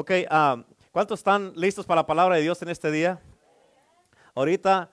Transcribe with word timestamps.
Ok, 0.00 0.12
ah, 0.30 0.62
¿cuántos 0.92 1.18
están 1.18 1.52
listos 1.56 1.84
para 1.84 2.02
la 2.02 2.06
palabra 2.06 2.36
de 2.36 2.42
Dios 2.42 2.62
en 2.62 2.68
este 2.68 2.88
día? 2.92 3.20
Ahorita, 4.32 4.92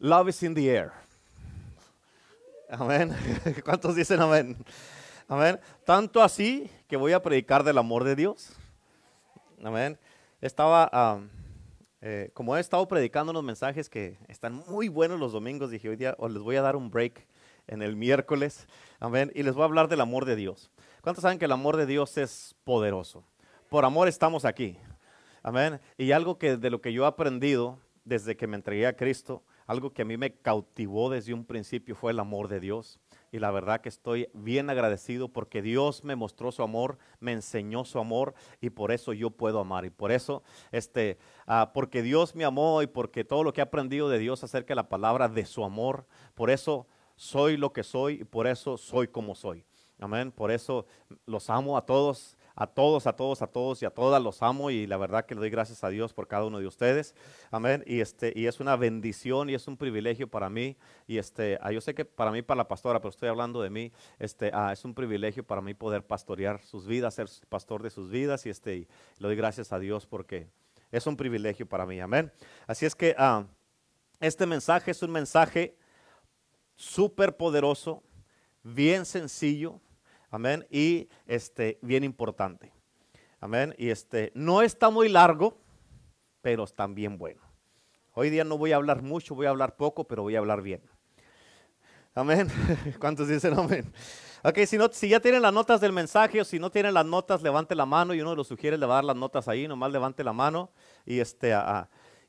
love 0.00 0.30
is 0.30 0.42
in 0.42 0.52
the 0.52 0.68
air. 0.68 0.90
Amén. 2.68 3.14
¿Cuántos 3.64 3.94
dicen 3.94 4.20
amén? 4.20 4.56
Amén. 5.28 5.60
Tanto 5.84 6.20
así 6.20 6.68
que 6.88 6.96
voy 6.96 7.12
a 7.12 7.22
predicar 7.22 7.62
del 7.62 7.78
amor 7.78 8.02
de 8.02 8.16
Dios. 8.16 8.52
Amén. 9.62 9.96
Estaba, 10.40 10.90
ah, 10.92 11.20
eh, 12.00 12.30
como 12.34 12.56
he 12.56 12.60
estado 12.60 12.88
predicando 12.88 13.30
unos 13.30 13.44
mensajes 13.44 13.88
que 13.88 14.18
están 14.26 14.54
muy 14.66 14.88
buenos 14.88 15.20
los 15.20 15.30
domingos, 15.30 15.70
dije 15.70 15.88
hoy 15.88 15.94
día 15.94 16.16
os 16.18 16.32
les 16.32 16.42
voy 16.42 16.56
a 16.56 16.62
dar 16.62 16.74
un 16.74 16.90
break 16.90 17.28
en 17.68 17.80
el 17.80 17.94
miércoles. 17.94 18.66
Amén. 18.98 19.30
Y 19.36 19.44
les 19.44 19.54
voy 19.54 19.62
a 19.62 19.66
hablar 19.66 19.86
del 19.86 20.00
amor 20.00 20.24
de 20.24 20.34
Dios. 20.34 20.72
¿Cuántos 21.00 21.22
saben 21.22 21.38
que 21.38 21.44
el 21.44 21.52
amor 21.52 21.76
de 21.76 21.86
Dios 21.86 22.18
es 22.18 22.56
poderoso? 22.64 23.22
Por 23.72 23.86
amor 23.86 24.06
estamos 24.06 24.44
aquí. 24.44 24.76
Amén. 25.42 25.80
Y 25.96 26.12
algo 26.12 26.36
que 26.36 26.58
de 26.58 26.68
lo 26.68 26.82
que 26.82 26.92
yo 26.92 27.04
he 27.04 27.06
aprendido 27.06 27.78
desde 28.04 28.36
que 28.36 28.46
me 28.46 28.56
entregué 28.56 28.86
a 28.86 28.94
Cristo, 28.94 29.44
algo 29.66 29.94
que 29.94 30.02
a 30.02 30.04
mí 30.04 30.18
me 30.18 30.34
cautivó 30.34 31.08
desde 31.08 31.32
un 31.32 31.46
principio 31.46 31.94
fue 31.94 32.12
el 32.12 32.20
amor 32.20 32.48
de 32.48 32.60
Dios. 32.60 33.00
Y 33.30 33.38
la 33.38 33.50
verdad 33.50 33.80
que 33.80 33.88
estoy 33.88 34.28
bien 34.34 34.68
agradecido 34.68 35.28
porque 35.28 35.62
Dios 35.62 36.04
me 36.04 36.16
mostró 36.16 36.52
su 36.52 36.62
amor, 36.62 36.98
me 37.18 37.32
enseñó 37.32 37.86
su 37.86 37.98
amor 37.98 38.34
y 38.60 38.68
por 38.68 38.92
eso 38.92 39.14
yo 39.14 39.30
puedo 39.30 39.58
amar. 39.58 39.86
Y 39.86 39.90
por 39.90 40.12
eso, 40.12 40.42
este, 40.70 41.16
ah, 41.46 41.70
porque 41.72 42.02
Dios 42.02 42.34
me 42.34 42.44
amó 42.44 42.82
y 42.82 42.86
porque 42.86 43.24
todo 43.24 43.42
lo 43.42 43.54
que 43.54 43.62
he 43.62 43.64
aprendido 43.64 44.10
de 44.10 44.18
Dios 44.18 44.44
acerca 44.44 44.72
de 44.72 44.76
la 44.76 44.90
palabra 44.90 45.30
de 45.30 45.46
su 45.46 45.64
amor, 45.64 46.04
por 46.34 46.50
eso 46.50 46.86
soy 47.16 47.56
lo 47.56 47.72
que 47.72 47.84
soy 47.84 48.20
y 48.20 48.24
por 48.24 48.46
eso 48.46 48.76
soy 48.76 49.08
como 49.08 49.34
soy. 49.34 49.64
Amén. 49.98 50.30
Por 50.30 50.50
eso 50.50 50.84
los 51.24 51.48
amo 51.48 51.78
a 51.78 51.86
todos 51.86 52.36
a 52.54 52.66
todos, 52.66 53.06
a 53.06 53.14
todos, 53.14 53.42
a 53.42 53.46
todos 53.46 53.82
y 53.82 53.86
a 53.86 53.90
todas 53.90 54.22
los 54.22 54.42
amo 54.42 54.70
y 54.70 54.86
la 54.86 54.96
verdad 54.96 55.24
que 55.24 55.34
le 55.34 55.40
doy 55.40 55.50
gracias 55.50 55.82
a 55.84 55.88
Dios 55.88 56.12
por 56.12 56.28
cada 56.28 56.44
uno 56.44 56.58
de 56.58 56.66
ustedes. 56.66 57.14
Amén. 57.50 57.82
Y, 57.86 58.00
este, 58.00 58.32
y 58.34 58.46
es 58.46 58.60
una 58.60 58.76
bendición 58.76 59.50
y 59.50 59.54
es 59.54 59.66
un 59.68 59.76
privilegio 59.76 60.28
para 60.28 60.50
mí. 60.50 60.76
Y 61.06 61.18
este, 61.18 61.58
ah, 61.62 61.72
yo 61.72 61.80
sé 61.80 61.94
que 61.94 62.04
para 62.04 62.30
mí, 62.30 62.42
para 62.42 62.58
la 62.58 62.68
pastora, 62.68 63.00
pero 63.00 63.10
estoy 63.10 63.28
hablando 63.28 63.62
de 63.62 63.70
mí, 63.70 63.92
este, 64.18 64.50
ah, 64.52 64.72
es 64.72 64.84
un 64.84 64.94
privilegio 64.94 65.44
para 65.44 65.60
mí 65.60 65.74
poder 65.74 66.04
pastorear 66.04 66.62
sus 66.62 66.86
vidas, 66.86 67.14
ser 67.14 67.28
pastor 67.48 67.82
de 67.82 67.90
sus 67.90 68.10
vidas. 68.10 68.46
Y 68.46 68.50
este, 68.50 68.76
y 68.76 68.88
le 69.18 69.28
doy 69.28 69.36
gracias 69.36 69.72
a 69.72 69.78
Dios 69.78 70.06
porque 70.06 70.48
es 70.90 71.06
un 71.06 71.16
privilegio 71.16 71.66
para 71.66 71.86
mí. 71.86 72.00
Amén. 72.00 72.32
Así 72.66 72.86
es 72.86 72.94
que 72.94 73.14
ah, 73.18 73.46
este 74.20 74.46
mensaje 74.46 74.90
es 74.90 75.02
un 75.02 75.10
mensaje 75.10 75.76
súper 76.76 77.36
poderoso, 77.36 78.02
bien 78.62 79.04
sencillo 79.04 79.80
Amén. 80.32 80.66
Y 80.70 81.10
este, 81.26 81.78
bien 81.82 82.04
importante. 82.04 82.72
Amén. 83.38 83.74
Y 83.76 83.90
este, 83.90 84.32
no 84.34 84.62
está 84.62 84.88
muy 84.88 85.10
largo, 85.10 85.60
pero 86.40 86.64
está 86.64 86.86
bien 86.86 87.18
bueno. 87.18 87.42
Hoy 88.14 88.30
día 88.30 88.42
no 88.42 88.56
voy 88.56 88.72
a 88.72 88.76
hablar 88.76 89.02
mucho, 89.02 89.34
voy 89.34 89.44
a 89.44 89.50
hablar 89.50 89.76
poco, 89.76 90.04
pero 90.04 90.22
voy 90.22 90.34
a 90.34 90.38
hablar 90.38 90.62
bien. 90.62 90.80
Amén. 92.14 92.48
¿Cuántos 92.98 93.28
dicen 93.28 93.58
amén? 93.58 93.92
Ok, 94.42 94.58
si, 94.66 94.78
no, 94.78 94.90
ya 94.90 95.20
tienen 95.20 95.42
las 95.42 95.52
notas 95.52 95.82
del 95.82 95.92
mensaje 95.92 96.40
o 96.40 96.44
si 96.44 96.58
no 96.58 96.70
tienen 96.70 96.94
las 96.94 97.04
notas, 97.04 97.42
levante 97.42 97.74
la 97.74 97.84
mano 97.84 98.14
y 98.14 98.22
uno 98.22 98.30
de 98.30 98.36
los 98.36 98.48
sugiere 98.48 98.78
le 98.78 98.86
va 98.86 98.94
a 98.94 98.96
dar 98.96 99.04
las 99.04 99.16
notas 99.16 99.48
ahí, 99.48 99.68
nomás 99.68 99.92
levante 99.92 100.24
la 100.24 100.32
mano 100.32 100.72
y, 101.04 101.20
este, 101.20 101.54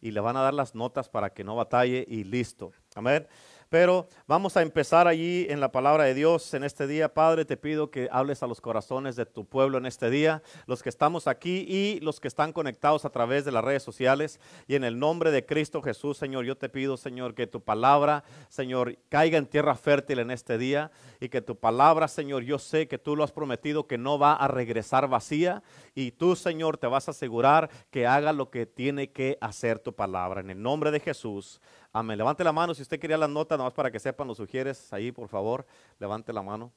y 0.01 0.11
le 0.11 0.19
van 0.19 0.35
a 0.35 0.41
dar 0.41 0.53
las 0.53 0.75
notas 0.75 1.07
para 1.07 1.29
que 1.29 1.45
no 1.45 1.55
batalle 1.55 2.05
y 2.07 2.25
listo. 2.25 2.73
Amén. 2.95 3.25
Pero 3.73 4.07
vamos 4.27 4.55
a 4.55 4.61
empezar 4.61 5.07
allí 5.07 5.47
en 5.49 5.59
la 5.59 5.71
palabra 5.71 6.03
de 6.03 6.13
Dios 6.13 6.53
en 6.53 6.63
este 6.63 6.85
día. 6.85 7.11
Padre, 7.11 7.43
te 7.43 7.57
pido 7.57 7.89
que 7.89 8.07
hables 8.11 8.43
a 8.43 8.47
los 8.47 8.61
corazones 8.61 9.15
de 9.15 9.25
tu 9.25 9.45
pueblo 9.45 9.79
en 9.79 9.87
este 9.87 10.11
día, 10.11 10.43
los 10.67 10.83
que 10.83 10.89
estamos 10.89 11.25
aquí 11.25 11.65
y 11.67 11.99
los 12.01 12.19
que 12.19 12.27
están 12.27 12.53
conectados 12.53 13.03
a 13.03 13.09
través 13.09 13.45
de 13.45 13.51
las 13.51 13.63
redes 13.63 13.81
sociales. 13.81 14.39
Y 14.67 14.75
en 14.75 14.83
el 14.83 14.99
nombre 14.99 15.31
de 15.31 15.47
Cristo 15.47 15.81
Jesús, 15.81 16.17
Señor, 16.19 16.45
yo 16.45 16.55
te 16.55 16.69
pido, 16.69 16.97
Señor, 16.97 17.33
que 17.33 17.47
tu 17.47 17.61
palabra, 17.61 18.23
Señor, 18.47 18.95
caiga 19.09 19.39
en 19.39 19.47
tierra 19.47 19.73
fértil 19.73 20.19
en 20.19 20.29
este 20.29 20.59
día 20.59 20.91
y 21.19 21.29
que 21.29 21.41
tu 21.41 21.55
palabra, 21.55 22.07
Señor, 22.07 22.43
yo 22.43 22.59
sé 22.59 22.87
que 22.87 22.99
tú 22.99 23.15
lo 23.15 23.23
has 23.23 23.31
prometido 23.31 23.87
que 23.87 23.97
no 23.97 24.19
va 24.19 24.33
a 24.33 24.47
regresar 24.47 25.07
vacía 25.07 25.63
y 25.95 26.11
tú, 26.11 26.35
Señor, 26.35 26.77
te 26.77 26.85
vas 26.85 27.07
a 27.07 27.11
asegurar 27.11 27.71
que 27.89 28.05
haga 28.05 28.33
lo 28.33 28.51
que 28.51 28.67
tiene 28.67 29.11
que 29.11 29.39
hacer 29.41 29.79
tu 29.79 29.95
palabra. 29.95 30.41
En 30.41 30.51
el 30.51 30.61
nombre 30.61 30.91
de 30.91 30.99
Jesús. 30.99 31.59
Amén. 31.95 32.17
Levante 32.17 32.43
la 32.43 32.51
mano 32.51 32.73
si 32.73 32.81
usted 32.81 32.99
quería 32.99 33.17
las 33.17 33.29
notas, 33.29 33.59
más 33.59 33.71
para 33.71 33.91
que 33.91 33.99
sepan, 33.99 34.27
los 34.27 34.37
sugieres 34.37 34.91
ahí, 34.91 35.11
por 35.11 35.29
favor. 35.29 35.63
Levante 35.99 36.33
la 36.33 36.41
mano. 36.41 36.71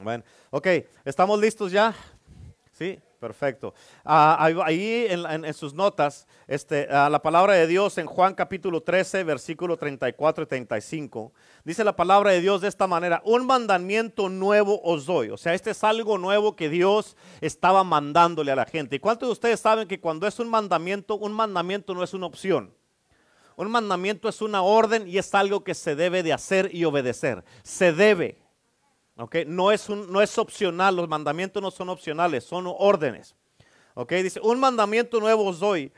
Amén. 0.00 0.24
Ok, 0.50 0.66
¿estamos 1.04 1.38
listos 1.38 1.70
ya? 1.70 1.94
Sí, 2.72 2.98
perfecto. 3.20 3.74
Ah, 4.02 4.42
ahí 4.64 5.06
en, 5.10 5.52
sus 5.52 5.74
notas, 5.74 6.26
este, 6.48 6.88
ah, 6.90 7.10
la 7.10 7.20
palabra 7.20 7.52
de 7.52 7.66
Dios 7.66 7.98
en 7.98 8.06
Juan 8.06 8.34
capítulo 8.34 8.82
13, 8.82 9.24
versículo 9.24 9.76
34 9.76 10.44
y 10.44 10.46
35, 10.46 11.34
dice 11.62 11.84
la 11.84 11.94
palabra 11.94 12.30
de 12.30 12.40
Dios 12.40 12.62
de 12.62 12.68
esta 12.68 12.86
manera, 12.86 13.20
un 13.26 13.44
mandamiento 13.44 14.30
nuevo 14.30 14.80
os 14.82 15.04
doy. 15.04 15.28
O 15.28 15.36
sea, 15.36 15.52
este 15.52 15.72
es 15.72 15.84
algo 15.84 16.16
nuevo 16.16 16.56
que 16.56 16.70
Dios 16.70 17.14
estaba 17.42 17.84
mandándole 17.84 18.52
a 18.52 18.56
la 18.56 18.64
gente. 18.64 18.96
¿Y 18.96 19.00
cuántos 19.00 19.28
de 19.28 19.32
ustedes 19.34 19.60
saben 19.60 19.86
que 19.86 20.00
cuando 20.00 20.26
es 20.26 20.38
un 20.38 20.48
mandamiento, 20.48 21.16
un 21.16 21.32
mandamiento 21.32 21.92
no 21.92 22.02
es 22.02 22.14
una 22.14 22.24
opción? 22.24 22.74
Un 23.66 23.72
mandamiento 23.72 24.28
es 24.28 24.42
una 24.42 24.62
orden 24.62 25.06
y 25.08 25.18
es 25.18 25.34
algo 25.34 25.64
que 25.64 25.74
se 25.74 25.94
debe 25.94 26.22
de 26.22 26.32
hacer 26.32 26.74
y 26.74 26.84
obedecer. 26.84 27.44
Se 27.62 27.92
debe. 27.92 28.38
¿ok? 29.16 29.36
No, 29.46 29.72
es 29.72 29.88
un, 29.88 30.10
no 30.12 30.20
es 30.20 30.36
opcional, 30.38 30.96
los 30.96 31.08
mandamientos 31.08 31.62
no 31.62 31.70
son 31.70 31.88
opcionales, 31.88 32.44
son 32.44 32.66
órdenes. 32.66 33.34
¿ok? 33.94 34.12
Dice, 34.14 34.40
un 34.40 34.58
mandamiento 34.58 35.20
nuevo 35.20 35.44
os 35.44 35.60
doy, 35.60 35.92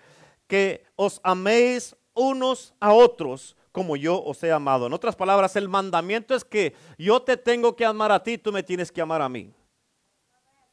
que 0.46 0.84
os 0.96 1.20
améis 1.22 1.96
unos 2.12 2.74
a 2.80 2.92
otros 2.92 3.56
como 3.72 3.96
yo 3.96 4.22
os 4.22 4.42
he 4.44 4.52
amado. 4.52 4.86
En 4.86 4.92
otras 4.92 5.16
palabras, 5.16 5.56
el 5.56 5.68
mandamiento 5.68 6.34
es 6.34 6.44
que 6.44 6.74
yo 6.96 7.22
te 7.22 7.36
tengo 7.36 7.74
que 7.74 7.84
amar 7.84 8.12
a 8.12 8.22
ti, 8.22 8.38
tú 8.38 8.52
me 8.52 8.62
tienes 8.62 8.92
que 8.92 9.00
amar 9.00 9.20
a 9.20 9.28
mí. 9.28 9.52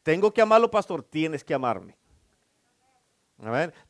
Tengo 0.03 0.31
que 0.31 0.41
amarlo, 0.41 0.69
pastor, 0.69 1.01
tienes 1.01 1.43
que 1.43 1.53
amarme. 1.53 1.97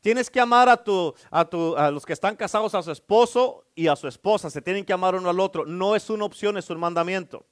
Tienes 0.00 0.30
que 0.30 0.40
amar 0.40 0.68
a, 0.68 0.82
tu, 0.82 1.14
a, 1.30 1.44
tu, 1.44 1.76
a 1.76 1.90
los 1.90 2.06
que 2.06 2.12
están 2.12 2.36
casados, 2.36 2.74
a 2.74 2.82
su 2.82 2.90
esposo 2.90 3.64
y 3.74 3.86
a 3.88 3.96
su 3.96 4.08
esposa. 4.08 4.48
Se 4.48 4.62
tienen 4.62 4.84
que 4.84 4.92
amar 4.92 5.14
uno 5.14 5.28
al 5.28 5.40
otro. 5.40 5.66
No 5.66 5.94
es 5.94 6.08
una 6.08 6.24
opción, 6.24 6.56
es 6.56 6.70
un 6.70 6.80
mandamiento. 6.80 7.44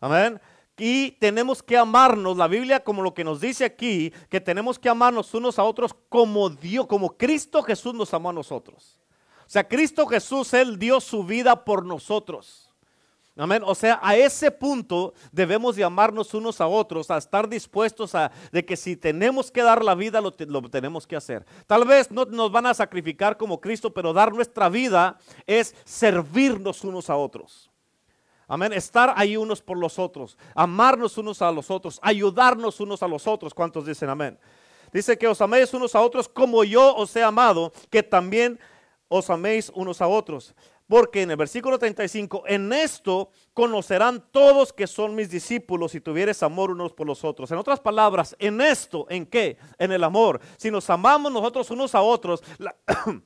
Amén. 0.00 0.40
Y 0.78 1.12
tenemos 1.12 1.62
que 1.62 1.76
amarnos, 1.76 2.36
la 2.36 2.48
Biblia 2.48 2.84
como 2.84 3.00
lo 3.02 3.14
que 3.14 3.24
nos 3.24 3.40
dice 3.40 3.64
aquí, 3.64 4.12
que 4.28 4.42
tenemos 4.42 4.78
que 4.78 4.90
amarnos 4.90 5.32
unos 5.32 5.58
a 5.58 5.64
otros 5.64 5.94
como 6.10 6.50
Dios, 6.50 6.86
como 6.86 7.16
Cristo 7.16 7.62
Jesús 7.62 7.94
nos 7.94 8.12
amó 8.12 8.28
a 8.28 8.34
nosotros. 8.34 9.00
O 9.46 9.48
sea, 9.48 9.66
Cristo 9.66 10.06
Jesús, 10.06 10.52
Él 10.52 10.78
dio 10.78 11.00
su 11.00 11.24
vida 11.24 11.64
por 11.64 11.86
nosotros. 11.86 12.65
Amén. 13.38 13.62
O 13.66 13.74
sea, 13.74 14.00
a 14.02 14.16
ese 14.16 14.50
punto 14.50 15.12
debemos 15.30 15.76
de 15.76 15.84
amarnos 15.84 16.32
unos 16.32 16.58
a 16.62 16.66
otros, 16.66 17.10
a 17.10 17.18
estar 17.18 17.46
dispuestos 17.46 18.14
a 18.14 18.32
de 18.50 18.64
que 18.64 18.76
si 18.76 18.96
tenemos 18.96 19.50
que 19.50 19.62
dar 19.62 19.84
la 19.84 19.94
vida, 19.94 20.22
lo, 20.22 20.32
tenemos 20.32 21.06
que 21.06 21.16
hacer. 21.16 21.44
Tal 21.66 21.84
vez 21.84 22.10
no 22.10 22.24
nos 22.24 22.50
van 22.50 22.64
a 22.64 22.72
sacrificar 22.72 23.36
como 23.36 23.60
Cristo, 23.60 23.92
pero 23.92 24.14
dar 24.14 24.32
nuestra 24.32 24.70
vida 24.70 25.18
es 25.46 25.74
servirnos 25.84 26.82
unos 26.82 27.10
a 27.10 27.16
otros. 27.16 27.70
Amén. 28.48 28.72
Estar 28.72 29.12
ahí 29.16 29.36
unos 29.36 29.60
por 29.60 29.76
los 29.76 29.98
otros, 29.98 30.38
amarnos 30.54 31.18
unos 31.18 31.42
a 31.42 31.52
los 31.52 31.70
otros, 31.70 32.00
ayudarnos 32.02 32.80
unos 32.80 33.02
a 33.02 33.08
los 33.08 33.26
otros. 33.26 33.52
¿Cuántos 33.52 33.84
dicen 33.84 34.08
amén? 34.08 34.38
Dice 34.92 35.18
que 35.18 35.28
os 35.28 35.42
améis 35.42 35.74
unos 35.74 35.94
a 35.94 36.00
otros 36.00 36.26
como 36.26 36.64
yo 36.64 36.94
os 36.96 37.14
he 37.14 37.22
amado, 37.22 37.70
que 37.90 38.02
también 38.02 38.58
os 39.08 39.28
améis 39.28 39.70
unos 39.74 40.00
a 40.00 40.06
otros. 40.06 40.54
Porque 40.88 41.22
en 41.22 41.32
el 41.32 41.36
versículo 41.36 41.78
35, 41.78 42.44
en 42.46 42.72
esto 42.72 43.30
conocerán 43.52 44.24
todos 44.30 44.72
que 44.72 44.86
son 44.86 45.16
mis 45.16 45.30
discípulos 45.30 45.92
si 45.92 46.00
tuvieres 46.00 46.42
amor 46.44 46.70
unos 46.70 46.92
por 46.92 47.08
los 47.08 47.24
otros. 47.24 47.50
En 47.50 47.58
otras 47.58 47.80
palabras, 47.80 48.36
en 48.38 48.60
esto, 48.60 49.06
¿en 49.10 49.26
qué? 49.26 49.58
En 49.78 49.90
el 49.90 50.04
amor. 50.04 50.40
Si 50.56 50.70
nos 50.70 50.88
amamos 50.88 51.32
nosotros 51.32 51.70
unos 51.72 51.94
a 51.96 52.02
otros, 52.02 52.40
la, 52.58 52.76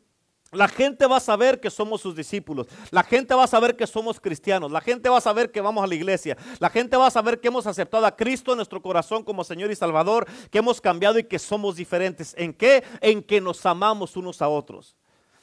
la 0.53 0.69
gente 0.69 1.07
va 1.07 1.19
a 1.19 1.21
saber 1.21 1.61
que 1.61 1.69
somos 1.69 2.01
sus 2.01 2.17
discípulos. 2.17 2.67
La 2.91 3.03
gente 3.03 3.35
va 3.35 3.45
a 3.45 3.49
saber 3.49 3.77
que 3.77 3.87
somos 3.87 4.21
cristianos. 4.21 4.73
La 4.73 4.81
gente 4.81 5.11
va 5.11 5.19
a 5.19 5.21
saber 5.23 5.53
que 5.53 5.61
vamos 5.61 5.85
a 5.85 5.87
la 5.87 5.95
iglesia. 5.95 6.39
La 6.61 6.71
gente 6.71 6.97
va 6.97 7.09
a 7.09 7.11
saber 7.11 7.41
que 7.41 7.49
hemos 7.49 7.67
aceptado 7.67 8.07
a 8.07 8.17
Cristo 8.17 8.53
en 8.53 8.57
nuestro 8.57 8.81
corazón 8.81 9.23
como 9.23 9.45
Señor 9.45 9.71
y 9.71 9.77
Salvador, 9.77 10.27
que 10.51 10.59
hemos 10.59 10.81
cambiado 10.81 11.19
y 11.19 11.25
que 11.25 11.39
somos 11.39 11.77
diferentes. 11.77 12.35
¿En 12.39 12.55
qué? 12.55 12.83
En 13.03 13.23
que 13.23 13.39
nos 13.39 13.67
amamos 13.67 14.17
unos 14.17 14.41
a 14.41 14.49
otros. 14.49 14.97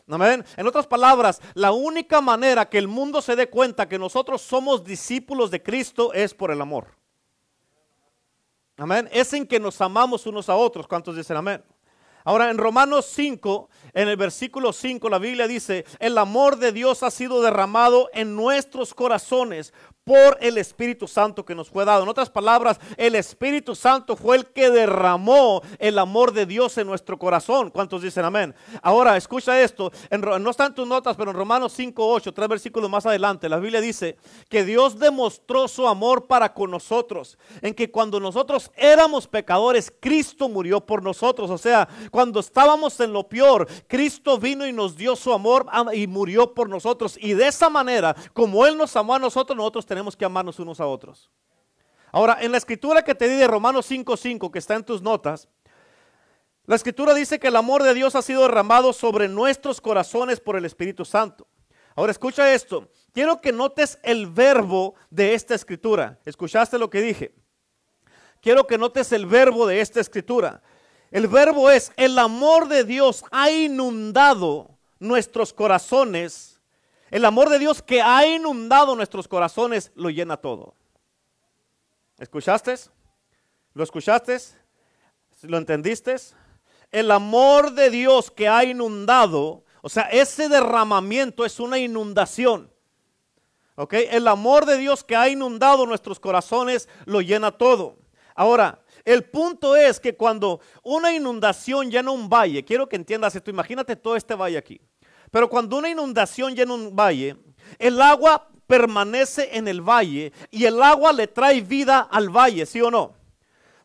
En 0.09 0.67
otras 0.67 0.87
palabras, 0.87 1.41
la 1.53 1.73
única 1.73 2.21
manera 2.21 2.69
que 2.69 2.77
el 2.77 2.87
mundo 2.87 3.21
se 3.21 3.35
dé 3.35 3.49
cuenta 3.49 3.89
que 3.89 3.99
nosotros 3.99 4.41
somos 4.41 4.83
discípulos 4.83 5.51
de 5.51 5.61
Cristo 5.61 6.13
es 6.13 6.33
por 6.33 6.49
el 6.49 6.61
amor. 6.61 6.87
Amén. 8.77 9.09
Es 9.11 9.33
en 9.33 9.45
que 9.45 9.59
nos 9.59 9.81
amamos 9.81 10.25
unos 10.25 10.47
a 10.47 10.55
otros. 10.55 10.87
¿Cuántos 10.87 11.17
dicen 11.17 11.35
amén? 11.35 11.61
Ahora 12.23 12.49
en 12.49 12.57
Romanos 12.57 13.05
5, 13.13 13.69
en 13.93 14.09
el 14.09 14.17
versículo 14.17 14.73
5, 14.73 15.09
la 15.09 15.17
Biblia 15.17 15.47
dice, 15.47 15.85
el 15.99 16.17
amor 16.17 16.57
de 16.57 16.71
Dios 16.71 17.01
ha 17.03 17.11
sido 17.11 17.41
derramado 17.41 18.09
en 18.13 18.35
nuestros 18.35 18.93
corazones 18.93 19.73
por 20.07 20.37
el 20.39 20.57
Espíritu 20.57 21.05
Santo 21.05 21.43
que 21.43 21.53
nos 21.53 21.69
fue 21.69 21.83
dado. 21.83 22.03
En 22.03 22.07
otras 22.07 22.29
palabras, 22.29 22.79
el 22.95 23.13
Espíritu 23.13 23.75
Santo 23.75 24.15
fue 24.15 24.37
el 24.37 24.45
que 24.45 24.69
derramó 24.69 25.61
el 25.79 25.99
amor 25.99 26.31
de 26.31 26.45
Dios 26.45 26.77
en 26.77 26.87
nuestro 26.87 27.19
corazón. 27.19 27.69
¿Cuántos 27.69 28.03
dicen 28.03 28.23
amén? 28.23 28.55
Ahora, 28.81 29.17
escucha 29.17 29.61
esto. 29.61 29.91
no 30.39 30.49
están 30.49 30.73
tus 30.73 30.87
notas, 30.87 31.17
pero 31.17 31.31
en 31.31 31.35
Romanos 31.35 31.73
5, 31.73 32.07
8, 32.07 32.33
tres 32.33 32.47
versículos 32.47 32.89
más 32.89 33.05
adelante, 33.05 33.49
la 33.49 33.57
Biblia 33.57 33.81
dice 33.81 34.15
que 34.47 34.63
Dios 34.63 34.97
demostró 34.97 35.67
su 35.67 35.85
amor 35.85 36.25
para 36.25 36.53
con 36.53 36.71
nosotros. 36.71 37.37
En 37.61 37.73
que 37.73 37.91
cuando 37.91 38.21
nosotros 38.21 38.71
éramos 38.77 39.27
pecadores, 39.27 39.91
Cristo 39.99 40.47
murió 40.47 40.79
por 40.79 41.03
nosotros. 41.03 41.49
O 41.49 41.57
sea, 41.57 41.85
cuando 42.11 42.39
estábamos 42.39 42.97
en 43.01 43.11
lo 43.11 43.27
peor, 43.27 43.67
Cristo 43.87 44.37
vino 44.37 44.65
y 44.65 44.71
nos 44.71 44.95
dio 44.95 45.17
su 45.17 45.33
amor 45.33 45.65
y 45.93 46.07
murió 46.07 46.53
por 46.53 46.69
nosotros. 46.69 47.17
Y 47.19 47.33
de 47.33 47.47
esa 47.49 47.69
manera, 47.69 48.15
como 48.31 48.65
Él 48.65 48.77
nos 48.77 48.95
amó 48.95 49.13
a 49.13 49.19
nosotros, 49.19 49.57
nosotros 49.57 49.85
tenemos 49.85 49.96
tenemos 49.97 50.15
que 50.15 50.25
amarnos 50.25 50.59
unos 50.59 50.79
a 50.79 50.85
otros. 50.85 51.27
Ahora, 52.11 52.37
en 52.39 52.51
la 52.51 52.59
escritura 52.59 53.03
que 53.03 53.15
te 53.15 53.27
di 53.27 53.35
de 53.35 53.47
Romanos 53.47 53.89
5.5, 53.89 54.51
que 54.51 54.59
está 54.59 54.75
en 54.75 54.83
tus 54.83 55.01
notas, 55.01 55.49
la 56.67 56.75
escritura 56.75 57.15
dice 57.15 57.39
que 57.39 57.47
el 57.47 57.55
amor 57.55 57.81
de 57.81 57.95
Dios 57.95 58.13
ha 58.13 58.21
sido 58.21 58.43
derramado 58.43 58.93
sobre 58.93 59.27
nuestros 59.27 59.81
corazones 59.81 60.39
por 60.39 60.55
el 60.55 60.65
Espíritu 60.65 61.03
Santo. 61.03 61.47
Ahora 61.95 62.11
escucha 62.11 62.53
esto. 62.53 62.91
Quiero 63.11 63.41
que 63.41 63.51
notes 63.51 63.97
el 64.03 64.27
verbo 64.27 64.93
de 65.09 65.33
esta 65.33 65.55
escritura. 65.55 66.19
¿Escuchaste 66.25 66.77
lo 66.77 66.91
que 66.91 67.01
dije? 67.01 67.33
Quiero 68.39 68.67
que 68.67 68.77
notes 68.77 69.11
el 69.13 69.25
verbo 69.25 69.65
de 69.65 69.81
esta 69.81 69.99
escritura. 69.99 70.61
El 71.09 71.27
verbo 71.27 71.71
es, 71.71 71.91
el 71.97 72.19
amor 72.19 72.67
de 72.67 72.83
Dios 72.83 73.23
ha 73.31 73.49
inundado 73.49 74.77
nuestros 74.99 75.53
corazones 75.53 76.56
el 77.11 77.25
amor 77.25 77.49
de 77.49 77.59
Dios 77.59 77.81
que 77.81 78.01
ha 78.01 78.25
inundado 78.27 78.95
nuestros 78.95 79.27
corazones 79.27 79.91
lo 79.95 80.09
llena 80.09 80.37
todo. 80.37 80.75
¿Escuchaste? 82.17 82.75
¿Lo 83.73 83.83
escuchaste? 83.83 84.37
¿Lo 85.43 85.57
entendiste? 85.57 86.15
El 86.91 87.11
amor 87.11 87.73
de 87.73 87.89
Dios 87.89 88.31
que 88.31 88.47
ha 88.47 88.63
inundado, 88.63 89.63
o 89.81 89.89
sea, 89.89 90.03
ese 90.03 90.49
derramamiento 90.49 91.45
es 91.45 91.59
una 91.59 91.77
inundación. 91.77 92.71
¿Ok? 93.75 93.93
El 93.93 94.27
amor 94.27 94.65
de 94.65 94.77
Dios 94.77 95.03
que 95.03 95.15
ha 95.15 95.29
inundado 95.29 95.85
nuestros 95.85 96.19
corazones 96.19 96.89
lo 97.05 97.21
llena 97.21 97.51
todo. 97.51 97.99
Ahora, 98.33 98.81
el 99.05 99.23
punto 99.23 99.75
es 99.75 99.99
que 99.99 100.15
cuando 100.15 100.59
una 100.83 101.13
inundación 101.13 101.91
llena 101.91 102.11
un 102.11 102.27
valle, 102.27 102.65
quiero 102.65 102.89
que 102.89 102.95
entiendas 102.95 103.35
esto, 103.35 103.51
imagínate 103.51 103.95
todo 103.95 104.15
este 104.15 104.33
valle 104.33 104.57
aquí. 104.57 104.81
Pero 105.31 105.49
cuando 105.49 105.77
una 105.77 105.89
inundación 105.89 106.55
llena 106.55 106.73
un 106.73 106.95
valle, 106.95 107.35
el 107.79 108.01
agua 108.01 108.47
permanece 108.67 109.49
en 109.57 109.67
el 109.67 109.81
valle 109.81 110.31
y 110.51 110.65
el 110.65 110.81
agua 110.81 111.13
le 111.13 111.27
trae 111.27 111.61
vida 111.61 111.99
al 111.99 112.29
valle, 112.29 112.65
¿sí 112.65 112.81
o 112.81 112.91
no? 112.91 113.16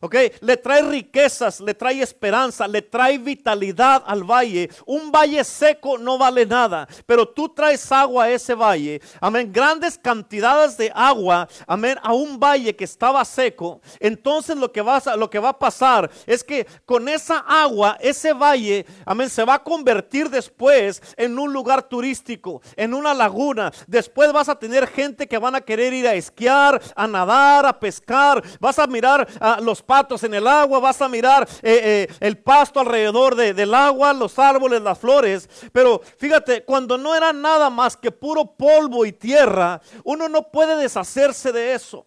¿Ok? 0.03 0.15
Le 0.41 0.57
trae 0.57 0.81
riquezas, 0.81 1.61
le 1.61 1.73
trae 1.73 2.01
esperanza, 2.01 2.67
le 2.67 2.81
trae 2.81 3.17
vitalidad 3.17 4.03
al 4.05 4.23
valle. 4.23 4.69
Un 4.85 5.09
valle 5.11 5.41
seco 5.45 5.97
no 5.97 6.17
vale 6.17 6.45
nada, 6.45 6.85
pero 7.05 7.25
tú 7.25 7.47
traes 7.47 7.89
agua 7.89 8.25
a 8.25 8.29
ese 8.29 8.53
valle, 8.53 9.01
amén, 9.21 9.49
grandes 9.51 9.97
cantidades 9.97 10.75
de 10.75 10.91
agua, 10.93 11.47
amén, 11.65 11.97
a 12.03 12.13
un 12.13 12.37
valle 12.37 12.75
que 12.75 12.83
estaba 12.83 13.23
seco. 13.23 13.79
Entonces 14.01 14.57
lo 14.57 14.73
que, 14.73 14.81
va 14.81 14.97
a, 14.97 15.57
pasar 15.57 16.11
es 16.25 16.43
que 16.43 16.67
con 16.85 17.07
esa 17.07 17.37
agua, 17.39 17.97
ese 18.01 18.33
valle, 18.33 18.85
amén, 19.05 19.29
se 19.29 19.45
va 19.45 19.53
a 19.53 19.63
convertir 19.63 20.29
después 20.29 21.01
en 21.15 21.39
un 21.39 21.53
lugar 21.53 21.83
turístico, 21.83 22.61
en 22.75 22.93
una 22.93 23.13
laguna. 23.13 23.71
Después 23.87 24.33
vas 24.33 24.49
a 24.49 24.59
tener 24.59 24.85
gente 24.87 25.27
que 25.27 25.37
van 25.37 25.55
a 25.55 25.61
querer 25.61 25.93
ir 25.93 26.07
a 26.09 26.13
esquiar, 26.13 26.81
a 26.93 27.07
nadar, 27.07 27.65
a 27.65 27.79
pescar. 27.79 28.43
Vas 28.59 28.79
a 28.79 28.87
mirar 28.87 29.25
a 29.39 29.61
los 29.61 29.81
en 30.23 30.33
el 30.33 30.47
agua, 30.47 30.79
vas 30.79 31.01
a 31.01 31.07
mirar 31.07 31.47
eh, 31.61 32.07
eh, 32.09 32.15
el 32.19 32.37
pasto 32.37 32.79
alrededor 32.79 33.35
del 33.35 33.73
agua, 33.73 34.13
los 34.13 34.37
árboles, 34.39 34.81
las 34.81 34.97
flores. 34.97 35.49
Pero 35.71 36.01
fíjate, 36.17 36.63
cuando 36.63 36.97
no 36.97 37.15
era 37.15 37.31
nada 37.31 37.69
más 37.69 37.95
que 37.95 38.11
puro 38.11 38.45
polvo 38.45 39.05
y 39.05 39.11
tierra, 39.11 39.81
uno 40.03 40.27
no 40.27 40.49
puede 40.49 40.75
deshacerse 40.75 41.51
de 41.51 41.73
eso. 41.73 42.05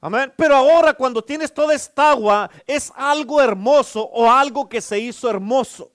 Amén. 0.00 0.32
Pero 0.36 0.54
ahora 0.54 0.94
cuando 0.94 1.22
tienes 1.22 1.52
toda 1.52 1.74
esta 1.74 2.10
agua, 2.12 2.50
es 2.66 2.92
algo 2.96 3.40
hermoso 3.42 4.02
o 4.02 4.30
algo 4.30 4.68
que 4.68 4.80
se 4.80 4.98
hizo 4.98 5.28
hermoso. 5.28 5.92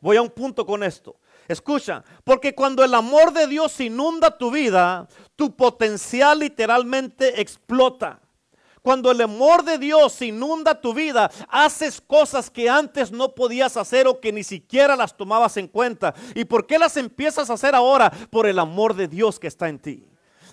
Voy 0.00 0.16
a 0.16 0.22
un 0.22 0.30
punto 0.30 0.66
con 0.66 0.82
esto. 0.82 1.16
Escucha, 1.48 2.04
porque 2.24 2.54
cuando 2.54 2.84
el 2.84 2.94
amor 2.94 3.32
de 3.32 3.46
Dios 3.46 3.78
inunda 3.80 4.36
tu 4.36 4.50
vida, 4.50 5.08
tu 5.36 5.54
potencial 5.54 6.38
literalmente 6.38 7.40
explota. 7.40 8.21
Cuando 8.82 9.12
el 9.12 9.20
amor 9.20 9.64
de 9.64 9.78
Dios 9.78 10.20
inunda 10.22 10.80
tu 10.80 10.92
vida, 10.92 11.30
haces 11.48 12.00
cosas 12.00 12.50
que 12.50 12.68
antes 12.68 13.12
no 13.12 13.32
podías 13.32 13.76
hacer 13.76 14.08
o 14.08 14.20
que 14.20 14.32
ni 14.32 14.42
siquiera 14.42 14.96
las 14.96 15.16
tomabas 15.16 15.56
en 15.56 15.68
cuenta. 15.68 16.14
¿Y 16.34 16.44
por 16.44 16.66
qué 16.66 16.80
las 16.80 16.96
empiezas 16.96 17.48
a 17.48 17.54
hacer 17.54 17.76
ahora? 17.76 18.10
Por 18.30 18.46
el 18.46 18.58
amor 18.58 18.94
de 18.94 19.06
Dios 19.06 19.38
que 19.38 19.46
está 19.46 19.68
en 19.68 19.78
ti. 19.78 20.04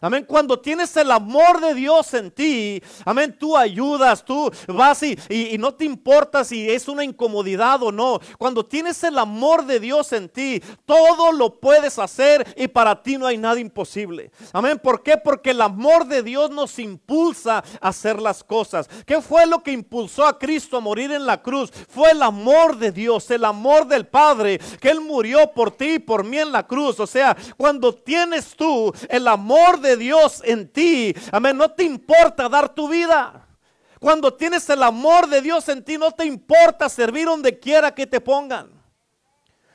Amén. 0.02 0.26
Cuando 0.28 0.60
tienes 0.60 0.96
el 0.98 1.12
amor 1.12 1.60
de 1.60 1.74
Dios 1.74 2.14
en 2.14 2.32
ti, 2.32 2.82
amén, 3.06 3.36
tú 3.38 3.58
ayudas, 3.58 4.24
tú 4.24 4.52
vas 4.68 5.04
y, 5.04 5.18
y, 5.30 5.58
no 5.58 5.74
te 5.74 5.86
importa 5.86 6.44
si 6.44 6.70
es 6.70 6.88
una 6.88 7.04
incomodidad 7.04 7.84
o 7.84 7.92
no. 7.92 8.20
Cuando 8.38 8.66
tienes 8.66 9.04
el 9.04 9.18
amor 9.18 9.66
de 9.66 9.80
Dios 9.80 10.14
en 10.14 10.30
ti, 10.30 10.62
todo 10.86 11.32
lo 11.32 11.60
puedes 11.60 12.00
hacer 12.00 12.54
y 12.56 12.68
para 12.68 13.02
ti 13.02 13.18
no 13.18 13.28
hay 13.28 13.38
nada 13.38 13.60
imposible. 13.60 14.32
Amén. 14.54 14.80
¿Por 14.82 15.04
qué? 15.04 15.18
Porque 15.18 15.52
el 15.52 15.62
amor 15.62 16.08
de 16.08 16.24
Dios 16.24 16.50
nos 16.50 16.80
impulsa 16.80 17.64
a 17.82 17.90
hacer 17.90 18.22
las 18.22 18.44
cosas. 18.44 18.90
¿Qué 19.06 19.22
fue 19.22 19.46
lo 19.46 19.62
que 19.64 19.72
impulsó 19.72 20.26
a 20.26 20.40
Cristo 20.40 20.78
a 20.78 20.82
morir 20.82 21.12
en 21.12 21.26
la 21.26 21.42
cruz? 21.42 21.72
Fue 21.90 22.12
el 22.12 22.22
amor 22.22 22.78
de 22.78 22.92
Dios, 22.92 23.30
el 23.32 23.46
amor 23.46 23.88
del 23.88 24.08
Padre, 24.08 24.60
que 24.80 24.90
Él 24.90 25.02
murió 25.02 25.52
por 25.52 25.72
ti 25.72 25.96
y 25.96 26.00
por 26.00 26.24
mí 26.24 26.38
en 26.38 26.52
la 26.52 26.66
cruz. 26.66 27.00
O 27.00 27.08
sea, 27.08 27.36
cuando 27.58 27.94
tienes 27.94 28.56
tú 28.56 28.94
el 29.10 29.28
amor 29.28 29.80
de 29.80 29.89
Dios 29.98 30.42
en 30.46 30.72
ti, 30.72 31.16
amén, 31.32 31.58
no 31.58 31.72
te 31.72 31.84
importa 31.84 32.50
dar 32.50 32.74
tu 32.74 32.88
vida. 32.88 33.48
Cuando 34.00 34.34
tienes 34.34 34.70
el 34.70 34.82
amor 34.82 35.28
de 35.28 35.42
Dios 35.42 35.68
en 35.70 35.84
ti, 35.84 35.98
no 35.98 36.12
te 36.12 36.26
importa 36.26 36.88
servir 36.88 37.26
donde 37.26 37.60
quiera 37.60 37.94
que 37.94 38.08
te 38.08 38.22
pongan. 38.22 38.80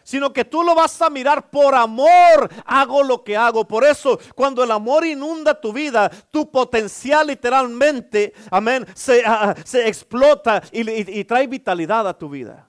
Sino 0.02 0.32
que 0.32 0.44
tú 0.44 0.62
lo 0.62 0.74
vas 0.74 1.00
a 1.00 1.08
mirar 1.08 1.50
por 1.50 1.74
amor, 1.74 2.50
hago 2.66 3.02
lo 3.02 3.24
que 3.24 3.36
hago. 3.36 3.66
Por 3.66 3.84
eso, 3.84 4.18
cuando 4.34 4.62
el 4.62 4.70
amor 4.70 5.06
inunda 5.06 5.58
tu 5.58 5.72
vida, 5.72 6.10
tu 6.30 6.50
potencial 6.50 7.26
literalmente, 7.26 8.34
amén, 8.50 8.86
se, 8.94 9.22
ah, 9.24 9.54
explota 9.72 10.62
y 10.72 11.24
trae 11.24 11.46
vitalidad 11.46 12.06
a 12.06 12.18
tu 12.18 12.28
vida. 12.28 12.68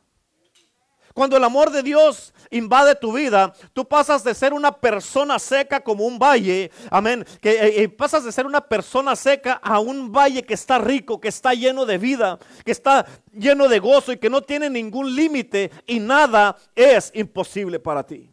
Cuando 1.15 1.37
el 1.37 1.45
amor 1.45 1.71
de 1.71 1.81
Dios 1.81 2.33
invade 2.51 2.93
tu 2.93 3.13
vida, 3.13 3.53
tú 3.71 3.87
pasas 3.87 4.21
de 4.21 4.35
ser 4.35 4.51
una 4.51 4.73
persona 4.73 5.39
seca 5.39 5.79
como 5.79 6.03
un 6.03 6.19
valle, 6.19 6.69
amén, 6.91 7.25
que 7.39 7.51
eh, 7.51 7.83
eh, 7.83 7.87
pasas 7.87 8.25
de 8.25 8.33
ser 8.33 8.45
una 8.45 8.59
persona 8.59 9.15
seca 9.15 9.53
a 9.63 9.79
un 9.79 10.11
valle 10.11 10.43
que 10.43 10.55
está 10.55 10.77
rico, 10.77 11.21
que 11.21 11.29
está 11.29 11.53
lleno 11.53 11.85
de 11.85 11.97
vida, 11.97 12.37
que 12.65 12.73
está 12.73 13.05
lleno 13.31 13.69
de 13.69 13.79
gozo 13.79 14.11
y 14.11 14.17
que 14.17 14.29
no 14.29 14.41
tiene 14.41 14.69
ningún 14.69 15.15
límite 15.15 15.71
y 15.87 16.01
nada 16.01 16.57
es 16.75 17.11
imposible 17.15 17.79
para 17.79 18.05
ti 18.05 18.29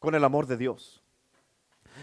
con 0.00 0.16
el 0.16 0.24
amor 0.24 0.48
de 0.48 0.56
Dios. 0.56 1.00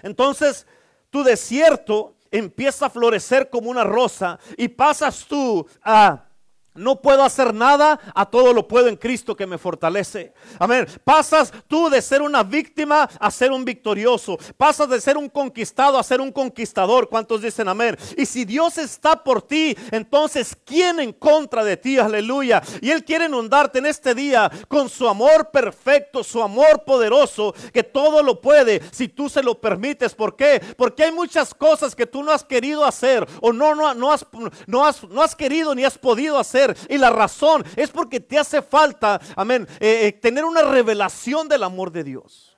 Entonces, 0.03 0.65
tu 1.09 1.21
desierto 1.21 2.15
empieza 2.31 2.85
a 2.85 2.89
florecer 2.89 3.49
como 3.49 3.69
una 3.69 3.83
rosa 3.83 4.39
y 4.55 4.69
pasas 4.69 5.25
tú 5.25 5.67
a 5.83 6.30
no 6.73 7.01
puedo 7.01 7.23
hacer 7.23 7.53
nada, 7.53 7.99
a 8.15 8.25
todo 8.25 8.53
lo 8.53 8.67
puedo 8.67 8.87
en 8.87 8.95
Cristo 8.95 9.35
que 9.35 9.45
me 9.45 9.57
fortalece. 9.57 10.33
Amén. 10.57 10.87
Pasas 11.03 11.51
tú 11.67 11.89
de 11.89 12.01
ser 12.01 12.21
una 12.21 12.43
víctima 12.43 13.09
a 13.19 13.29
ser 13.29 13.51
un 13.51 13.65
victorioso. 13.65 14.37
Pasas 14.55 14.89
de 14.89 15.01
ser 15.01 15.17
un 15.17 15.27
conquistado 15.27 15.97
a 15.97 16.03
ser 16.03 16.21
un 16.21 16.31
conquistador. 16.31 17.09
¿Cuántos 17.09 17.41
dicen 17.41 17.67
amén? 17.67 17.97
Y 18.15 18.25
si 18.25 18.45
Dios 18.45 18.77
está 18.77 19.21
por 19.21 19.41
ti, 19.41 19.75
entonces 19.91 20.57
¿quién 20.65 20.99
en 21.01 21.11
contra 21.11 21.63
de 21.63 21.75
ti? 21.75 21.97
Aleluya. 21.97 22.61
Y 22.81 22.91
Él 22.91 23.03
quiere 23.03 23.25
inundarte 23.25 23.79
en 23.79 23.87
este 23.87 24.15
día 24.15 24.49
con 24.69 24.87
su 24.87 25.09
amor 25.09 25.51
perfecto, 25.51 26.23
su 26.23 26.41
amor 26.41 26.83
poderoso, 26.85 27.53
que 27.73 27.83
todo 27.83 28.23
lo 28.23 28.39
puede 28.39 28.81
si 28.91 29.09
tú 29.09 29.27
se 29.27 29.43
lo 29.43 29.59
permites. 29.59 30.15
¿Por 30.15 30.37
qué? 30.37 30.61
Porque 30.77 31.03
hay 31.03 31.11
muchas 31.11 31.53
cosas 31.53 31.95
que 31.95 32.05
tú 32.07 32.23
no 32.23 32.31
has 32.31 32.45
querido 32.45 32.85
hacer 32.85 33.27
o 33.41 33.51
no, 33.51 33.75
no, 33.75 33.93
no, 33.93 34.11
has, 34.13 34.25
no, 34.67 34.85
has, 34.85 35.03
no 35.03 35.21
has 35.21 35.35
querido 35.35 35.75
ni 35.75 35.83
has 35.83 35.97
podido 35.97 36.39
hacer 36.39 36.60
y 36.89 36.97
la 36.97 37.09
razón 37.09 37.63
es 37.75 37.89
porque 37.89 38.19
te 38.19 38.37
hace 38.37 38.61
falta, 38.61 39.19
amén, 39.35 39.67
eh, 39.79 40.07
eh, 40.07 40.11
tener 40.13 40.45
una 40.45 40.63
revelación 40.63 41.47
del 41.47 41.63
amor 41.63 41.91
de 41.91 42.03
Dios. 42.03 42.51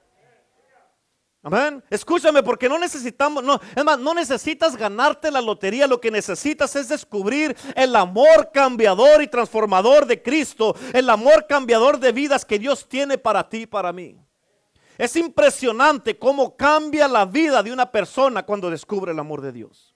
Amén. 1.45 1.83
Escúchame, 1.89 2.41
porque 2.41 2.69
no 2.69 2.79
necesitamos, 2.79 3.43
no, 3.43 3.60
no 3.98 4.13
necesitas 4.13 4.77
ganarte 4.77 5.29
la 5.29 5.41
lotería. 5.41 5.88
Lo 5.88 6.00
que 6.00 6.10
necesitas 6.10 6.74
es 6.77 6.88
descubrir 6.88 7.53
el 7.75 7.93
amor 7.98 8.50
cambiador 8.53 9.22
y 9.22 9.27
transformador 9.27 10.05
de 10.05 10.24
Cristo, 10.24 10.74
el 10.93 11.10
amor 11.10 11.45
cambiador 11.45 12.00
de 12.00 12.13
vidas 12.13 12.45
que 12.45 12.57
Dios 12.57 12.88
tiene 12.88 13.17
para 13.17 13.50
ti 13.50 13.63
y 13.63 13.65
para 13.67 13.91
mí. 13.91 14.17
Es 14.98 15.17
impresionante 15.17 16.17
cómo 16.17 16.55
cambia 16.55 17.10
la 17.10 17.25
vida 17.25 17.62
de 17.62 17.74
una 17.74 17.91
persona 17.91 18.45
cuando 18.45 18.69
descubre 18.69 19.12
el 19.12 19.19
amor 19.19 19.41
de 19.41 19.51
Dios. 19.51 19.93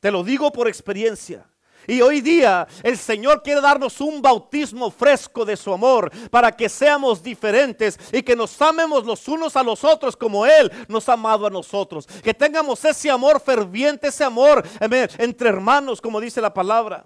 Te 0.00 0.10
lo 0.10 0.24
digo 0.24 0.50
por 0.50 0.66
experiencia. 0.66 1.46
Y 1.86 2.00
hoy 2.02 2.20
día 2.20 2.66
el 2.82 2.96
Señor 2.96 3.42
quiere 3.42 3.60
darnos 3.60 4.00
un 4.00 4.20
bautismo 4.20 4.90
fresco 4.90 5.44
de 5.44 5.56
su 5.56 5.72
amor 5.72 6.10
para 6.30 6.52
que 6.52 6.68
seamos 6.68 7.22
diferentes 7.22 7.98
y 8.12 8.22
que 8.22 8.36
nos 8.36 8.60
amemos 8.60 9.04
los 9.04 9.26
unos 9.28 9.56
a 9.56 9.62
los 9.62 9.84
otros 9.84 10.16
como 10.16 10.46
Él 10.46 10.70
nos 10.88 11.08
ha 11.08 11.14
amado 11.14 11.46
a 11.46 11.50
nosotros. 11.50 12.06
Que 12.06 12.34
tengamos 12.34 12.84
ese 12.84 13.10
amor 13.10 13.40
ferviente, 13.40 14.08
ese 14.08 14.24
amor 14.24 14.66
entre 14.80 15.48
hermanos, 15.48 16.00
como 16.00 16.20
dice 16.20 16.40
la 16.40 16.52
palabra. 16.52 17.04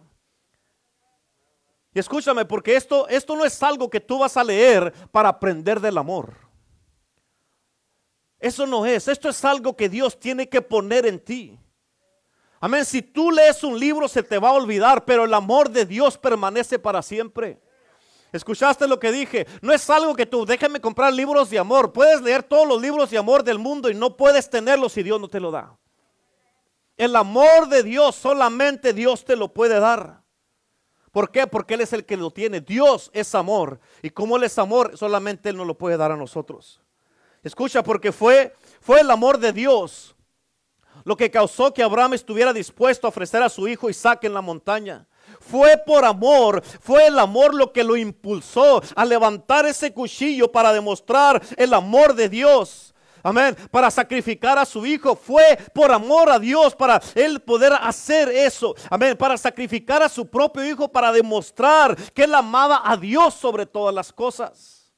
Y 1.94 2.00
escúchame, 2.00 2.44
porque 2.44 2.74
esto, 2.74 3.06
esto 3.08 3.36
no 3.36 3.44
es 3.44 3.62
algo 3.62 3.88
que 3.88 4.00
tú 4.00 4.18
vas 4.18 4.36
a 4.36 4.42
leer 4.42 4.92
para 5.12 5.28
aprender 5.28 5.80
del 5.80 5.96
amor. 5.96 6.34
Eso 8.40 8.66
no 8.66 8.84
es, 8.84 9.06
esto 9.06 9.28
es 9.28 9.44
algo 9.44 9.76
que 9.76 9.88
Dios 9.88 10.18
tiene 10.18 10.48
que 10.48 10.60
poner 10.60 11.06
en 11.06 11.20
ti. 11.20 11.58
Amén, 12.64 12.87
si 12.87 13.02
tú 13.02 13.30
lees 13.30 13.62
un 13.62 13.78
libro 13.78 14.09
se 14.09 14.23
te 14.23 14.38
va 14.38 14.49
a 14.49 14.52
olvidar, 14.54 15.04
pero 15.04 15.26
el 15.26 15.35
amor 15.35 15.68
de 15.68 15.85
Dios 15.85 16.16
permanece 16.16 16.78
para 16.78 17.02
siempre. 17.02 17.61
¿Escuchaste 18.33 18.88
lo 18.88 18.99
que 18.99 19.12
dije? 19.12 19.47
No 19.61 19.71
es 19.71 19.90
algo 19.90 20.14
que 20.14 20.25
tú, 20.25 20.47
déjame 20.47 20.80
comprar 20.80 21.12
libros 21.12 21.50
de 21.50 21.59
amor. 21.59 21.92
Puedes 21.92 22.23
leer 22.23 22.42
todos 22.42 22.66
los 22.66 22.80
libros 22.80 23.11
de 23.11 23.18
amor 23.18 23.44
del 23.44 23.59
mundo 23.59 23.90
y 23.90 23.94
no 23.94 24.16
puedes 24.16 24.49
tenerlos 24.49 24.94
si 24.94 25.02
Dios 25.02 25.21
no 25.21 25.28
te 25.28 25.40
lo 25.40 25.50
da. 25.50 25.76
El 26.97 27.14
amor 27.16 27.68
de 27.68 27.83
Dios 27.83 28.14
solamente 28.14 28.94
Dios 28.94 29.26
te 29.26 29.37
lo 29.37 29.52
puede 29.52 29.78
dar. 29.78 30.23
¿Por 31.12 31.30
qué? 31.30 31.47
Porque 31.47 31.75
Él 31.75 31.83
es 31.83 31.92
el 31.92 32.06
que 32.06 32.16
lo 32.16 32.30
tiene. 32.30 32.62
Dios 32.62 33.11
es 33.12 33.35
amor. 33.35 33.78
Y 34.00 34.09
como 34.09 34.38
Él 34.38 34.44
es 34.44 34.59
amor, 34.59 34.97
solamente 34.97 35.50
Él 35.50 35.59
nos 35.59 35.66
lo 35.66 35.76
puede 35.76 35.99
dar 35.99 36.12
a 36.12 36.16
nosotros. 36.16 36.80
Escucha, 37.42 37.83
porque 37.83 38.11
fue, 38.11 38.54
fue 38.80 39.00
el 39.00 39.11
amor 39.11 39.37
de 39.37 39.52
Dios 39.52 40.13
lo 41.04 41.16
que 41.16 41.30
causó 41.30 41.72
que 41.72 41.82
Abraham 41.82 42.14
estuviera 42.14 42.52
dispuesto 42.52 43.06
a 43.06 43.10
ofrecer 43.10 43.42
a 43.42 43.48
su 43.48 43.66
hijo 43.68 43.90
Isaac 43.90 44.24
en 44.24 44.34
la 44.34 44.40
montaña. 44.40 45.06
Fue 45.40 45.76
por 45.84 46.04
amor, 46.04 46.62
fue 46.80 47.06
el 47.06 47.18
amor 47.18 47.54
lo 47.54 47.72
que 47.72 47.84
lo 47.84 47.96
impulsó 47.96 48.82
a 48.94 49.04
levantar 49.04 49.66
ese 49.66 49.92
cuchillo 49.92 50.50
para 50.50 50.72
demostrar 50.72 51.42
el 51.56 51.74
amor 51.74 52.14
de 52.14 52.28
Dios. 52.28 52.94
Amén. 53.22 53.56
Para 53.70 53.90
sacrificar 53.90 54.58
a 54.58 54.66
su 54.66 54.84
hijo. 54.84 55.16
Fue 55.16 55.58
por 55.74 55.90
amor 55.90 56.28
a 56.28 56.38
Dios 56.38 56.74
para 56.76 57.00
él 57.14 57.40
poder 57.40 57.72
hacer 57.72 58.28
eso. 58.28 58.74
Amén. 58.90 59.16
Para 59.16 59.38
sacrificar 59.38 60.02
a 60.02 60.10
su 60.10 60.26
propio 60.26 60.62
hijo 60.62 60.88
para 60.92 61.10
demostrar 61.10 61.96
que 62.12 62.24
él 62.24 62.34
amaba 62.34 62.82
a 62.84 62.98
Dios 62.98 63.32
sobre 63.32 63.64
todas 63.64 63.94
las 63.94 64.12
cosas. 64.12 64.92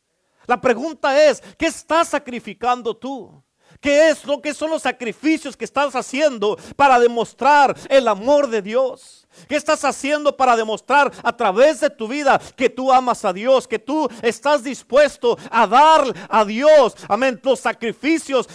La 0.46 0.60
pregunta 0.60 1.24
es, 1.24 1.40
¿qué 1.56 1.66
estás 1.66 2.08
sacrificando 2.08 2.96
tú? 2.96 3.42
¿Qué 3.80 4.10
es 4.10 4.24
lo 4.24 4.40
que 4.40 4.54
son 4.54 4.70
los 4.70 4.82
sacrificios 4.82 5.56
que 5.56 5.64
estás 5.64 5.94
haciendo 5.94 6.56
para 6.76 6.98
demostrar 6.98 7.76
el 7.88 8.08
amor 8.08 8.48
de 8.48 8.62
Dios? 8.62 9.26
¿Qué 9.48 9.56
estás 9.56 9.84
haciendo 9.84 10.36
para 10.36 10.56
demostrar 10.56 11.12
a 11.22 11.36
través 11.36 11.80
de 11.80 11.90
tu 11.90 12.08
vida 12.08 12.40
que 12.56 12.70
tú 12.70 12.92
amas 12.92 13.24
a 13.24 13.32
Dios, 13.32 13.68
que 13.68 13.78
tú 13.78 14.08
estás 14.22 14.64
dispuesto 14.64 15.38
a 15.50 15.66
dar 15.66 16.04
a 16.28 16.44
Dios, 16.44 16.96
amén, 17.08 17.38
los 17.42 17.60
sacrificios, 17.60 18.48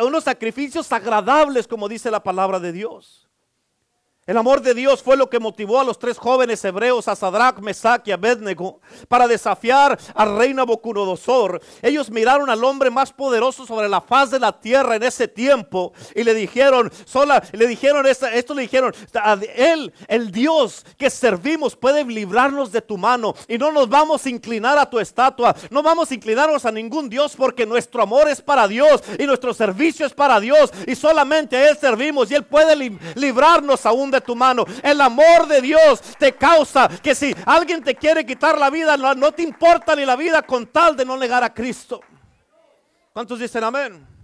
unos 0.00 0.24
sacrificios 0.24 0.90
agradables 0.92 1.66
como 1.66 1.88
dice 1.88 2.10
la 2.10 2.22
palabra 2.22 2.60
de 2.60 2.72
Dios? 2.72 3.27
El 4.28 4.36
amor 4.36 4.60
de 4.60 4.74
Dios 4.74 5.02
fue 5.02 5.16
lo 5.16 5.30
que 5.30 5.40
motivó 5.40 5.80
a 5.80 5.84
los 5.84 5.98
tres 5.98 6.18
jóvenes 6.18 6.62
hebreos, 6.62 7.08
a 7.08 7.16
Sadrach, 7.16 7.60
Mesach 7.60 8.06
y 8.06 8.12
Abednego, 8.12 8.78
para 9.08 9.26
desafiar 9.26 9.98
al 10.14 10.36
rey 10.36 10.52
Nabucodonosor. 10.52 11.62
Ellos 11.80 12.10
miraron 12.10 12.50
al 12.50 12.62
hombre 12.62 12.90
más 12.90 13.10
poderoso 13.10 13.64
sobre 13.64 13.88
la 13.88 14.02
faz 14.02 14.30
de 14.30 14.38
la 14.38 14.60
tierra 14.60 14.96
en 14.96 15.04
ese 15.04 15.28
tiempo 15.28 15.94
y 16.14 16.24
le 16.24 16.34
dijeron, 16.34 16.92
sola, 17.06 17.42
le 17.52 17.66
dijeron 17.66 18.04
esto, 18.04 18.26
esto 18.26 18.52
le 18.52 18.60
dijeron, 18.60 18.94
él, 19.56 19.94
el 20.08 20.30
Dios 20.30 20.84
que 20.98 21.08
servimos 21.08 21.74
puede 21.74 22.04
librarnos 22.04 22.70
de 22.70 22.82
tu 22.82 22.98
mano 22.98 23.34
y 23.48 23.56
no 23.56 23.72
nos 23.72 23.88
vamos 23.88 24.26
a 24.26 24.28
inclinar 24.28 24.76
a 24.76 24.90
tu 24.90 24.98
estatua, 24.98 25.56
no 25.70 25.82
vamos 25.82 26.10
a 26.10 26.14
inclinarnos 26.14 26.66
a 26.66 26.70
ningún 26.70 27.08
Dios 27.08 27.34
porque 27.34 27.64
nuestro 27.64 28.02
amor 28.02 28.28
es 28.28 28.42
para 28.42 28.68
Dios 28.68 29.02
y 29.18 29.24
nuestro 29.24 29.54
servicio 29.54 30.04
es 30.04 30.12
para 30.12 30.38
Dios 30.38 30.70
y 30.86 30.94
solamente 30.94 31.56
a 31.56 31.70
Él 31.70 31.78
servimos 31.78 32.30
y 32.30 32.34
Él 32.34 32.44
puede 32.44 32.76
librarnos 33.14 33.86
aún 33.86 34.10
de 34.10 34.17
tu 34.20 34.34
mano. 34.34 34.64
El 34.82 35.00
amor 35.00 35.46
de 35.46 35.60
Dios 35.60 36.00
te 36.18 36.32
causa 36.32 36.88
que 36.88 37.14
si 37.14 37.34
alguien 37.46 37.82
te 37.82 37.94
quiere 37.94 38.24
quitar 38.24 38.58
la 38.58 38.70
vida, 38.70 38.96
no, 38.96 39.32
te 39.32 39.42
importa 39.42 39.94
ni 39.94 40.04
la 40.04 40.16
vida 40.16 40.42
con 40.42 40.66
tal 40.66 40.96
de 40.96 41.04
no 41.04 41.16
negar 41.16 41.42
a 41.44 41.52
Cristo. 41.52 42.00
¿Cuántos 43.12 43.38
dicen 43.38 43.64
amén? 43.64 44.17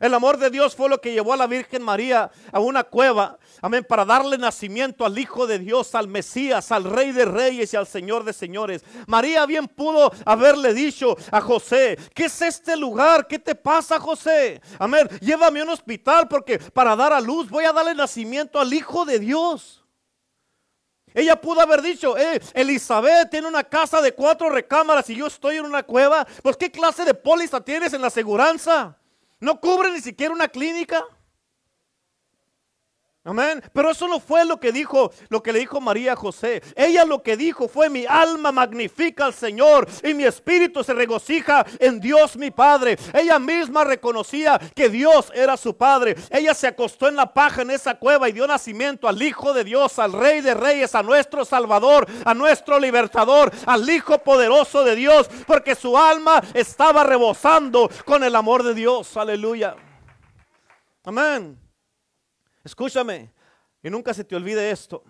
El 0.00 0.12
amor 0.14 0.38
de 0.38 0.50
Dios 0.50 0.74
fue 0.74 0.88
lo 0.88 1.00
que 1.00 1.12
llevó 1.12 1.32
a 1.32 1.36
la 1.36 1.46
Virgen 1.46 1.82
María 1.82 2.30
a 2.52 2.60
una 2.60 2.84
cueva, 2.84 3.38
amén, 3.62 3.84
para 3.88 4.04
darle 4.04 4.36
nacimiento 4.38 5.04
al 5.04 5.18
Hijo 5.18 5.46
de 5.46 5.58
Dios, 5.58 5.94
al 5.94 6.08
Mesías, 6.08 6.72
al 6.72 6.84
Rey 6.84 7.12
de 7.12 7.24
Reyes 7.24 7.72
y 7.72 7.76
al 7.76 7.86
Señor 7.86 8.24
de 8.24 8.32
Señores. 8.32 8.84
María 9.06 9.46
bien 9.46 9.68
pudo 9.68 10.12
haberle 10.24 10.74
dicho 10.74 11.16
a 11.30 11.40
José, 11.40 11.98
¿qué 12.12 12.24
es 12.24 12.42
este 12.42 12.76
lugar? 12.76 13.26
¿Qué 13.26 13.38
te 13.38 13.54
pasa, 13.54 14.00
José? 14.00 14.60
Amén, 14.78 15.08
llévame 15.20 15.60
a 15.60 15.64
un 15.64 15.70
hospital 15.70 16.28
porque 16.28 16.58
para 16.58 16.96
dar 16.96 17.12
a 17.12 17.20
luz 17.20 17.48
voy 17.48 17.64
a 17.64 17.72
darle 17.72 17.94
nacimiento 17.94 18.58
al 18.58 18.72
Hijo 18.72 19.04
de 19.04 19.18
Dios. 19.18 19.84
Ella 21.14 21.40
pudo 21.40 21.60
haber 21.60 21.80
dicho, 21.80 22.18
eh, 22.18 22.40
Elizabeth 22.54 23.30
tiene 23.30 23.46
una 23.46 23.62
casa 23.62 24.02
de 24.02 24.12
cuatro 24.12 24.50
recámaras 24.50 25.08
y 25.10 25.14
yo 25.14 25.28
estoy 25.28 25.58
en 25.58 25.64
una 25.64 25.84
cueva. 25.84 26.26
Pues, 26.42 26.56
¿qué 26.56 26.72
clase 26.72 27.04
de 27.04 27.14
póliza 27.14 27.60
tienes 27.60 27.92
en 27.92 28.00
la 28.00 28.08
aseguranza? 28.08 28.98
No 29.44 29.60
cubre 29.60 29.92
ni 29.92 30.00
siquiera 30.00 30.32
una 30.32 30.48
clínica. 30.48 31.04
Amén. 33.26 33.62
Pero 33.72 33.90
eso 33.90 34.06
no 34.06 34.20
fue 34.20 34.44
lo 34.44 34.60
que 34.60 34.70
dijo, 34.70 35.10
lo 35.30 35.42
que 35.42 35.50
le 35.50 35.60
dijo 35.60 35.80
María 35.80 36.14
José. 36.14 36.62
Ella 36.76 37.06
lo 37.06 37.22
que 37.22 37.38
dijo 37.38 37.68
fue 37.68 37.88
mi 37.88 38.04
alma 38.04 38.52
magnifica 38.52 39.24
al 39.24 39.32
Señor 39.32 39.88
y 40.02 40.12
mi 40.12 40.24
espíritu 40.24 40.84
se 40.84 40.92
regocija 40.92 41.64
en 41.78 42.00
Dios 42.00 42.36
mi 42.36 42.50
Padre. 42.50 42.98
Ella 43.14 43.38
misma 43.38 43.82
reconocía 43.84 44.60
que 44.74 44.90
Dios 44.90 45.32
era 45.34 45.56
su 45.56 45.74
Padre. 45.74 46.16
Ella 46.28 46.52
se 46.52 46.66
acostó 46.66 47.08
en 47.08 47.16
la 47.16 47.32
paja 47.32 47.62
en 47.62 47.70
esa 47.70 47.94
cueva 47.94 48.28
y 48.28 48.32
dio 48.32 48.46
nacimiento 48.46 49.08
al 49.08 49.22
Hijo 49.22 49.54
de 49.54 49.64
Dios, 49.64 49.98
al 49.98 50.12
Rey 50.12 50.42
de 50.42 50.52
Reyes, 50.52 50.94
a 50.94 51.02
nuestro 51.02 51.46
Salvador, 51.46 52.06
a 52.26 52.34
nuestro 52.34 52.78
Libertador, 52.78 53.50
al 53.64 53.88
Hijo 53.88 54.18
poderoso 54.18 54.84
de 54.84 54.96
Dios, 54.96 55.30
porque 55.46 55.74
su 55.74 55.96
alma 55.96 56.42
estaba 56.52 57.04
rebosando 57.04 57.88
con 58.04 58.22
el 58.22 58.36
amor 58.36 58.62
de 58.62 58.74
Dios. 58.74 59.16
Aleluya. 59.16 59.76
Amén. 61.04 61.63
Escúchame, 62.64 63.30
y 63.82 63.90
nunca 63.90 64.14
se 64.14 64.24
te 64.24 64.34
olvide 64.34 64.70
esto. 64.70 65.04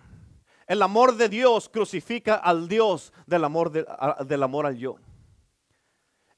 El 0.67 0.81
amor 0.81 1.15
de 1.15 1.29
Dios 1.29 1.69
crucifica 1.69 2.35
al 2.35 2.67
Dios 2.67 3.13
del 3.25 3.45
amor, 3.45 3.71
del 3.71 4.43
amor 4.43 4.65
al 4.65 4.77
yo. 4.77 4.97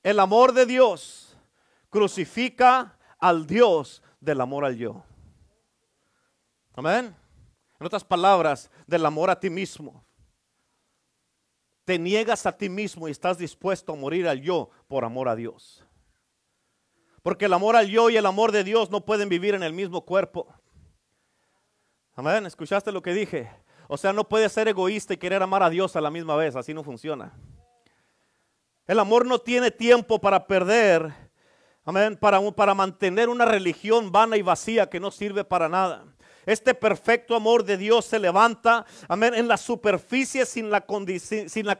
El 0.03 0.19
amor 0.19 0.53
de 0.53 0.65
Dios 0.65 1.35
crucifica 1.89 2.97
al 3.19 3.47
Dios 3.47 4.03
del 4.19 4.39
amor 4.41 4.65
al 4.65 4.77
yo. 4.77 5.03
Amén. 6.75 7.15
En 7.79 7.85
otras 7.85 8.03
palabras, 8.03 8.69
del 8.85 9.05
amor 9.05 9.29
a 9.29 9.39
ti 9.39 9.49
mismo. 9.49 10.03
Te 11.85 11.97
niegas 11.97 12.45
a 12.45 12.55
ti 12.55 12.69
mismo 12.69 13.07
y 13.07 13.11
estás 13.11 13.37
dispuesto 13.37 13.93
a 13.93 13.95
morir 13.95 14.27
al 14.27 14.41
yo 14.41 14.69
por 14.87 15.05
amor 15.05 15.29
a 15.29 15.35
Dios. 15.35 15.83
Porque 17.23 17.45
el 17.45 17.53
amor 17.53 17.75
al 17.75 17.87
yo 17.87 18.09
y 18.09 18.17
el 18.17 18.25
amor 18.25 18.51
de 18.51 18.63
Dios 18.63 18.91
no 18.91 19.05
pueden 19.05 19.29
vivir 19.29 19.55
en 19.55 19.63
el 19.63 19.73
mismo 19.73 20.05
cuerpo. 20.05 20.47
Amén, 22.17 22.47
¿escuchaste 22.47 22.91
lo 22.91 23.03
que 23.03 23.13
dije? 23.13 23.47
O 23.87 23.95
sea, 23.95 24.11
no 24.11 24.27
puedes 24.27 24.51
ser 24.51 24.67
egoísta 24.67 25.13
y 25.13 25.17
querer 25.17 25.43
amar 25.43 25.61
a 25.61 25.69
Dios 25.69 25.95
a 25.95 26.01
la 26.01 26.09
misma 26.09 26.35
vez, 26.35 26.55
así 26.55 26.73
no 26.73 26.83
funciona. 26.83 27.31
El 28.87 28.97
amor 28.97 29.23
no 29.23 29.37
tiene 29.37 29.69
tiempo 29.69 30.19
para 30.19 30.47
perder, 30.47 31.13
amén, 31.85 32.17
para, 32.17 32.41
para 32.53 32.73
mantener 32.73 33.29
una 33.29 33.45
religión 33.45 34.11
vana 34.11 34.35
y 34.35 34.41
vacía 34.41 34.89
que 34.89 34.99
no 34.99 35.11
sirve 35.11 35.43
para 35.43 35.69
nada. 35.69 36.05
Este 36.47 36.73
perfecto 36.73 37.35
amor 37.35 37.65
de 37.65 37.75
Dios 37.75 38.05
se 38.05 38.19
levanta, 38.19 38.85
amén, 39.09 39.33
en 39.33 39.49
la 39.49 39.57
superficie 39.57 40.45
sin 40.45 40.71
la, 40.71 40.79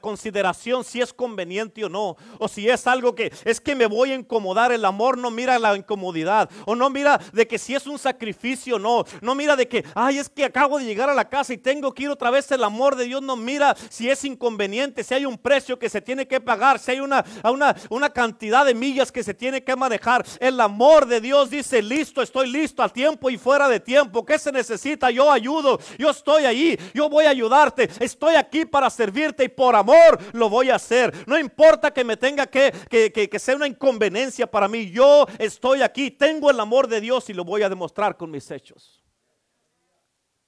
consideración 0.01 0.83
si 0.83 0.99
es 0.99 1.13
conveniente 1.13 1.85
o 1.85 1.89
no. 1.89 2.17
O 2.37 2.49
si 2.49 2.67
es 2.67 2.85
algo 2.85 3.15
que 3.15 3.31
es 3.45 3.61
que 3.61 3.75
me 3.75 3.85
voy 3.85 4.11
a 4.11 4.15
incomodar. 4.15 4.73
El 4.73 4.83
amor 4.83 5.17
no 5.17 5.31
mira 5.31 5.57
la 5.57 5.73
incomodidad. 5.77 6.49
O 6.65 6.75
no 6.75 6.89
mira 6.89 7.17
de 7.31 7.47
que 7.47 7.57
si 7.57 7.75
es 7.75 7.87
un 7.87 7.97
sacrificio 7.97 8.75
o 8.75 8.79
no. 8.79 9.05
No 9.21 9.35
mira 9.35 9.55
de 9.55 9.69
que, 9.69 9.85
ay, 9.95 10.17
es 10.17 10.27
que 10.27 10.43
acabo 10.43 10.79
de 10.79 10.83
llegar 10.83 11.09
a 11.09 11.15
la 11.15 11.29
casa 11.29 11.53
y 11.53 11.57
tengo 11.57 11.93
que 11.93 12.03
ir 12.03 12.09
otra 12.09 12.29
vez. 12.29 12.51
El 12.51 12.65
amor 12.65 12.97
de 12.97 13.05
Dios 13.05 13.21
no 13.21 13.37
mira 13.37 13.73
si 13.89 14.09
es 14.09 14.25
inconveniente, 14.25 15.01
si 15.01 15.13
hay 15.13 15.25
un 15.25 15.37
precio 15.37 15.79
que 15.79 15.87
se 15.87 16.01
tiene 16.01 16.27
que 16.27 16.41
pagar, 16.41 16.77
si 16.77 16.91
hay 16.91 16.99
una, 16.99 17.23
una, 17.45 17.73
una 17.89 18.09
cantidad 18.09 18.65
de 18.65 18.73
millas 18.73 19.13
que 19.13 19.23
se 19.23 19.33
tiene 19.33 19.63
que 19.63 19.77
manejar. 19.77 20.25
El 20.41 20.59
amor 20.59 21.05
de 21.05 21.21
Dios 21.21 21.49
dice, 21.49 21.81
listo, 21.81 22.21
estoy 22.21 22.51
listo 22.51 22.83
a 22.83 22.89
tiempo 22.89 23.29
y 23.29 23.37
fuera 23.37 23.69
de 23.69 23.79
tiempo. 23.79 24.25
¿Qué 24.25 24.37
se 24.37 24.56
necesita, 24.57 25.09
yo 25.11 25.31
ayudo, 25.31 25.79
yo 25.97 26.09
estoy 26.09 26.45
ahí, 26.45 26.77
yo 26.93 27.09
voy 27.09 27.25
a 27.25 27.29
ayudarte, 27.29 27.89
estoy 27.99 28.35
aquí 28.35 28.65
para 28.65 28.89
servirte 28.89 29.43
y 29.43 29.49
por 29.49 29.75
amor 29.75 30.19
lo 30.33 30.49
voy 30.49 30.69
a 30.69 30.75
hacer. 30.75 31.13
No 31.27 31.37
importa 31.37 31.91
que 31.91 32.03
me 32.03 32.17
tenga 32.17 32.47
que, 32.47 32.73
que, 32.89 33.11
que, 33.11 33.29
que 33.29 33.39
sea 33.39 33.55
una 33.55 33.67
inconveniencia 33.67 34.45
para 34.47 34.67
mí, 34.67 34.91
yo 34.91 35.25
estoy 35.39 35.81
aquí, 35.81 36.11
tengo 36.11 36.49
el 36.49 36.59
amor 36.59 36.87
de 36.87 37.01
Dios 37.01 37.29
y 37.29 37.33
lo 37.33 37.43
voy 37.43 37.63
a 37.63 37.69
demostrar 37.69 38.17
con 38.17 38.29
mis 38.31 38.49
hechos. 38.51 39.03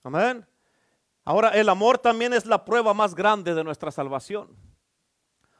Amén. 0.03 0.45
Ahora, 1.23 1.49
el 1.49 1.69
amor 1.69 1.99
también 1.99 2.33
es 2.33 2.45
la 2.45 2.65
prueba 2.65 2.93
más 2.93 3.13
grande 3.13 3.53
de 3.53 3.63
nuestra 3.63 3.91
salvación. 3.91 4.55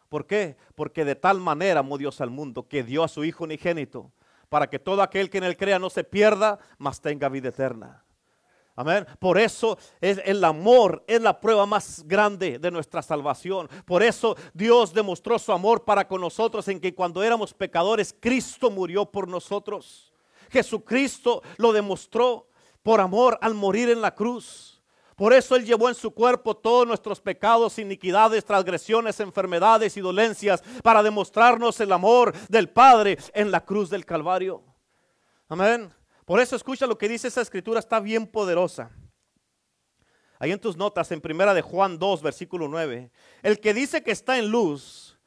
¿Por 0.09 0.25
qué? 0.25 0.57
Porque 0.73 1.05
de 1.05 1.15
tal 1.15 1.39
manera 1.39 1.81
amó 1.81 1.97
Dios 1.97 2.19
al 2.21 2.31
mundo 2.31 2.67
que 2.67 2.83
dio 2.83 3.03
a 3.03 3.07
su 3.07 3.23
Hijo 3.23 3.43
unigénito 3.43 4.11
para 4.49 4.67
que 4.67 4.79
todo 4.79 5.03
aquel 5.03 5.29
que 5.29 5.37
en 5.37 5.43
él 5.43 5.55
crea 5.55 5.77
no 5.77 5.89
se 5.89 6.03
pierda, 6.03 6.59
mas 6.79 7.01
tenga 7.01 7.29
vida 7.29 7.49
eterna. 7.49 8.03
Amén. 8.79 9.05
Por 9.19 9.37
eso 9.37 9.77
es 9.99 10.21
el 10.23 10.41
amor 10.41 11.03
es 11.05 11.21
la 11.21 11.37
prueba 11.37 11.65
más 11.65 12.01
grande 12.07 12.59
de 12.59 12.71
nuestra 12.71 13.01
salvación. 13.01 13.67
Por 13.85 14.01
eso 14.01 14.37
Dios 14.53 14.93
demostró 14.93 15.37
su 15.37 15.51
amor 15.51 15.83
para 15.83 16.07
con 16.07 16.21
nosotros 16.21 16.65
en 16.69 16.79
que 16.79 16.95
cuando 16.95 17.21
éramos 17.21 17.53
pecadores 17.53 18.15
Cristo 18.17 18.71
murió 18.71 19.05
por 19.05 19.27
nosotros. 19.27 20.13
Jesucristo 20.49 21.43
lo 21.57 21.73
demostró 21.73 22.47
por 22.81 23.01
amor 23.01 23.37
al 23.41 23.53
morir 23.53 23.89
en 23.89 23.99
la 23.99 24.15
cruz. 24.15 24.81
Por 25.17 25.33
eso 25.33 25.57
Él 25.57 25.65
llevó 25.65 25.89
en 25.89 25.95
su 25.95 26.11
cuerpo 26.11 26.55
todos 26.55 26.87
nuestros 26.87 27.19
pecados, 27.19 27.79
iniquidades, 27.79 28.45
transgresiones, 28.45 29.19
enfermedades 29.19 29.97
y 29.97 29.99
dolencias 29.99 30.63
para 30.81 31.03
demostrarnos 31.03 31.81
el 31.81 31.91
amor 31.91 32.33
del 32.47 32.69
Padre 32.69 33.17
en 33.33 33.51
la 33.51 33.59
cruz 33.59 33.89
del 33.89 34.05
Calvario. 34.05 34.63
Amén. 35.49 35.98
Por 36.29 36.39
eso 36.39 36.55
escucha 36.55 36.85
lo 36.85 36.95
que 36.95 37.09
dice 37.09 37.27
esa 37.27 37.41
escritura, 37.41 37.79
está 37.79 37.99
bien 37.99 38.27
poderosa. 38.27 38.91
Ahí 40.37 40.51
en 40.51 40.59
tus 40.59 40.77
notas, 40.77 41.11
en 41.11 41.21
primera 41.21 41.55
de 41.55 41.63
Juan 41.63 41.97
2, 41.97 42.21
versículo 42.21 42.67
9. 42.67 43.09
El 43.41 43.59
que 43.59 43.73
dice 43.73 44.03
que 44.03 44.11
está 44.11 44.37
en 44.37 44.47
luz, 44.47 45.17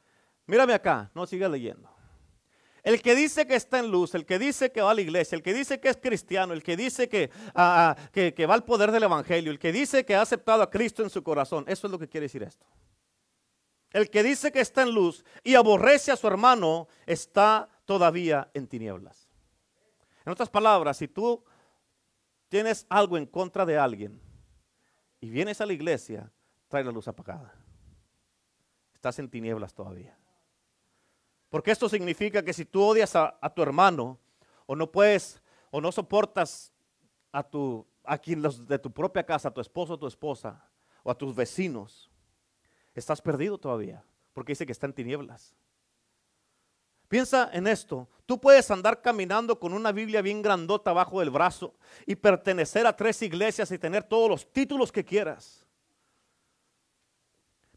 mírame 0.45 0.73
acá, 0.73 1.11
no 1.13 1.25
siga 1.25 1.49
leyendo. 1.49 1.93
El 2.83 3.01
que 3.01 3.15
dice 3.15 3.45
que 3.45 3.55
está 3.55 3.79
en 3.79 3.91
luz, 3.91 4.15
el 4.15 4.25
que 4.25 4.39
dice 4.39 4.71
que 4.71 4.81
va 4.81 4.91
a 4.91 4.93
la 4.93 5.01
iglesia, 5.01 5.35
el 5.35 5.43
que 5.43 5.53
dice 5.53 5.81
que 5.81 5.89
es 5.89 5.97
cristiano, 5.97 6.53
el 6.53 6.63
que 6.63 6.77
dice 6.77 7.09
que, 7.09 7.29
ah, 7.47 7.97
ah, 7.97 8.09
que, 8.13 8.33
que 8.33 8.45
va 8.45 8.53
al 8.53 8.63
poder 8.63 8.93
del 8.93 9.03
evangelio, 9.03 9.51
el 9.51 9.59
que 9.59 9.73
dice 9.73 10.05
que 10.05 10.15
ha 10.15 10.21
aceptado 10.21 10.63
a 10.63 10.69
Cristo 10.69 11.03
en 11.03 11.09
su 11.09 11.21
corazón, 11.21 11.65
eso 11.67 11.87
es 11.87 11.91
lo 11.91 11.99
que 11.99 12.07
quiere 12.07 12.27
decir 12.27 12.43
esto. 12.43 12.65
El 13.91 14.09
que 14.09 14.23
dice 14.23 14.53
que 14.53 14.61
está 14.61 14.83
en 14.83 14.91
luz 14.91 15.25
y 15.43 15.55
aborrece 15.55 16.13
a 16.13 16.15
su 16.15 16.27
hermano 16.27 16.87
está 17.05 17.67
todavía 17.83 18.49
en 18.53 18.67
tinieblas. 18.67 19.22
En 20.25 20.31
otras 20.31 20.49
palabras, 20.49 20.97
si 20.97 21.07
tú 21.07 21.43
tienes 22.47 22.85
algo 22.89 23.17
en 23.17 23.25
contra 23.25 23.65
de 23.65 23.77
alguien 23.77 24.21
y 25.19 25.29
vienes 25.29 25.59
a 25.59 25.65
la 25.65 25.73
iglesia, 25.73 26.31
trae 26.67 26.83
la 26.83 26.91
luz 26.91 27.07
apagada. 27.07 27.53
Estás 28.93 29.19
en 29.19 29.29
tinieblas 29.29 29.73
todavía. 29.73 30.17
Porque 31.49 31.71
esto 31.71 31.89
significa 31.89 32.43
que 32.43 32.53
si 32.53 32.65
tú 32.65 32.81
odias 32.81 33.15
a, 33.15 33.37
tu 33.53 33.61
hermano 33.61 34.19
o 34.65 34.75
no 34.75 34.91
puedes 34.91 35.41
o 35.71 35.81
no 35.81 35.91
soportas 35.91 36.71
a 37.31 37.43
tu 37.43 37.85
a 38.03 38.17
quien 38.17 38.41
de 38.41 38.79
tu 38.79 38.91
propia 38.91 39.25
casa, 39.25 39.49
a 39.49 39.53
tu 39.53 39.61
esposo 39.61 39.93
o 39.93 39.99
tu 39.99 40.07
esposa 40.07 40.67
o 41.03 41.11
a 41.11 41.17
tus 41.17 41.33
vecinos, 41.35 42.11
estás 42.93 43.21
perdido 43.21 43.57
todavía, 43.57 44.03
porque 44.33 44.51
dice 44.51 44.65
que 44.65 44.71
está 44.71 44.87
en 44.87 44.93
tinieblas. 44.93 45.55
Piensa 47.13 47.51
en 47.53 47.67
esto. 47.67 48.09
Tú 48.25 48.41
puedes 48.41 48.71
andar 48.71 48.99
caminando 48.99 49.59
con 49.59 49.71
una 49.71 49.91
Biblia 49.91 50.23
bien 50.23 50.41
grandota 50.41 50.93
bajo 50.93 51.21
el 51.21 51.29
brazo 51.29 51.75
y 52.07 52.15
pertenecer 52.15 52.87
a 52.87 52.95
tres 52.95 53.21
iglesias 53.21 53.71
y 53.71 53.77
tener 53.77 54.01
todos 54.01 54.27
los 54.27 54.51
títulos 54.51 54.91
que 54.91 55.05
quieras. 55.05 55.63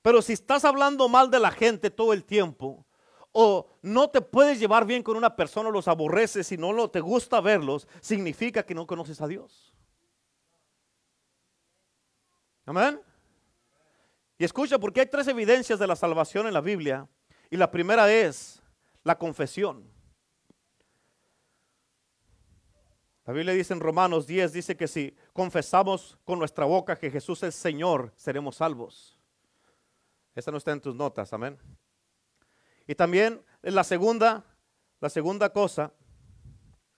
Pero 0.00 0.23
si 0.23 0.33
estás 0.33 0.64
hablando 0.64 1.07
mal 1.11 1.31
de 1.31 1.38
la 1.38 1.50
gente 1.50 1.90
todo 1.90 2.14
el 2.14 2.25
tiempo, 2.25 2.87
o 3.31 3.69
no 3.83 4.09
te 4.09 4.23
puedes 4.23 4.59
llevar 4.59 4.87
bien 4.87 5.02
con 5.02 5.19
una 5.19 5.37
persona, 5.37 5.69
los 5.69 5.87
aborreces 5.87 6.50
y 6.50 6.57
no 6.57 6.88
te 6.88 7.00
gusta 7.00 7.38
verlos, 7.43 7.87
significa 8.00 8.62
que 8.62 8.75
no 8.75 8.87
conoces 8.87 9.21
a 9.21 9.26
Dios. 9.26 9.75
Amén. 12.64 13.02
Y 14.38 14.47
escucha, 14.47 14.78
porque 14.78 15.00
hay 15.00 15.07
tres 15.09 15.28
evidencias 15.28 15.78
de 15.78 15.87
la 15.87 15.95
salvación 15.95 16.47
en 16.47 16.55
la 16.55 16.62
Biblia. 16.62 17.07
Y 17.50 17.59
la 17.59 17.71
primera 17.71 18.11
es 18.11 18.62
la 19.06 19.16
confesión. 19.16 19.88
La 23.25 23.32
Biblia 23.32 23.54
dice 23.54 23.73
en 23.73 23.78
Romanos 23.78 24.26
10, 24.26 24.52
dice 24.52 24.76
que 24.76 24.88
si 24.88 25.16
confesamos 25.32 26.19
con 26.25 26.40
nuestra 26.40 26.64
boca 26.64 26.99
que 26.99 27.12
Jesús 27.12 27.40
es 27.45 27.54
Señor, 27.54 28.12
seremos 28.16 28.56
salvos. 28.56 29.16
Esa 30.34 30.50
no 30.50 30.56
está 30.56 30.73
en 30.73 30.80
tus 30.80 30.97
notas, 30.97 31.32
amén. 31.32 31.56
Y 32.88 32.97
también 32.97 33.40
la 33.62 33.84
segunda, 33.84 34.45
la 35.00 35.08
segunda 35.08 35.52
cosa, 35.52 35.92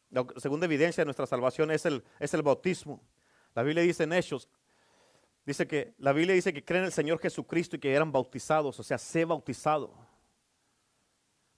la 0.09 0.25
segunda 0.39 0.65
evidencia 0.65 1.03
de 1.03 1.07
nuestra 1.07 1.27
salvación 1.27 1.71
es 1.71 1.85
el, 1.85 2.03
es 2.21 2.33
el 2.33 2.41
bautismo. 2.41 3.03
La 3.55 3.63
Biblia 3.63 3.83
dice 3.83 4.05
en 4.05 4.15
Hechos, 4.15 4.49
dice 5.45 5.67
que 5.67 5.93
la 5.99 6.15
Biblia 6.15 6.35
dice 6.35 6.55
que 6.55 6.65
creen 6.65 6.85
en 6.85 6.87
el 6.87 6.93
Señor 6.93 7.19
Jesucristo 7.19 7.77
y 7.77 7.81
que 7.81 7.93
eran 7.93 8.11
bautizados, 8.11 8.81
o 8.81 8.83
sea, 8.83 8.97
sé 8.97 9.27
bautizado. 9.27 10.08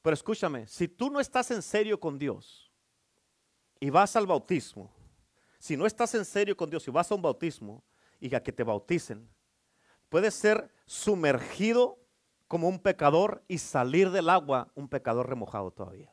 Pero 0.02 0.14
escúchame, 0.14 0.66
si 0.66 0.88
tú 0.88 1.10
no 1.10 1.20
estás 1.20 1.50
en 1.50 1.62
serio 1.62 2.00
con 2.00 2.18
Dios 2.18 2.70
y 3.78 3.90
vas 3.90 4.16
al 4.16 4.26
bautismo, 4.26 4.90
si 5.58 5.76
no 5.76 5.86
estás 5.86 6.14
en 6.14 6.24
serio 6.24 6.56
con 6.56 6.70
Dios 6.70 6.86
y 6.88 6.90
vas 6.90 7.10
a 7.10 7.14
un 7.14 7.22
bautismo 7.22 7.84
y 8.18 8.34
a 8.34 8.42
que 8.42 8.52
te 8.52 8.64
bauticen, 8.64 9.28
puedes 10.08 10.34
ser 10.34 10.72
sumergido 10.86 11.98
como 12.48 12.68
un 12.68 12.80
pecador 12.80 13.44
y 13.46 13.58
salir 13.58 14.10
del 14.10 14.30
agua 14.30 14.72
un 14.74 14.88
pecador 14.88 15.28
remojado 15.28 15.70
todavía. 15.70 16.10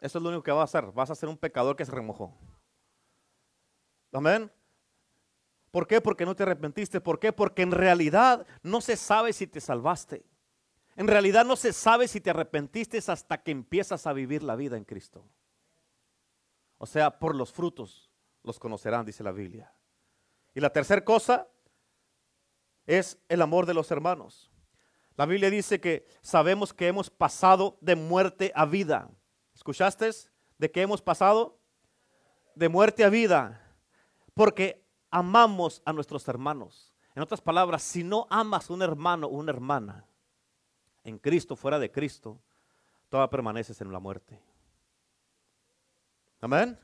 Eso 0.00 0.18
es 0.18 0.22
lo 0.22 0.28
único 0.28 0.42
que 0.42 0.50
vas 0.50 0.74
a 0.74 0.78
hacer. 0.78 0.92
Vas 0.92 1.10
a 1.10 1.14
ser 1.14 1.28
un 1.28 1.38
pecador 1.38 1.76
que 1.76 1.84
se 1.86 1.90
remojó. 1.90 2.36
Amén. 4.12 4.52
¿Por 5.70 5.86
qué? 5.86 6.00
Porque 6.00 6.26
no 6.26 6.36
te 6.36 6.42
arrepentiste. 6.42 7.00
¿Por 7.00 7.18
qué? 7.18 7.32
Porque 7.32 7.62
en 7.62 7.70
realidad 7.70 8.46
no 8.62 8.82
se 8.82 8.96
sabe 8.96 9.32
si 9.32 9.46
te 9.46 9.60
salvaste. 9.60 10.22
En 10.96 11.08
realidad 11.08 11.44
no 11.44 11.56
se 11.56 11.72
sabe 11.72 12.06
si 12.06 12.20
te 12.20 12.30
arrepentiste 12.30 12.98
hasta 13.06 13.42
que 13.42 13.50
empiezas 13.50 14.06
a 14.06 14.12
vivir 14.12 14.42
la 14.42 14.54
vida 14.54 14.76
en 14.76 14.84
Cristo. 14.84 15.28
O 16.78 16.86
sea, 16.86 17.18
por 17.18 17.34
los 17.34 17.52
frutos 17.52 18.10
los 18.42 18.58
conocerán, 18.58 19.04
dice 19.04 19.24
la 19.24 19.32
Biblia. 19.32 19.72
Y 20.54 20.60
la 20.60 20.70
tercera 20.70 21.04
cosa 21.04 21.48
es 22.86 23.18
el 23.28 23.42
amor 23.42 23.66
de 23.66 23.74
los 23.74 23.90
hermanos. 23.90 24.50
La 25.16 25.26
Biblia 25.26 25.50
dice 25.50 25.80
que 25.80 26.06
sabemos 26.22 26.72
que 26.72 26.86
hemos 26.86 27.10
pasado 27.10 27.78
de 27.80 27.96
muerte 27.96 28.52
a 28.54 28.64
vida. 28.64 29.10
¿Escuchaste? 29.54 30.10
¿De 30.58 30.70
qué 30.70 30.82
hemos 30.82 31.02
pasado? 31.02 31.58
De 32.54 32.68
muerte 32.68 33.04
a 33.04 33.08
vida. 33.08 33.76
Porque 34.34 34.84
amamos 35.10 35.82
a 35.84 35.92
nuestros 35.92 36.28
hermanos. 36.28 36.94
En 37.14 37.22
otras 37.22 37.40
palabras, 37.40 37.82
si 37.82 38.04
no 38.04 38.26
amas 38.30 38.70
un 38.70 38.82
hermano 38.82 39.26
o 39.28 39.30
una 39.30 39.52
hermana 39.52 40.06
en 41.04 41.18
Cristo, 41.18 41.54
fuera 41.54 41.78
de 41.78 41.90
Cristo, 41.90 42.40
todavía 43.08 43.30
permaneces 43.30 43.80
en 43.80 43.92
la 43.92 44.00
muerte. 44.00 44.40
Amén. 46.40 46.78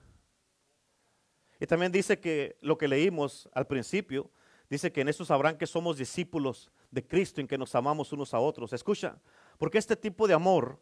Y 1.59 1.67
también 1.67 1.91
dice 1.93 2.21
que 2.21 2.57
lo 2.61 2.79
que 2.79 2.89
leímos 2.89 3.49
al 3.53 3.67
principio, 3.67 4.31
Dice 4.71 4.93
que 4.93 5.01
en 5.01 5.09
eso 5.09 5.25
sabrán 5.25 5.59
que 5.59 5.67
somos 5.67 5.99
discípulos 5.99 6.71
de 6.93 7.05
Cristo, 7.05 7.41
en 7.41 7.49
que 7.49 7.59
nos 7.59 7.75
amamos 7.75 8.13
unos 8.13 8.33
a 8.33 8.39
otros. 8.39 8.73
Escucha, 8.73 9.21
porque 9.59 9.79
este 9.79 9.97
tipo 9.97 10.29
de 10.29 10.35
amor 10.35 10.81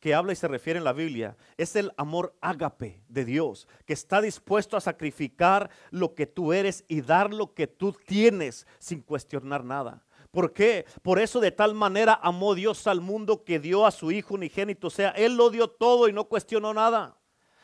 que 0.00 0.12
habla 0.12 0.32
y 0.32 0.36
se 0.36 0.48
refiere 0.48 0.78
en 0.78 0.84
la 0.84 0.92
Biblia 0.92 1.36
es 1.56 1.76
el 1.76 1.92
amor 1.96 2.36
ágape 2.40 3.00
de 3.08 3.24
Dios, 3.24 3.68
que 3.86 3.92
está 3.92 4.20
dispuesto 4.20 4.76
a 4.76 4.80
sacrificar 4.80 5.70
lo 5.90 6.14
que 6.14 6.26
tú 6.26 6.52
eres 6.52 6.84
y 6.88 7.00
dar 7.00 7.32
lo 7.32 7.54
que 7.54 7.68
tú 7.68 7.92
tienes 7.92 8.66
sin 8.80 9.02
cuestionar 9.02 9.64
nada. 9.64 10.04
¿Por 10.30 10.52
qué? 10.52 10.84
Por 11.02 11.18
eso 11.18 11.40
de 11.40 11.50
tal 11.50 11.74
manera 11.74 12.18
amó 12.22 12.54
Dios 12.54 12.86
al 12.86 13.00
mundo 13.00 13.44
que 13.44 13.58
dio 13.58 13.86
a 13.86 13.90
su 13.90 14.10
Hijo 14.10 14.34
unigénito. 14.34 14.88
O 14.88 14.90
sea, 14.90 15.10
Él 15.10 15.36
lo 15.36 15.50
dio 15.50 15.68
todo 15.68 16.08
y 16.08 16.12
no 16.12 16.24
cuestionó 16.24 16.74
nada. 16.74 17.16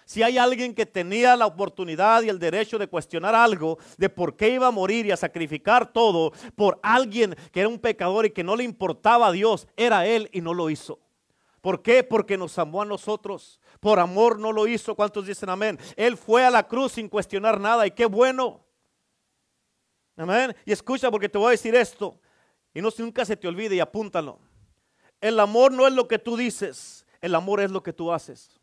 Si 0.07 0.23
hay 0.23 0.37
alguien 0.37 0.75
que 0.75 0.85
tenía 0.85 1.35
la 1.35 1.47
oportunidad 1.47 2.23
y 2.23 2.29
el 2.29 2.39
derecho 2.39 2.79
de 2.79 2.89
cuestionar 2.89 3.35
algo 3.35 3.79
de 3.97 4.11
por 4.11 4.37
qué 4.37 4.51
iba 4.51 4.67
a 4.67 4.71
morir 4.71 5.07
y 5.07 5.11
a 5.11 5.17
sacrificar 5.17 5.93
todo 5.93 6.33
por 6.55 6.79
alguien 6.83 7.35
que 7.53 7.61
era 7.61 7.69
un 7.69 7.79
pecador 7.79 8.27
y 8.27 8.31
que 8.31 8.45
no 8.45 8.55
le 8.55 8.65
importaba 8.65 9.29
a 9.29 9.33
Dios, 9.33 9.67
era 9.77 10.07
él 10.07 10.29
y 10.33 10.43
no 10.43 10.53
lo 10.53 10.69
hizo. 10.69 11.01
¿Por 11.63 11.81
qué? 11.81 12.05
Porque 12.05 12.37
nos 12.37 12.59
amó 12.59 12.83
a 12.83 12.85
nosotros. 12.85 13.59
Por 13.81 13.99
amor 13.99 14.39
no 14.39 14.53
lo 14.53 14.67
hizo. 14.67 14.95
¿Cuántos 14.95 15.27
dicen 15.27 15.49
amén? 15.49 15.79
Él 15.97 16.19
fue 16.19 16.45
a 16.45 16.51
la 16.51 16.69
cruz 16.69 16.93
sin 16.93 17.09
cuestionar 17.09 17.59
nada 17.59 17.87
y 17.87 17.91
qué 17.91 18.05
bueno. 18.05 18.63
Amén. 20.17 20.55
Y 20.67 20.73
escucha 20.73 21.11
porque 21.11 21.31
te 21.31 21.39
voy 21.39 21.49
a 21.49 21.51
decir 21.53 21.75
esto. 21.75 22.21
Y 22.75 22.83
no 22.83 22.91
nunca 22.99 23.25
se 23.25 23.37
te 23.37 23.49
olvide 23.49 23.77
y 23.77 23.81
apúntalo. 23.81 24.39
El 25.21 25.41
amor 25.41 25.73
no 25.73 25.87
es 25.87 25.95
lo 25.95 26.07
que 26.09 26.19
tú 26.19 26.37
dices. 26.37 27.07
El 27.21 27.35
amor 27.35 27.61
es 27.61 27.71
lo 27.71 27.83
que 27.83 27.93
tú 27.95 28.13
haces. 28.13 28.61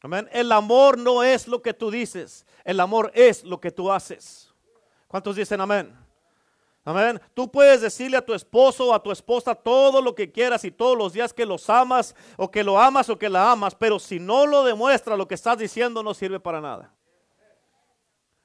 Amén. 0.00 0.28
El 0.32 0.52
amor 0.52 0.96
no 0.96 1.22
es 1.22 1.48
lo 1.48 1.60
que 1.60 1.74
tú 1.74 1.90
dices, 1.90 2.46
el 2.64 2.78
amor 2.80 3.10
es 3.14 3.42
lo 3.44 3.60
que 3.60 3.70
tú 3.70 3.90
haces. 3.90 4.52
¿Cuántos 5.08 5.36
dicen 5.36 5.60
amén? 5.60 5.96
Amén. 6.84 7.20
Tú 7.34 7.50
puedes 7.50 7.80
decirle 7.80 8.16
a 8.16 8.24
tu 8.24 8.32
esposo 8.32 8.86
o 8.86 8.94
a 8.94 9.02
tu 9.02 9.10
esposa 9.10 9.54
todo 9.54 10.00
lo 10.00 10.14
que 10.14 10.30
quieras 10.30 10.64
y 10.64 10.70
todos 10.70 10.96
los 10.96 11.12
días 11.12 11.34
que 11.34 11.44
los 11.44 11.68
amas 11.68 12.14
o 12.36 12.50
que 12.50 12.62
lo 12.62 12.78
amas 12.78 13.10
o 13.10 13.18
que 13.18 13.28
la 13.28 13.50
amas, 13.50 13.74
pero 13.74 13.98
si 13.98 14.18
no 14.18 14.46
lo 14.46 14.64
demuestra 14.64 15.16
lo 15.16 15.26
que 15.26 15.34
estás 15.34 15.58
diciendo 15.58 16.02
no 16.02 16.14
sirve 16.14 16.38
para 16.38 16.60
nada. 16.60 16.94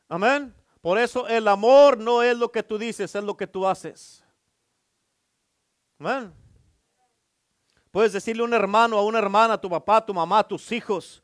Amén. 0.09 0.53
Por 0.83 0.97
eso 0.97 1.25
el 1.29 1.47
amor 1.47 1.97
no 1.97 2.21
es 2.21 2.37
lo 2.37 2.51
que 2.51 2.61
tú 2.61 2.77
dices, 2.77 3.15
es 3.15 3.23
lo 3.23 3.37
que 3.37 3.47
tú 3.47 3.65
haces. 3.65 4.21
Amén. 5.97 6.33
Puedes 7.89 8.11
decirle 8.11 8.41
a 8.41 8.45
un 8.45 8.53
hermano, 8.53 8.97
a 8.97 9.05
una 9.05 9.19
hermana, 9.19 9.53
a 9.53 9.61
tu 9.61 9.69
papá, 9.69 9.95
a 9.95 10.05
tu 10.05 10.13
mamá, 10.13 10.39
a 10.39 10.43
tus 10.45 10.69
hijos, 10.73 11.23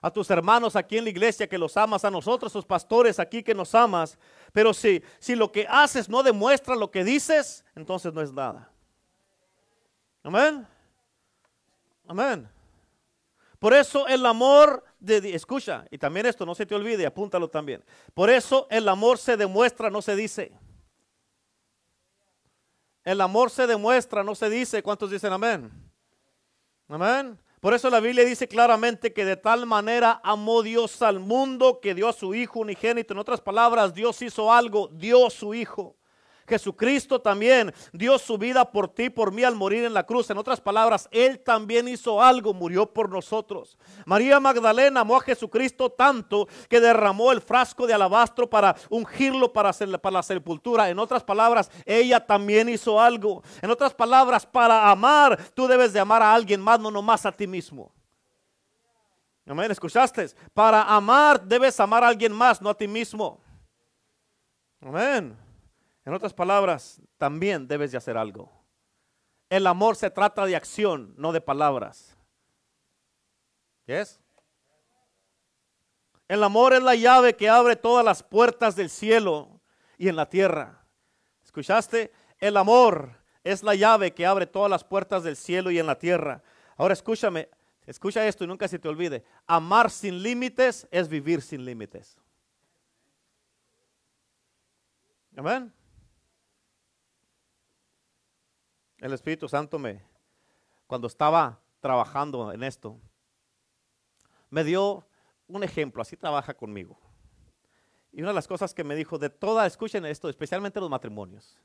a 0.00 0.12
tus 0.12 0.30
hermanos 0.30 0.76
aquí 0.76 0.96
en 0.96 1.02
la 1.02 1.10
iglesia 1.10 1.48
que 1.48 1.58
los 1.58 1.76
amas, 1.76 2.04
a 2.04 2.10
nosotros, 2.12 2.54
los 2.54 2.64
pastores 2.64 3.18
aquí 3.18 3.42
que 3.42 3.52
nos 3.52 3.74
amas. 3.74 4.16
Pero 4.52 4.72
si, 4.72 5.02
si 5.18 5.34
lo 5.34 5.50
que 5.50 5.66
haces 5.68 6.08
no 6.08 6.22
demuestra 6.22 6.76
lo 6.76 6.88
que 6.88 7.02
dices, 7.02 7.64
entonces 7.74 8.14
no 8.14 8.22
es 8.22 8.32
nada. 8.32 8.70
Amén. 10.22 10.64
Amén. 12.06 12.48
Por 13.60 13.74
eso 13.74 14.08
el 14.08 14.24
amor 14.24 14.82
de 14.98 15.34
escucha, 15.34 15.84
y 15.90 15.98
también 15.98 16.24
esto 16.24 16.46
no 16.46 16.54
se 16.54 16.64
te 16.64 16.74
olvide, 16.74 17.04
apúntalo 17.04 17.48
también. 17.48 17.84
Por 18.14 18.30
eso 18.30 18.66
el 18.70 18.88
amor 18.88 19.18
se 19.18 19.36
demuestra, 19.36 19.90
no 19.90 20.00
se 20.00 20.16
dice. 20.16 20.58
El 23.04 23.20
amor 23.20 23.50
se 23.50 23.66
demuestra, 23.66 24.24
no 24.24 24.34
se 24.34 24.48
dice. 24.48 24.82
¿Cuántos 24.82 25.10
dicen 25.10 25.32
amén? 25.32 25.70
Amén. 26.88 27.38
Por 27.60 27.74
eso 27.74 27.90
la 27.90 28.00
Biblia 28.00 28.24
dice 28.24 28.48
claramente 28.48 29.12
que 29.12 29.26
de 29.26 29.36
tal 29.36 29.66
manera 29.66 30.22
amó 30.24 30.62
Dios 30.62 31.02
al 31.02 31.20
mundo 31.20 31.80
que 31.80 31.94
dio 31.94 32.08
a 32.08 32.14
su 32.14 32.34
Hijo 32.34 32.60
unigénito. 32.60 33.12
En 33.12 33.18
otras 33.18 33.42
palabras, 33.42 33.92
Dios 33.92 34.22
hizo 34.22 34.50
algo, 34.50 34.88
dio 34.88 35.28
su 35.28 35.52
Hijo. 35.52 35.99
Jesucristo 36.50 37.20
también 37.20 37.72
dio 37.92 38.18
su 38.18 38.36
vida 38.36 38.72
por 38.72 38.88
ti, 38.88 39.08
por 39.08 39.30
mí 39.30 39.44
al 39.44 39.54
morir 39.54 39.84
en 39.84 39.94
la 39.94 40.02
cruz. 40.02 40.28
En 40.30 40.36
otras 40.36 40.60
palabras, 40.60 41.08
Él 41.12 41.38
también 41.38 41.86
hizo 41.86 42.20
algo, 42.20 42.52
murió 42.52 42.92
por 42.92 43.08
nosotros. 43.08 43.78
María 44.04 44.40
Magdalena 44.40 45.00
amó 45.00 45.16
a 45.16 45.20
Jesucristo 45.20 45.90
tanto 45.90 46.48
que 46.68 46.80
derramó 46.80 47.30
el 47.30 47.40
frasco 47.40 47.86
de 47.86 47.94
alabastro 47.94 48.50
para 48.50 48.74
ungirlo 48.88 49.52
para, 49.52 49.72
para 49.72 50.14
la 50.14 50.22
sepultura. 50.24 50.90
En 50.90 50.98
otras 50.98 51.22
palabras, 51.22 51.70
ella 51.86 52.18
también 52.18 52.68
hizo 52.68 53.00
algo. 53.00 53.44
En 53.62 53.70
otras 53.70 53.94
palabras, 53.94 54.44
para 54.44 54.90
amar, 54.90 55.38
tú 55.54 55.68
debes 55.68 55.92
de 55.92 56.00
amar 56.00 56.20
a 56.20 56.34
alguien 56.34 56.60
más, 56.60 56.80
no 56.80 56.90
nomás 56.90 57.24
a 57.24 57.30
ti 57.30 57.46
mismo. 57.46 57.92
Amén, 59.46 59.70
¿escuchaste? 59.70 60.26
Para 60.52 60.82
amar 60.82 61.40
debes 61.42 61.78
amar 61.78 62.02
a 62.02 62.08
alguien 62.08 62.32
más, 62.32 62.60
no 62.60 62.70
a 62.70 62.74
ti 62.74 62.88
mismo. 62.88 63.40
Amén. 64.80 65.49
En 66.04 66.14
otras 66.14 66.32
palabras, 66.32 67.00
también 67.18 67.68
debes 67.68 67.92
de 67.92 67.98
hacer 67.98 68.16
algo. 68.16 68.50
El 69.48 69.66
amor 69.66 69.96
se 69.96 70.10
trata 70.10 70.46
de 70.46 70.56
acción, 70.56 71.14
no 71.16 71.32
de 71.32 71.40
palabras. 71.40 72.16
¿Qué 73.84 74.00
es? 74.00 74.20
El 76.28 76.44
amor 76.44 76.72
es 76.74 76.82
la 76.82 76.94
llave 76.94 77.34
que 77.34 77.48
abre 77.48 77.74
todas 77.74 78.04
las 78.04 78.22
puertas 78.22 78.76
del 78.76 78.88
cielo 78.88 79.60
y 79.98 80.08
en 80.08 80.14
la 80.14 80.28
tierra. 80.28 80.84
¿Escuchaste? 81.44 82.12
El 82.38 82.56
amor 82.56 83.10
es 83.42 83.64
la 83.64 83.74
llave 83.74 84.14
que 84.14 84.24
abre 84.24 84.46
todas 84.46 84.70
las 84.70 84.84
puertas 84.84 85.24
del 85.24 85.36
cielo 85.36 85.72
y 85.72 85.80
en 85.80 85.86
la 85.86 85.98
tierra. 85.98 86.42
Ahora 86.76 86.94
escúchame, 86.94 87.48
escucha 87.84 88.26
esto 88.26 88.44
y 88.44 88.46
nunca 88.46 88.68
se 88.68 88.78
te 88.78 88.88
olvide. 88.88 89.24
Amar 89.46 89.90
sin 89.90 90.22
límites 90.22 90.86
es 90.92 91.08
vivir 91.08 91.42
sin 91.42 91.64
límites. 91.64 92.16
Amén. 95.36 95.72
El 99.00 99.14
Espíritu 99.14 99.48
Santo 99.48 99.78
me, 99.78 100.02
cuando 100.86 101.06
estaba 101.06 101.58
trabajando 101.80 102.52
en 102.52 102.62
esto, 102.62 103.00
me 104.50 104.62
dio 104.62 105.06
un 105.48 105.64
ejemplo, 105.64 106.02
así 106.02 106.18
trabaja 106.18 106.52
conmigo. 106.52 106.98
Y 108.12 108.20
una 108.20 108.28
de 108.28 108.34
las 108.34 108.46
cosas 108.46 108.74
que 108.74 108.84
me 108.84 108.94
dijo 108.94 109.18
de 109.18 109.30
toda, 109.30 109.66
escuchen 109.66 110.04
esto, 110.04 110.28
especialmente 110.28 110.80
los 110.80 110.90
matrimonios. 110.90 111.58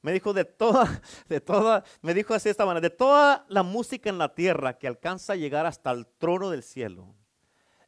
Me 0.00 0.12
dijo 0.12 0.32
de 0.32 0.44
toda, 0.44 1.02
de 1.28 1.40
toda, 1.40 1.82
me 2.02 2.14
dijo 2.14 2.34
así 2.34 2.44
de 2.44 2.52
esta 2.52 2.64
manera, 2.64 2.88
de 2.88 2.94
toda 2.94 3.44
la 3.48 3.64
música 3.64 4.08
en 4.08 4.18
la 4.18 4.32
tierra 4.32 4.78
que 4.78 4.86
alcanza 4.86 5.32
a 5.32 5.36
llegar 5.36 5.66
hasta 5.66 5.90
el 5.90 6.06
trono 6.06 6.50
del 6.50 6.62
cielo, 6.62 7.16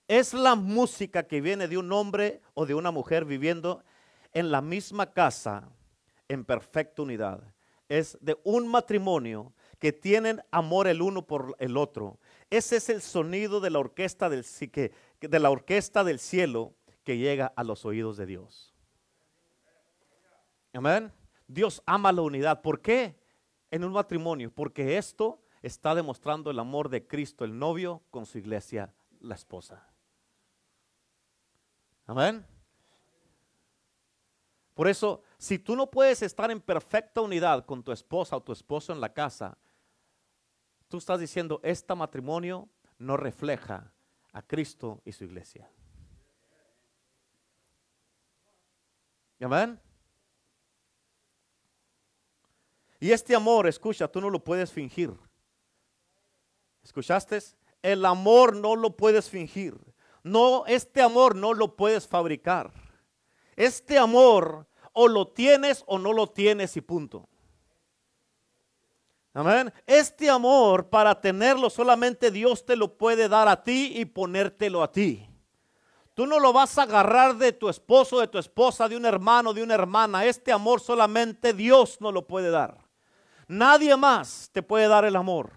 es 0.08 0.34
la 0.34 0.56
música 0.56 1.22
que 1.22 1.40
viene 1.40 1.68
de 1.68 1.78
un 1.78 1.92
hombre 1.92 2.42
o 2.54 2.66
de 2.66 2.74
una 2.74 2.90
mujer 2.90 3.26
viviendo 3.26 3.84
en 4.32 4.50
la 4.50 4.60
misma 4.60 5.12
casa 5.12 5.68
en 6.26 6.44
perfecta 6.44 7.02
unidad 7.02 7.44
es 7.98 8.16
de 8.22 8.38
un 8.42 8.68
matrimonio 8.68 9.52
que 9.78 9.92
tienen 9.92 10.42
amor 10.50 10.86
el 10.86 11.02
uno 11.02 11.26
por 11.26 11.54
el 11.58 11.76
otro. 11.76 12.18
Ese 12.48 12.76
es 12.76 12.88
el 12.88 13.02
sonido 13.02 13.60
de 13.60 13.68
la 13.68 13.80
orquesta 13.80 14.30
del, 14.30 14.46
de 15.20 15.38
la 15.38 15.50
orquesta 15.50 16.02
del 16.02 16.18
cielo 16.18 16.72
que 17.04 17.18
llega 17.18 17.52
a 17.54 17.64
los 17.64 17.84
oídos 17.84 18.16
de 18.16 18.24
Dios. 18.24 18.74
Amén. 20.72 21.12
Dios 21.46 21.82
ama 21.84 22.12
la 22.12 22.22
unidad. 22.22 22.62
¿Por 22.62 22.80
qué? 22.80 23.14
En 23.70 23.84
un 23.84 23.92
matrimonio. 23.92 24.50
Porque 24.50 24.96
esto 24.96 25.42
está 25.60 25.94
demostrando 25.94 26.50
el 26.50 26.58
amor 26.58 26.88
de 26.88 27.06
Cristo, 27.06 27.44
el 27.44 27.58
novio, 27.58 28.02
con 28.10 28.24
su 28.24 28.38
iglesia, 28.38 28.94
la 29.20 29.34
esposa. 29.34 29.86
Amén. 32.06 32.46
Por 34.74 34.88
eso, 34.88 35.22
si 35.38 35.58
tú 35.58 35.76
no 35.76 35.90
puedes 35.90 36.22
estar 36.22 36.50
en 36.50 36.60
perfecta 36.60 37.20
unidad 37.20 37.64
con 37.66 37.82
tu 37.82 37.92
esposa 37.92 38.36
o 38.36 38.42
tu 38.42 38.52
esposo 38.52 38.92
en 38.92 39.00
la 39.00 39.12
casa, 39.12 39.58
tú 40.88 40.98
estás 40.98 41.20
diciendo, 41.20 41.60
este 41.62 41.94
matrimonio 41.94 42.68
no 42.98 43.16
refleja 43.16 43.92
a 44.32 44.42
Cristo 44.42 45.02
y 45.04 45.12
su 45.12 45.24
iglesia. 45.24 45.70
Amén. 49.40 49.80
Y 53.00 53.10
este 53.10 53.34
amor, 53.34 53.66
escucha, 53.66 54.06
tú 54.06 54.20
no 54.20 54.30
lo 54.30 54.42
puedes 54.42 54.70
fingir. 54.70 55.12
¿Escuchaste? 56.84 57.38
El 57.82 58.04
amor 58.04 58.54
no 58.54 58.76
lo 58.76 58.96
puedes 58.96 59.28
fingir. 59.28 59.76
No, 60.22 60.64
este 60.66 61.02
amor 61.02 61.34
no 61.34 61.52
lo 61.52 61.74
puedes 61.74 62.06
fabricar. 62.06 62.72
Este 63.56 63.98
amor 63.98 64.66
o 64.92 65.08
lo 65.08 65.28
tienes 65.28 65.82
o 65.86 65.98
no 65.98 66.12
lo 66.12 66.26
tienes 66.26 66.76
y 66.76 66.80
punto. 66.80 67.28
Amén. 69.34 69.72
Este 69.86 70.28
amor 70.28 70.90
para 70.90 71.18
tenerlo 71.18 71.70
solamente 71.70 72.30
Dios 72.30 72.66
te 72.66 72.76
lo 72.76 72.98
puede 72.98 73.28
dar 73.28 73.48
a 73.48 73.62
ti 73.62 73.92
y 73.96 74.04
ponértelo 74.04 74.82
a 74.82 74.92
ti. 74.92 75.26
Tú 76.14 76.26
no 76.26 76.38
lo 76.38 76.52
vas 76.52 76.76
a 76.76 76.82
agarrar 76.82 77.36
de 77.36 77.52
tu 77.52 77.70
esposo, 77.70 78.20
de 78.20 78.28
tu 78.28 78.36
esposa, 78.36 78.86
de 78.86 78.96
un 78.96 79.06
hermano, 79.06 79.54
de 79.54 79.62
una 79.62 79.74
hermana. 79.74 80.26
Este 80.26 80.52
amor 80.52 80.80
solamente 80.80 81.54
Dios 81.54 81.98
no 82.00 82.12
lo 82.12 82.26
puede 82.26 82.50
dar. 82.50 82.76
Nadie 83.48 83.96
más 83.96 84.50
te 84.52 84.62
puede 84.62 84.88
dar 84.88 85.06
el 85.06 85.16
amor. 85.16 85.50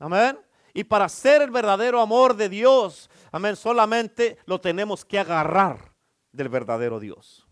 Amén. 0.00 0.36
Y 0.74 0.82
para 0.82 1.08
ser 1.08 1.42
el 1.42 1.52
verdadero 1.52 2.00
amor 2.00 2.34
de 2.34 2.48
Dios, 2.48 3.08
amén, 3.30 3.54
solamente 3.54 4.38
lo 4.46 4.60
tenemos 4.60 5.04
que 5.04 5.20
agarrar 5.20 5.91
del 6.32 6.48
verdadero 6.48 6.98
Dios. 6.98 7.46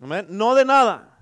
Amén. 0.00 0.26
No 0.28 0.54
de 0.54 0.64
nada. 0.64 1.18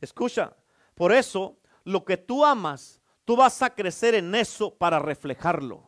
Escucha, 0.00 0.56
por 0.94 1.12
eso 1.12 1.58
lo 1.84 2.04
que 2.04 2.16
tú 2.16 2.44
amas, 2.44 3.00
tú 3.24 3.36
vas 3.36 3.62
a 3.62 3.70
crecer 3.70 4.14
en 4.14 4.34
eso 4.34 4.76
para 4.76 4.98
reflejarlo. 4.98 5.87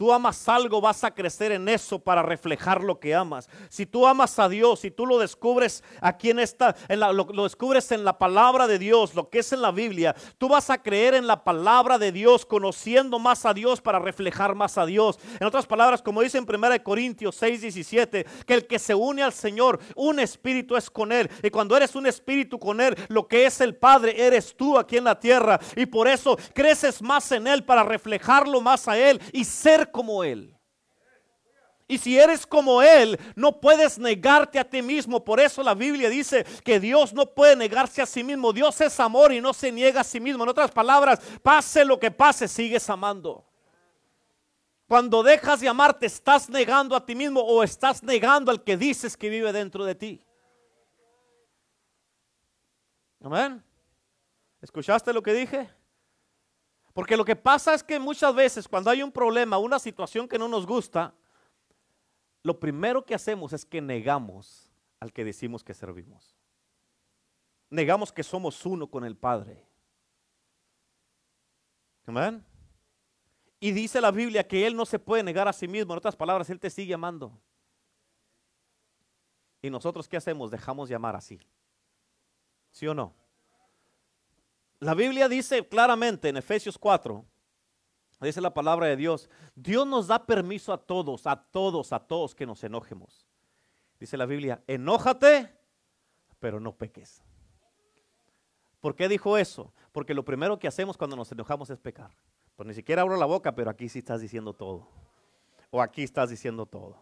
Tú 0.00 0.14
amas 0.14 0.48
algo, 0.48 0.80
vas 0.80 1.04
a 1.04 1.10
crecer 1.10 1.52
en 1.52 1.68
eso 1.68 1.98
para 1.98 2.22
reflejar 2.22 2.82
lo 2.82 2.98
que 2.98 3.14
amas. 3.14 3.50
Si 3.68 3.84
tú 3.84 4.06
amas 4.06 4.38
a 4.38 4.48
Dios, 4.48 4.80
si 4.80 4.90
tú 4.90 5.04
lo 5.04 5.18
descubres 5.18 5.84
aquí 6.00 6.30
en 6.30 6.38
esta, 6.38 6.74
lo, 6.88 7.42
descubres 7.42 7.92
en 7.92 8.02
la 8.02 8.16
palabra 8.16 8.66
de 8.66 8.78
Dios, 8.78 9.14
lo 9.14 9.28
que 9.28 9.40
es 9.40 9.52
en 9.52 9.60
la 9.60 9.72
Biblia, 9.72 10.16
tú 10.38 10.48
vas 10.48 10.70
a 10.70 10.82
creer 10.82 11.12
en 11.12 11.26
la 11.26 11.44
palabra 11.44 11.98
de 11.98 12.12
Dios, 12.12 12.46
conociendo 12.46 13.18
más 13.18 13.44
a 13.44 13.52
Dios 13.52 13.82
para 13.82 13.98
reflejar 13.98 14.54
más 14.54 14.78
a 14.78 14.86
Dios. 14.86 15.18
En 15.38 15.46
otras 15.46 15.66
palabras, 15.66 16.00
como 16.00 16.22
dice 16.22 16.38
en 16.38 16.46
1 16.48 16.82
Corintios 16.82 17.36
6, 17.36 17.60
17, 17.60 18.26
que 18.46 18.54
el 18.54 18.66
que 18.66 18.78
se 18.78 18.94
une 18.94 19.22
al 19.22 19.34
Señor, 19.34 19.80
un 19.96 20.18
espíritu 20.18 20.76
es 20.76 20.88
con 20.88 21.12
Él. 21.12 21.28
Y 21.42 21.50
cuando 21.50 21.76
eres 21.76 21.94
un 21.94 22.06
espíritu 22.06 22.58
con 22.58 22.80
Él, 22.80 22.96
lo 23.08 23.28
que 23.28 23.44
es 23.44 23.60
el 23.60 23.76
Padre, 23.76 24.14
eres 24.18 24.56
tú 24.56 24.78
aquí 24.78 24.96
en 24.96 25.04
la 25.04 25.20
tierra. 25.20 25.60
Y 25.76 25.84
por 25.84 26.08
eso 26.08 26.38
creces 26.54 27.02
más 27.02 27.30
en 27.32 27.46
Él 27.46 27.64
para 27.64 27.82
reflejarlo 27.82 28.62
más 28.62 28.88
a 28.88 28.96
Él 28.96 29.20
y 29.34 29.44
ser 29.44 29.89
como 29.90 30.24
Él. 30.24 30.56
Y 31.90 31.98
si 31.98 32.16
eres 32.16 32.46
como 32.46 32.82
Él, 32.82 33.18
no 33.34 33.60
puedes 33.60 33.98
negarte 33.98 34.60
a 34.60 34.64
ti 34.64 34.80
mismo. 34.80 35.24
Por 35.24 35.40
eso 35.40 35.60
la 35.60 35.74
Biblia 35.74 36.08
dice 36.08 36.44
que 36.64 36.78
Dios 36.78 37.12
no 37.12 37.26
puede 37.26 37.56
negarse 37.56 38.00
a 38.00 38.06
sí 38.06 38.22
mismo. 38.22 38.52
Dios 38.52 38.80
es 38.80 39.00
amor 39.00 39.32
y 39.32 39.40
no 39.40 39.52
se 39.52 39.72
niega 39.72 40.02
a 40.02 40.04
sí 40.04 40.20
mismo. 40.20 40.44
En 40.44 40.50
otras 40.50 40.70
palabras, 40.70 41.18
pase 41.42 41.84
lo 41.84 41.98
que 41.98 42.12
pase, 42.12 42.46
sigues 42.46 42.88
amando. 42.88 43.44
Cuando 44.86 45.24
dejas 45.24 45.58
de 45.58 45.68
amar, 45.68 45.98
te 45.98 46.06
estás 46.06 46.48
negando 46.48 46.94
a 46.94 47.04
ti 47.04 47.16
mismo 47.16 47.40
o 47.40 47.64
estás 47.64 48.04
negando 48.04 48.52
al 48.52 48.62
que 48.62 48.76
dices 48.76 49.16
que 49.16 49.28
vive 49.28 49.52
dentro 49.52 49.84
de 49.84 49.96
ti. 49.96 50.24
Amén. 53.20 53.64
¿Escuchaste 54.62 55.12
lo 55.12 55.22
que 55.22 55.32
dije? 55.32 55.68
Porque 57.00 57.16
lo 57.16 57.24
que 57.24 57.34
pasa 57.34 57.72
es 57.72 57.82
que 57.82 57.98
muchas 57.98 58.34
veces 58.34 58.68
cuando 58.68 58.90
hay 58.90 59.02
un 59.02 59.10
problema, 59.10 59.56
una 59.56 59.78
situación 59.78 60.28
que 60.28 60.38
no 60.38 60.48
nos 60.48 60.66
gusta, 60.66 61.14
lo 62.42 62.60
primero 62.60 63.06
que 63.06 63.14
hacemos 63.14 63.54
es 63.54 63.64
que 63.64 63.80
negamos 63.80 64.70
al 65.00 65.10
que 65.10 65.24
decimos 65.24 65.64
que 65.64 65.72
servimos. 65.72 66.36
Negamos 67.70 68.12
que 68.12 68.22
somos 68.22 68.66
uno 68.66 68.86
con 68.86 69.06
el 69.06 69.16
Padre. 69.16 69.66
Amén. 72.04 72.44
Y 73.60 73.72
dice 73.72 73.98
la 74.02 74.10
Biblia 74.10 74.46
que 74.46 74.66
Él 74.66 74.76
no 74.76 74.84
se 74.84 74.98
puede 74.98 75.22
negar 75.22 75.48
a 75.48 75.54
sí 75.54 75.66
mismo. 75.66 75.94
En 75.94 75.98
otras 76.00 76.16
palabras, 76.16 76.50
Él 76.50 76.60
te 76.60 76.68
sigue 76.68 76.92
amando. 76.92 77.40
¿Y 79.62 79.70
nosotros 79.70 80.06
qué 80.06 80.18
hacemos? 80.18 80.50
Dejamos 80.50 80.90
de 80.90 80.96
amar 80.96 81.16
así. 81.16 81.40
¿Sí 82.70 82.86
o 82.86 82.92
no? 82.92 83.14
La 84.80 84.94
Biblia 84.94 85.28
dice 85.28 85.68
claramente 85.68 86.30
en 86.30 86.38
Efesios 86.38 86.78
4, 86.78 87.24
dice 88.22 88.40
la 88.40 88.54
palabra 88.54 88.86
de 88.86 88.96
Dios, 88.96 89.28
Dios 89.54 89.86
nos 89.86 90.06
da 90.06 90.24
permiso 90.24 90.72
a 90.72 90.78
todos, 90.78 91.26
a 91.26 91.36
todos, 91.36 91.92
a 91.92 92.00
todos 92.00 92.34
que 92.34 92.46
nos 92.46 92.64
enojemos. 92.64 93.26
Dice 93.98 94.16
la 94.16 94.24
Biblia, 94.24 94.62
enójate, 94.66 95.54
pero 96.38 96.58
no 96.58 96.74
peques. 96.74 97.22
¿Por 98.80 98.96
qué 98.96 99.06
dijo 99.08 99.36
eso? 99.36 99.74
Porque 99.92 100.14
lo 100.14 100.24
primero 100.24 100.58
que 100.58 100.66
hacemos 100.66 100.96
cuando 100.96 101.14
nos 101.14 101.30
enojamos 101.30 101.68
es 101.68 101.78
pecar. 101.78 102.10
Pues 102.56 102.66
ni 102.66 102.72
siquiera 102.72 103.02
abro 103.02 103.16
la 103.16 103.26
boca, 103.26 103.54
pero 103.54 103.70
aquí 103.70 103.90
sí 103.90 103.98
estás 103.98 104.22
diciendo 104.22 104.54
todo. 104.54 104.88
O 105.70 105.82
aquí 105.82 106.02
estás 106.02 106.30
diciendo 106.30 106.64
todo. 106.64 106.96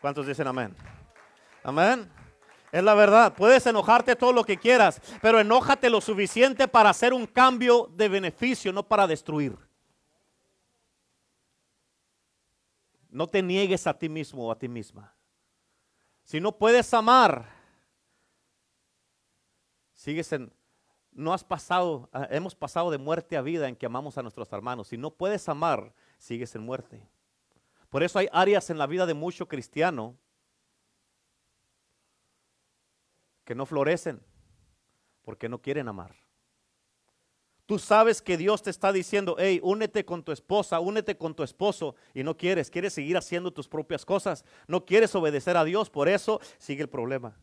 ¿Cuántos 0.00 0.26
dicen 0.26 0.48
amén? 0.48 0.74
Amén. 1.62 2.10
Es 2.72 2.82
la 2.82 2.94
verdad. 2.94 3.34
Puedes 3.34 3.66
enojarte 3.66 4.14
todo 4.16 4.32
lo 4.32 4.44
que 4.44 4.56
quieras, 4.56 5.00
pero 5.20 5.40
enójate 5.40 5.90
lo 5.90 6.00
suficiente 6.00 6.68
para 6.68 6.90
hacer 6.90 7.12
un 7.12 7.26
cambio 7.26 7.90
de 7.94 8.08
beneficio, 8.08 8.72
no 8.72 8.86
para 8.86 9.06
destruir. 9.06 9.56
No 13.08 13.26
te 13.26 13.42
niegues 13.42 13.86
a 13.86 13.98
ti 13.98 14.08
mismo 14.08 14.46
o 14.46 14.52
a 14.52 14.58
ti 14.58 14.68
misma. 14.68 15.12
Si 16.22 16.40
no 16.40 16.56
puedes 16.56 16.94
amar, 16.94 17.48
sigues 19.94 20.32
en, 20.32 20.52
no 21.10 21.34
has 21.34 21.42
pasado, 21.42 22.08
ah, 22.12 22.28
hemos 22.30 22.54
pasado 22.54 22.92
de 22.92 22.98
muerte 22.98 23.36
a 23.36 23.42
vida 23.42 23.68
en 23.68 23.74
que 23.74 23.86
amamos 23.86 24.16
a 24.16 24.22
nuestros 24.22 24.52
hermanos. 24.52 24.88
Si 24.88 24.96
no 24.96 25.10
puedes 25.10 25.48
amar, 25.48 25.92
sigues 26.18 26.54
en 26.54 26.62
muerte. 26.62 27.02
Por 27.88 28.04
eso 28.04 28.20
hay 28.20 28.28
áreas 28.32 28.70
en 28.70 28.78
la 28.78 28.86
vida 28.86 29.06
de 29.06 29.14
mucho 29.14 29.48
cristiano 29.48 30.16
que 33.50 33.54
no 33.56 33.66
florecen 33.66 34.22
porque 35.22 35.48
no 35.48 35.60
quieren 35.60 35.88
amar. 35.88 36.14
Tú 37.66 37.80
sabes 37.80 38.22
que 38.22 38.36
Dios 38.36 38.62
te 38.62 38.70
está 38.70 38.92
diciendo, 38.92 39.34
hey, 39.40 39.58
únete 39.64 40.04
con 40.04 40.22
tu 40.22 40.30
esposa, 40.30 40.78
únete 40.78 41.18
con 41.18 41.34
tu 41.34 41.42
esposo 41.42 41.96
y 42.14 42.22
no 42.22 42.36
quieres, 42.36 42.70
quieres 42.70 42.92
seguir 42.92 43.16
haciendo 43.16 43.52
tus 43.52 43.66
propias 43.66 44.04
cosas, 44.04 44.44
no 44.68 44.86
quieres 44.86 45.12
obedecer 45.16 45.56
a 45.56 45.64
Dios, 45.64 45.90
por 45.90 46.08
eso 46.08 46.40
sigue 46.58 46.82
el 46.82 46.88
problema. 46.88 47.36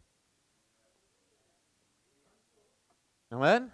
Amén. 3.29 3.69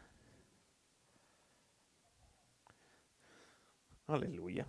Aleluya. 4.08 4.66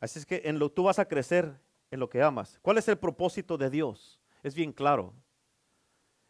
Así 0.00 0.20
es 0.20 0.24
que 0.24 0.40
en 0.46 0.58
lo 0.58 0.72
tú 0.72 0.84
vas 0.84 0.98
a 0.98 1.06
crecer 1.06 1.54
en 1.90 2.00
lo 2.00 2.08
que 2.08 2.22
amas. 2.22 2.58
¿Cuál 2.62 2.78
es 2.78 2.88
el 2.88 2.96
propósito 2.96 3.58
de 3.58 3.68
Dios? 3.68 4.18
Es 4.46 4.54
bien 4.54 4.72
claro. 4.72 5.12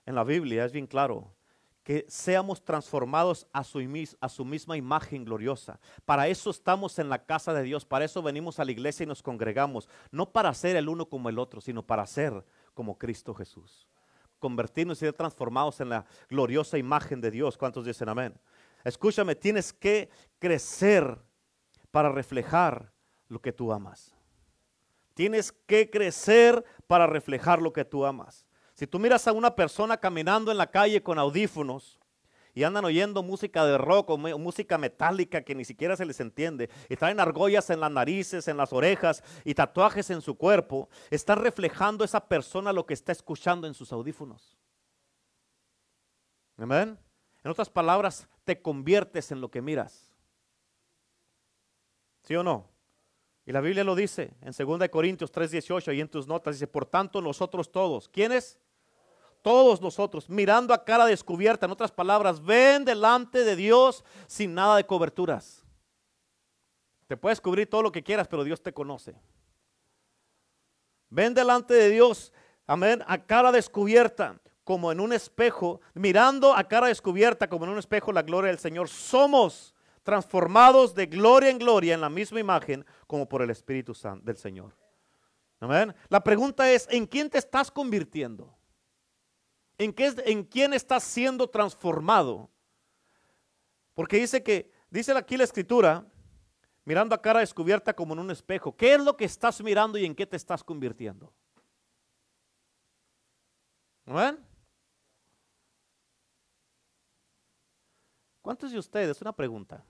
En 0.06 0.14
la 0.14 0.24
Biblia 0.24 0.64
es 0.64 0.72
bien 0.72 0.86
claro 0.86 1.34
que 1.82 2.06
seamos 2.08 2.64
transformados 2.64 3.46
a 3.52 3.62
su, 3.62 3.78
a 4.20 4.28
su, 4.30 4.44
misma 4.44 4.76
imagen 4.78 5.24
gloriosa. 5.24 5.78
Para 6.06 6.26
eso 6.26 6.48
estamos 6.48 6.98
en 6.98 7.10
la 7.10 7.26
casa 7.26 7.52
de 7.52 7.62
Dios, 7.62 7.84
para 7.84 8.06
eso 8.06 8.22
venimos 8.22 8.58
a 8.58 8.64
la 8.64 8.72
iglesia 8.72 9.04
y 9.04 9.06
nos 9.06 9.22
congregamos, 9.22 9.88
no 10.10 10.32
para 10.32 10.52
ser 10.54 10.76
el 10.76 10.88
uno 10.88 11.06
como 11.06 11.28
el 11.28 11.38
otro, 11.38 11.60
sino 11.60 11.86
para 11.86 12.06
ser 12.06 12.42
como 12.72 12.96
Cristo 12.96 13.34
Jesús. 13.34 13.86
Convertirnos 14.38 14.96
y 14.96 15.00
ser 15.00 15.12
transformados 15.12 15.80
en 15.80 15.90
la 15.90 16.06
gloriosa 16.30 16.78
imagen 16.78 17.20
de 17.20 17.30
Dios. 17.30 17.58
¿Cuántos 17.58 17.84
dicen 17.84 18.08
amén? 18.08 18.34
Escúchame, 18.82 19.34
tienes 19.34 19.74
que 19.74 20.08
crecer 20.38 21.18
para 21.90 22.08
reflejar 22.08 22.92
lo 23.28 23.42
que 23.42 23.52
tú 23.52 23.72
amas. 23.72 24.15
Tienes 25.16 25.50
que 25.50 25.88
crecer 25.88 26.62
para 26.86 27.06
reflejar 27.06 27.62
lo 27.62 27.72
que 27.72 27.86
tú 27.86 28.04
amas. 28.04 28.46
Si 28.74 28.86
tú 28.86 28.98
miras 28.98 29.26
a 29.26 29.32
una 29.32 29.56
persona 29.56 29.96
caminando 29.96 30.52
en 30.52 30.58
la 30.58 30.70
calle 30.70 31.02
con 31.02 31.18
audífonos 31.18 31.98
y 32.52 32.64
andan 32.64 32.84
oyendo 32.84 33.22
música 33.22 33.64
de 33.64 33.78
rock 33.78 34.10
o 34.10 34.18
música 34.18 34.76
metálica 34.76 35.40
que 35.40 35.54
ni 35.54 35.64
siquiera 35.64 35.96
se 35.96 36.04
les 36.04 36.20
entiende, 36.20 36.68
y 36.90 36.96
traen 36.96 37.18
argollas 37.18 37.70
en 37.70 37.80
las 37.80 37.90
narices, 37.90 38.46
en 38.46 38.58
las 38.58 38.74
orejas 38.74 39.24
y 39.42 39.54
tatuajes 39.54 40.10
en 40.10 40.20
su 40.20 40.36
cuerpo, 40.36 40.90
están 41.10 41.38
reflejando 41.38 42.04
esa 42.04 42.28
persona 42.28 42.74
lo 42.74 42.84
que 42.84 42.92
está 42.92 43.12
escuchando 43.12 43.66
en 43.66 43.72
sus 43.72 43.92
audífonos. 43.92 44.58
Amén. 46.58 46.98
En 47.42 47.50
otras 47.50 47.70
palabras, 47.70 48.28
te 48.44 48.60
conviertes 48.60 49.32
en 49.32 49.40
lo 49.40 49.50
que 49.50 49.62
miras. 49.62 50.12
¿Sí 52.22 52.36
o 52.36 52.42
no? 52.42 52.75
Y 53.46 53.52
la 53.52 53.60
Biblia 53.60 53.84
lo 53.84 53.94
dice 53.94 54.34
en 54.42 54.52
2 54.52 54.88
Corintios 54.90 55.30
3:18 55.30 55.94
y 55.94 56.00
en 56.00 56.08
tus 56.08 56.26
notas 56.26 56.56
dice, 56.56 56.66
por 56.66 56.84
tanto 56.84 57.22
nosotros 57.22 57.70
todos, 57.70 58.08
¿quiénes? 58.08 58.58
Todos 59.40 59.80
nosotros, 59.80 60.28
mirando 60.28 60.74
a 60.74 60.84
cara 60.84 61.06
descubierta, 61.06 61.66
en 61.66 61.72
otras 61.72 61.92
palabras, 61.92 62.44
ven 62.44 62.84
delante 62.84 63.44
de 63.44 63.54
Dios 63.54 64.04
sin 64.26 64.52
nada 64.52 64.76
de 64.76 64.84
coberturas. 64.84 65.64
Te 67.06 67.16
puedes 67.16 67.40
cubrir 67.40 67.70
todo 67.70 67.82
lo 67.82 67.92
que 67.92 68.02
quieras, 68.02 68.26
pero 68.26 68.42
Dios 68.42 68.60
te 68.60 68.72
conoce. 68.72 69.14
Ven 71.08 71.32
delante 71.32 71.74
de 71.74 71.88
Dios, 71.90 72.32
amén, 72.66 73.04
a 73.06 73.24
cara 73.24 73.52
descubierta, 73.52 74.40
como 74.64 74.90
en 74.90 74.98
un 74.98 75.12
espejo, 75.12 75.80
mirando 75.94 76.52
a 76.52 76.64
cara 76.64 76.88
descubierta, 76.88 77.48
como 77.48 77.66
en 77.66 77.70
un 77.70 77.78
espejo, 77.78 78.10
la 78.10 78.22
gloria 78.22 78.50
del 78.50 78.58
Señor. 78.58 78.88
Somos 78.88 79.75
transformados 80.06 80.94
de 80.94 81.06
gloria 81.06 81.50
en 81.50 81.58
gloria 81.58 81.92
en 81.92 82.00
la 82.00 82.08
misma 82.08 82.38
imagen 82.38 82.86
como 83.08 83.28
por 83.28 83.42
el 83.42 83.50
Espíritu 83.50 83.92
Santo 83.92 84.24
del 84.24 84.36
Señor. 84.36 84.74
Amén. 85.58 85.92
La 86.08 86.22
pregunta 86.22 86.70
es, 86.70 86.86
¿en 86.90 87.06
quién 87.06 87.28
te 87.28 87.38
estás 87.38 87.72
convirtiendo? 87.72 88.56
¿En, 89.76 89.92
qué, 89.92 90.14
¿En 90.24 90.44
quién 90.44 90.72
estás 90.72 91.02
siendo 91.02 91.50
transformado? 91.50 92.48
Porque 93.94 94.18
dice 94.18 94.44
que, 94.44 94.70
dice 94.90 95.10
aquí 95.12 95.36
la 95.36 95.44
escritura, 95.44 96.06
mirando 96.84 97.12
a 97.12 97.20
cara 97.20 97.40
descubierta 97.40 97.92
como 97.92 98.14
en 98.14 98.20
un 98.20 98.30
espejo. 98.30 98.76
¿Qué 98.76 98.94
es 98.94 99.00
lo 99.00 99.16
que 99.16 99.24
estás 99.24 99.60
mirando 99.60 99.98
y 99.98 100.04
en 100.04 100.14
qué 100.14 100.24
te 100.24 100.36
estás 100.36 100.62
convirtiendo? 100.62 101.34
¿Amén? 104.06 104.38
¿Cuántos 108.40 108.70
de 108.70 108.78
ustedes, 108.78 109.20
una 109.20 109.32
pregunta, 109.32 109.84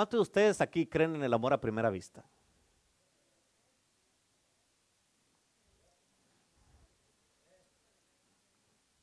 ¿Cuántos 0.00 0.16
de 0.16 0.22
ustedes 0.22 0.60
aquí 0.62 0.86
creen 0.86 1.14
en 1.14 1.24
el 1.24 1.34
amor 1.34 1.52
a 1.52 1.60
primera 1.60 1.90
vista? 1.90 2.24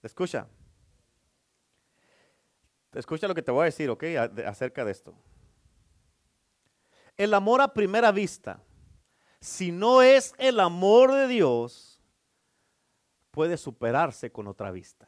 Escucha. 0.02 0.48
Escucha 2.94 3.28
lo 3.28 3.36
que 3.36 3.44
te 3.44 3.52
voy 3.52 3.62
a 3.62 3.66
decir, 3.66 3.92
¿ok? 3.92 4.06
Acerca 4.48 4.84
de 4.84 4.92
esto. 4.92 5.14
El 7.16 7.36
amor 7.36 7.62
a 7.62 7.76
primera 7.76 8.12
vista, 8.12 8.64
si 9.40 9.72
no 9.72 10.02
es 10.02 10.34
el 10.40 10.60
amor 10.60 11.14
de 11.14 11.28
Dios, 11.28 12.02
puede 13.30 13.58
superarse 13.58 14.32
con 14.32 14.48
otra 14.48 14.72
vista. 14.72 15.08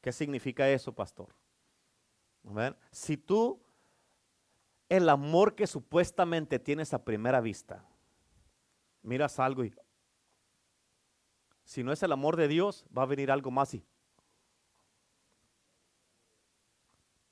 ¿Qué 0.00 0.10
significa 0.10 0.66
eso, 0.70 0.94
pastor? 0.94 1.34
Si 2.90 3.18
tú 3.18 3.63
el 4.88 5.08
amor 5.08 5.54
que 5.54 5.66
supuestamente 5.66 6.58
tienes 6.58 6.94
a 6.94 7.04
primera 7.04 7.40
vista, 7.40 7.84
miras 9.02 9.38
algo 9.38 9.64
y 9.64 9.74
si 11.64 11.82
no 11.82 11.92
es 11.92 12.02
el 12.02 12.12
amor 12.12 12.36
de 12.36 12.46
Dios, 12.46 12.84
va 12.96 13.02
a 13.02 13.06
venir 13.06 13.30
algo 13.30 13.50
más 13.50 13.72
y 13.74 13.86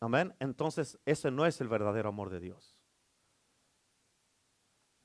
Amén. 0.03 0.35
Entonces, 0.41 0.99
ese 1.07 1.31
no 1.31 1.47
es 1.47 1.61
el 1.61 1.69
verdadero 1.69 2.09
amor 2.09 2.29
de 2.29 2.41
Dios. 2.41 2.77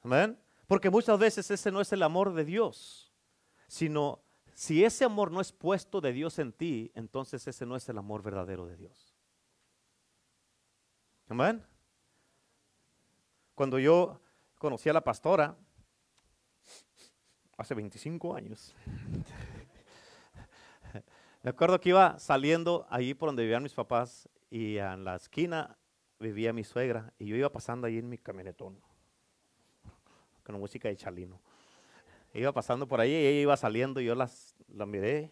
Amén. 0.01 0.39
Porque 0.65 0.89
muchas 0.89 1.19
veces 1.19 1.51
ese 1.51 1.71
no 1.71 1.81
es 1.81 1.93
el 1.93 2.01
amor 2.01 2.33
de 2.33 2.43
Dios, 2.43 3.13
sino 3.67 4.23
si 4.55 4.83
ese 4.83 5.05
amor 5.05 5.31
no 5.31 5.39
es 5.39 5.51
puesto 5.51 6.01
de 6.01 6.13
Dios 6.13 6.39
en 6.39 6.51
ti, 6.51 6.91
entonces 6.95 7.47
ese 7.47 7.67
no 7.67 7.75
es 7.75 7.87
el 7.89 7.99
amor 7.99 8.23
verdadero 8.23 8.65
de 8.65 8.75
Dios. 8.75 9.15
Amén. 11.29 11.63
Cuando 13.57 13.79
yo 13.79 14.21
conocí 14.59 14.87
a 14.87 14.93
la 14.93 15.03
pastora, 15.03 15.57
hace 17.57 17.73
25 17.73 18.35
años, 18.35 18.75
me 21.41 21.49
acuerdo 21.49 21.81
que 21.81 21.89
iba 21.89 22.19
saliendo 22.19 22.85
allí 22.87 23.15
por 23.15 23.29
donde 23.29 23.41
vivían 23.41 23.63
mis 23.63 23.73
papás 23.73 24.29
y 24.51 24.77
en 24.77 25.03
la 25.03 25.15
esquina 25.15 25.75
vivía 26.19 26.53
mi 26.53 26.63
suegra 26.63 27.11
y 27.17 27.25
yo 27.25 27.35
iba 27.35 27.51
pasando 27.51 27.87
ahí 27.87 27.97
en 27.97 28.07
mi 28.07 28.19
camionetón 28.19 28.79
con 30.43 30.59
música 30.59 30.89
de 30.89 30.95
Chalino. 30.95 31.41
Iba 32.35 32.51
pasando 32.51 32.87
por 32.87 33.01
ahí 33.01 33.09
y 33.09 33.25
ella 33.25 33.41
iba 33.41 33.57
saliendo 33.57 34.01
y 34.01 34.05
yo 34.05 34.13
las, 34.13 34.55
la 34.67 34.85
miré, 34.85 35.31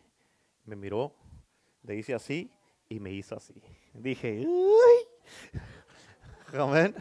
me 0.63 0.75
miró, 0.75 1.13
le 1.83 1.95
hice 1.95 2.15
así 2.15 2.51
y 2.89 2.99
me 2.99 3.11
hizo 3.11 3.35
así. 3.35 3.61
Dije, 3.93 4.47
uy, 4.47 5.61
amén. 6.59 6.95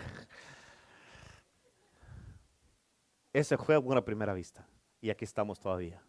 Ese 3.35 3.59
fue 3.59 3.77
una 3.77 4.05
primera 4.05 4.33
vista 4.33 4.67
y 5.01 5.11
aquí 5.11 5.25
estamos 5.25 5.59
todavía. 5.59 6.01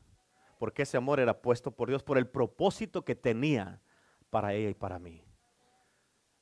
Porque 0.59 0.83
ese 0.83 0.95
amor 0.95 1.19
era 1.19 1.41
puesto 1.41 1.71
por 1.71 1.89
Dios 1.89 2.03
por 2.03 2.19
el 2.19 2.27
propósito 2.27 3.03
que 3.03 3.15
tenía 3.15 3.81
para 4.29 4.53
ella 4.53 4.69
y 4.69 4.75
para 4.75 4.99
mí. 4.99 5.25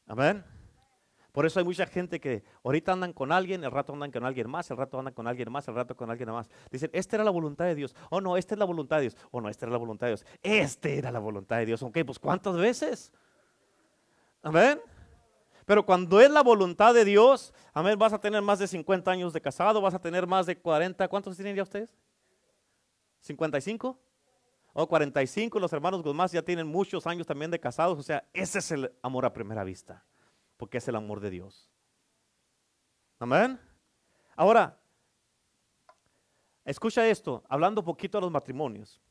Amén. 0.06 0.44
Por 1.32 1.46
eso 1.46 1.60
hay 1.60 1.66
mucha 1.66 1.88
gente 1.88 2.20
que 2.20 2.44
ahorita 2.64 2.92
andan 2.92 3.14
con 3.14 3.32
alguien, 3.32 3.64
el 3.64 3.72
rato 3.72 3.94
andan 3.94 4.12
con 4.12 4.26
alguien 4.26 4.50
más, 4.50 4.70
el 4.70 4.78
rato 4.78 5.00
andan 5.00 5.14
con 5.14 5.26
alguien 5.26 5.52
más, 5.52 5.68
el 5.70 5.74
rato 5.74 5.96
con 5.96 6.12
alguien 6.12 6.30
más. 6.30 6.50
Dicen, 6.70 6.92
esta 6.94 7.16
era 7.16 7.24
la 7.24 7.32
voluntad 7.32 7.66
de 7.66 7.76
Dios. 7.76 7.96
Oh, 8.12 8.20
no, 8.20 8.36
esta 8.36 8.54
es 8.54 8.60
la 8.60 8.66
voluntad 8.66 8.98
de 8.98 9.04
Dios. 9.04 9.18
Oh, 9.32 9.40
no, 9.40 9.48
esta 9.50 9.66
era 9.66 9.72
la 9.72 9.80
voluntad 9.80 10.08
de 10.08 10.12
Dios. 10.12 10.26
Esta 10.44 10.90
era 10.90 11.12
la 11.12 11.20
voluntad 11.20 11.58
de 11.58 11.66
Dios. 11.66 11.82
Ok, 11.82 12.00
pues 12.06 12.20
¿cuántas 12.20 12.58
veces? 12.58 13.14
Amén. 14.44 14.80
Pero 15.66 15.86
cuando 15.86 16.20
es 16.20 16.30
la 16.30 16.44
voluntad 16.44 16.94
de 16.94 17.06
Dios, 17.06 17.54
amén, 17.74 17.98
vas 17.98 18.14
a 18.14 18.20
tener 18.20 18.42
más 18.42 18.60
de 18.60 18.68
50 18.68 19.10
años 19.10 19.34
de 19.34 19.42
casado, 19.42 19.82
vas 19.82 19.94
a 19.94 20.00
tener 20.00 20.28
más 20.28 20.46
de 20.46 20.58
40. 20.58 21.08
¿Cuántos 21.08 21.36
tienen 21.36 21.56
ya 21.56 21.64
ustedes? 21.64 21.96
¿55? 23.26 23.98
O 24.74 24.88
45, 24.88 25.60
los 25.60 25.72
hermanos 25.72 26.02
Guzmán 26.02 26.28
ya 26.30 26.42
tienen 26.42 26.68
muchos 26.68 27.06
años 27.08 27.28
también 27.28 27.52
de 27.52 27.60
casados. 27.60 28.00
O 28.00 28.04
sea, 28.04 28.28
ese 28.34 28.60
es 28.60 28.72
el 28.72 28.92
amor 29.02 29.26
a 29.26 29.34
primera 29.34 29.64
vista 29.64 30.04
porque 30.64 30.78
es 30.78 30.88
el 30.88 30.96
amor 30.96 31.20
de 31.20 31.30
Dios. 31.30 31.70
Amén. 33.20 33.60
Ahora, 34.34 34.80
escucha 36.64 37.06
esto, 37.06 37.44
hablando 37.50 37.82
un 37.82 37.86
poquito 37.86 38.18
de 38.18 38.22
los 38.22 38.32
matrimonios. 38.32 39.02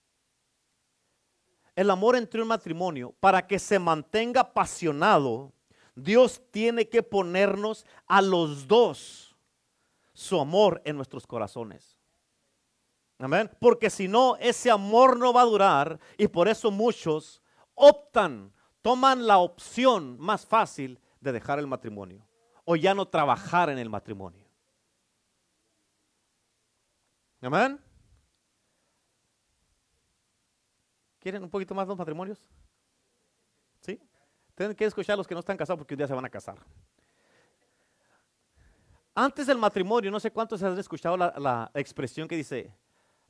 El 1.76 1.90
amor 1.90 2.16
entre 2.16 2.40
un 2.40 2.48
matrimonio, 2.48 3.14
para 3.20 3.46
que 3.46 3.58
se 3.58 3.78
mantenga 3.78 4.40
apasionado, 4.40 5.52
Dios 5.94 6.42
tiene 6.50 6.88
que 6.88 7.02
ponernos 7.02 7.86
a 8.06 8.22
los 8.22 8.66
dos 8.66 9.36
su 10.12 10.40
amor 10.40 10.80
en 10.84 10.96
nuestros 10.96 11.26
corazones. 11.26 11.98
Amén. 13.18 13.50
Porque 13.60 13.88
si 13.90 14.08
no, 14.08 14.36
ese 14.36 14.70
amor 14.70 15.16
no 15.16 15.32
va 15.32 15.42
a 15.42 15.46
durar 15.46 16.00
y 16.18 16.28
por 16.28 16.48
eso 16.48 16.70
muchos 16.70 17.42
optan, 17.74 18.52
toman 18.80 19.26
la 19.26 19.38
opción 19.38 20.18
más 20.18 20.44
fácil 20.44 20.98
de 21.20 21.32
dejar 21.32 21.58
el 21.58 21.66
matrimonio 21.66 22.26
o 22.64 22.76
ya 22.76 22.94
no 22.94 23.06
trabajar 23.06 23.70
en 23.70 23.78
el 23.78 23.88
matrimonio. 23.88 24.46
Amén. 27.40 27.80
¿Quieren 31.18 31.42
un 31.42 31.50
poquito 31.50 31.74
más 31.74 31.86
los 31.86 31.96
matrimonios? 31.96 32.38
Tienen 34.62 34.76
que 34.76 34.84
escuchar 34.84 35.14
a 35.14 35.16
los 35.16 35.26
que 35.26 35.34
no 35.34 35.40
están 35.40 35.56
casados 35.56 35.76
porque 35.76 35.94
un 35.94 35.98
día 35.98 36.06
se 36.06 36.14
van 36.14 36.24
a 36.24 36.30
casar. 36.30 36.56
Antes 39.12 39.48
del 39.48 39.58
matrimonio, 39.58 40.08
no 40.08 40.20
sé 40.20 40.30
cuántos 40.30 40.62
han 40.62 40.78
escuchado 40.78 41.16
la, 41.16 41.34
la 41.36 41.68
expresión 41.74 42.28
que 42.28 42.36
dice, 42.36 42.72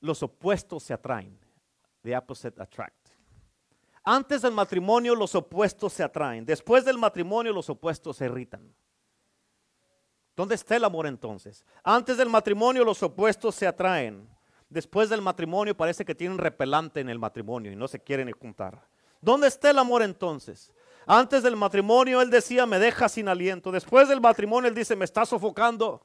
los 0.00 0.22
opuestos 0.22 0.82
se 0.82 0.92
atraen. 0.92 1.38
The 2.02 2.14
opposite 2.14 2.60
attract. 2.60 3.08
Antes 4.04 4.42
del 4.42 4.52
matrimonio 4.52 5.14
los 5.14 5.34
opuestos 5.34 5.94
se 5.94 6.02
atraen. 6.02 6.44
Después 6.44 6.84
del 6.84 6.98
matrimonio 6.98 7.50
los 7.54 7.70
opuestos 7.70 8.18
se 8.18 8.26
irritan. 8.26 8.70
¿Dónde 10.36 10.56
está 10.56 10.76
el 10.76 10.84
amor 10.84 11.06
entonces? 11.06 11.64
Antes 11.82 12.18
del 12.18 12.28
matrimonio 12.28 12.84
los 12.84 13.02
opuestos 13.02 13.54
se 13.54 13.66
atraen. 13.66 14.28
Después 14.68 15.08
del 15.08 15.22
matrimonio 15.22 15.74
parece 15.74 16.04
que 16.04 16.14
tienen 16.14 16.36
repelante 16.36 17.00
en 17.00 17.08
el 17.08 17.18
matrimonio 17.18 17.72
y 17.72 17.76
no 17.76 17.88
se 17.88 18.00
quieren 18.00 18.30
juntar. 18.32 18.86
¿Dónde 19.22 19.46
está 19.46 19.70
el 19.70 19.78
amor 19.78 20.02
entonces? 20.02 20.70
Antes 21.06 21.42
del 21.42 21.56
matrimonio 21.56 22.20
él 22.20 22.30
decía, 22.30 22.66
me 22.66 22.78
deja 22.78 23.08
sin 23.08 23.28
aliento. 23.28 23.72
Después 23.72 24.08
del 24.08 24.20
matrimonio 24.20 24.68
él 24.68 24.74
dice, 24.74 24.94
me 24.96 25.04
está 25.04 25.26
sofocando. 25.26 26.04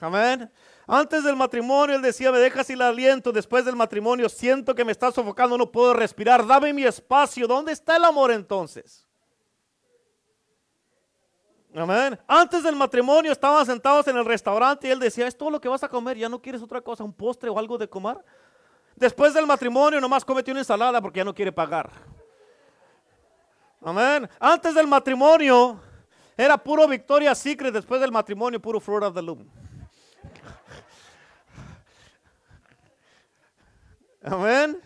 Amén. 0.00 0.50
Antes 0.86 1.22
del 1.22 1.36
matrimonio 1.36 1.96
él 1.96 2.02
decía, 2.02 2.32
me 2.32 2.38
dejas 2.38 2.66
sin 2.66 2.80
aliento. 2.80 3.30
Después 3.30 3.64
del 3.64 3.76
matrimonio 3.76 4.28
siento 4.28 4.74
que 4.74 4.84
me 4.84 4.92
está 4.92 5.12
sofocando, 5.12 5.56
no 5.56 5.70
puedo 5.70 5.94
respirar. 5.94 6.46
Dame 6.46 6.72
mi 6.72 6.84
espacio. 6.84 7.46
¿Dónde 7.46 7.72
está 7.72 7.96
el 7.96 8.04
amor 8.04 8.32
entonces? 8.32 9.06
Amén. 11.74 12.18
Antes 12.26 12.64
del 12.64 12.74
matrimonio 12.74 13.30
estaban 13.30 13.64
sentados 13.64 14.08
en 14.08 14.16
el 14.16 14.24
restaurante 14.24 14.88
y 14.88 14.90
él 14.90 14.98
decía, 14.98 15.26
es 15.26 15.36
todo 15.36 15.50
lo 15.50 15.60
que 15.60 15.68
vas 15.68 15.84
a 15.84 15.88
comer, 15.88 16.16
ya 16.16 16.28
no 16.28 16.42
quieres 16.42 16.62
otra 16.62 16.80
cosa, 16.80 17.04
un 17.04 17.12
postre 17.12 17.48
o 17.48 17.58
algo 17.58 17.78
de 17.78 17.88
comer. 17.88 18.16
Después 18.96 19.32
del 19.32 19.46
matrimonio 19.46 20.00
nomás 20.00 20.24
comete 20.24 20.50
una 20.50 20.60
ensalada 20.60 21.00
porque 21.00 21.18
ya 21.18 21.24
no 21.24 21.34
quiere 21.34 21.52
pagar. 21.52 21.90
Amén. 23.82 24.28
Antes 24.38 24.74
del 24.74 24.86
matrimonio 24.86 25.80
era 26.36 26.56
puro 26.58 26.86
Victoria 26.86 27.34
Secret, 27.34 27.72
después 27.72 28.00
del 28.00 28.12
matrimonio 28.12 28.60
puro 28.60 28.80
Fruit 28.80 29.04
of 29.04 29.14
the 29.14 29.22
Loom. 29.22 29.48
Amén. 34.22 34.80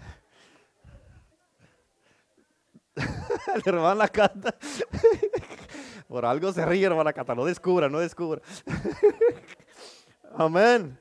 La 2.95 3.63
hermana 3.65 4.09
canta. 4.09 4.55
Por 6.09 6.25
algo 6.25 6.53
se 6.53 6.65
ríe, 6.65 6.87
hermana 6.87 7.13
Cata. 7.13 7.35
No 7.35 7.45
descubra, 7.45 7.89
no 7.89 7.99
descubra. 7.99 8.41
Amén. 10.37 10.99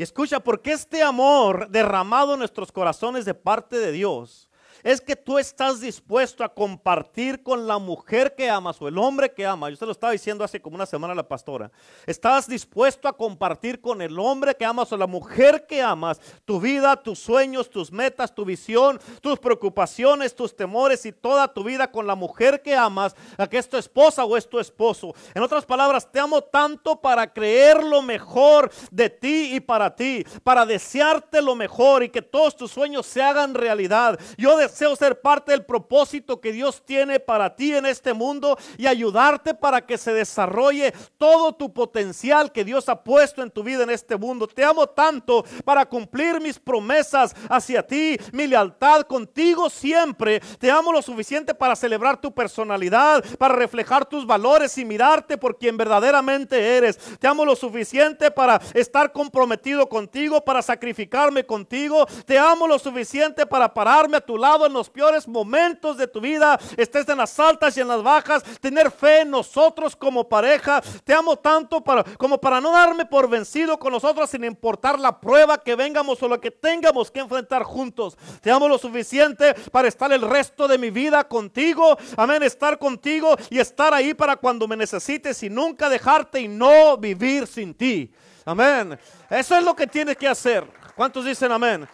Y 0.00 0.02
escucha, 0.02 0.40
porque 0.40 0.72
este 0.72 1.02
amor 1.02 1.68
derramado 1.68 2.32
en 2.32 2.38
nuestros 2.38 2.72
corazones 2.72 3.26
de 3.26 3.34
parte 3.34 3.76
de 3.76 3.92
Dios 3.92 4.48
es 4.82 5.00
que 5.00 5.16
tú 5.16 5.38
estás 5.38 5.80
dispuesto 5.80 6.44
a 6.44 6.54
compartir 6.54 7.42
con 7.42 7.66
la 7.66 7.78
mujer 7.78 8.34
que 8.34 8.48
amas 8.48 8.80
o 8.80 8.88
el 8.88 8.98
hombre 8.98 9.32
que 9.32 9.46
ama. 9.46 9.70
Yo 9.70 9.76
se 9.76 9.86
lo 9.86 9.92
estaba 9.92 10.12
diciendo 10.12 10.44
hace 10.44 10.60
como 10.60 10.76
una 10.76 10.86
semana 10.86 11.12
a 11.12 11.16
la 11.16 11.28
pastora. 11.28 11.70
Estás 12.06 12.48
dispuesto 12.48 13.08
a 13.08 13.16
compartir 13.16 13.80
con 13.80 14.02
el 14.02 14.18
hombre 14.18 14.54
que 14.54 14.64
amas 14.64 14.92
o 14.92 14.96
la 14.96 15.06
mujer 15.06 15.66
que 15.66 15.82
amas 15.82 16.20
tu 16.44 16.60
vida, 16.60 16.96
tus 16.96 17.18
sueños, 17.18 17.70
tus 17.70 17.92
metas, 17.92 18.34
tu 18.34 18.44
visión, 18.44 19.00
tus 19.20 19.38
preocupaciones, 19.38 20.34
tus 20.34 20.56
temores 20.56 21.04
y 21.06 21.12
toda 21.12 21.52
tu 21.52 21.62
vida 21.64 21.90
con 21.90 22.06
la 22.06 22.14
mujer 22.14 22.62
que 22.62 22.74
amas, 22.74 23.14
la 23.36 23.48
que 23.48 23.58
es 23.58 23.68
tu 23.68 23.76
esposa 23.76 24.24
o 24.24 24.36
es 24.36 24.48
tu 24.48 24.58
esposo. 24.58 25.14
En 25.34 25.42
otras 25.42 25.64
palabras, 25.64 26.10
te 26.10 26.20
amo 26.20 26.42
tanto 26.42 27.00
para 27.00 27.32
creer 27.32 27.82
lo 27.84 28.02
mejor 28.02 28.70
de 28.90 29.10
ti 29.10 29.54
y 29.54 29.60
para 29.60 29.94
ti, 29.94 30.24
para 30.42 30.64
desearte 30.64 31.42
lo 31.42 31.54
mejor 31.54 32.02
y 32.02 32.08
que 32.08 32.22
todos 32.22 32.56
tus 32.56 32.70
sueños 32.70 33.06
se 33.06 33.22
hagan 33.22 33.54
realidad. 33.54 34.18
Yo 34.36 34.56
deseo 34.56 34.69
ser 34.70 35.20
parte 35.20 35.52
del 35.52 35.64
propósito 35.64 36.40
que 36.40 36.52
Dios 36.52 36.82
tiene 36.84 37.20
para 37.20 37.54
ti 37.54 37.74
en 37.74 37.86
este 37.86 38.12
mundo 38.12 38.56
y 38.78 38.86
ayudarte 38.86 39.54
para 39.54 39.84
que 39.84 39.98
se 39.98 40.12
desarrolle 40.12 40.92
todo 41.18 41.52
tu 41.52 41.72
potencial 41.72 42.52
que 42.52 42.64
Dios 42.64 42.88
ha 42.88 43.02
puesto 43.02 43.42
en 43.42 43.50
tu 43.50 43.62
vida 43.62 43.82
en 43.82 43.90
este 43.90 44.16
mundo. 44.16 44.46
Te 44.46 44.64
amo 44.64 44.86
tanto 44.86 45.44
para 45.64 45.86
cumplir 45.86 46.40
mis 46.40 46.58
promesas 46.58 47.34
hacia 47.48 47.86
ti, 47.86 48.16
mi 48.32 48.46
lealtad 48.46 49.02
contigo 49.02 49.68
siempre. 49.70 50.40
Te 50.58 50.70
amo 50.70 50.92
lo 50.92 51.02
suficiente 51.02 51.54
para 51.54 51.76
celebrar 51.76 52.20
tu 52.20 52.32
personalidad, 52.32 53.24
para 53.38 53.54
reflejar 53.54 54.06
tus 54.06 54.26
valores 54.26 54.76
y 54.78 54.84
mirarte 54.84 55.36
por 55.38 55.58
quien 55.58 55.76
verdaderamente 55.76 56.76
eres. 56.76 56.98
Te 57.18 57.26
amo 57.26 57.44
lo 57.44 57.56
suficiente 57.56 58.30
para 58.30 58.60
estar 58.74 59.12
comprometido 59.12 59.88
contigo, 59.88 60.40
para 60.44 60.62
sacrificarme 60.62 61.44
contigo. 61.44 62.06
Te 62.26 62.38
amo 62.38 62.66
lo 62.66 62.78
suficiente 62.78 63.46
para 63.46 63.72
pararme 63.72 64.16
a 64.16 64.20
tu 64.20 64.36
lado 64.36 64.59
en 64.66 64.72
los 64.72 64.90
peores 64.90 65.26
momentos 65.26 65.96
de 65.96 66.06
tu 66.06 66.20
vida, 66.20 66.58
estés 66.76 67.08
en 67.08 67.18
las 67.18 67.38
altas 67.38 67.76
y 67.76 67.80
en 67.80 67.88
las 67.88 68.02
bajas, 68.02 68.42
tener 68.60 68.90
fe 68.90 69.20
en 69.22 69.30
nosotros 69.30 69.96
como 69.96 70.28
pareja. 70.28 70.82
Te 71.04 71.14
amo 71.14 71.36
tanto 71.36 71.82
para, 71.82 72.04
como 72.04 72.38
para 72.38 72.60
no 72.60 72.72
darme 72.72 73.06
por 73.06 73.28
vencido 73.28 73.78
con 73.78 73.92
nosotros 73.92 74.30
sin 74.30 74.44
importar 74.44 74.98
la 74.98 75.18
prueba 75.20 75.58
que 75.58 75.74
vengamos 75.74 76.22
o 76.22 76.28
lo 76.28 76.40
que 76.40 76.50
tengamos 76.50 77.10
que 77.10 77.20
enfrentar 77.20 77.62
juntos. 77.62 78.16
Te 78.40 78.50
amo 78.50 78.68
lo 78.68 78.78
suficiente 78.78 79.54
para 79.70 79.88
estar 79.88 80.12
el 80.12 80.22
resto 80.22 80.68
de 80.68 80.78
mi 80.78 80.90
vida 80.90 81.24
contigo. 81.24 81.96
Amén, 82.16 82.42
estar 82.42 82.78
contigo 82.78 83.36
y 83.50 83.58
estar 83.58 83.94
ahí 83.94 84.14
para 84.14 84.36
cuando 84.36 84.66
me 84.66 84.76
necesites 84.76 85.42
y 85.42 85.50
nunca 85.50 85.88
dejarte 85.88 86.40
y 86.40 86.48
no 86.48 86.96
vivir 86.96 87.46
sin 87.46 87.74
ti. 87.74 88.12
Amén. 88.44 88.98
Eso 89.28 89.56
es 89.56 89.64
lo 89.64 89.74
que 89.74 89.86
tienes 89.86 90.16
que 90.16 90.28
hacer. 90.28 90.64
¿Cuántos 90.96 91.24
dicen 91.24 91.52
amén? 91.52 91.88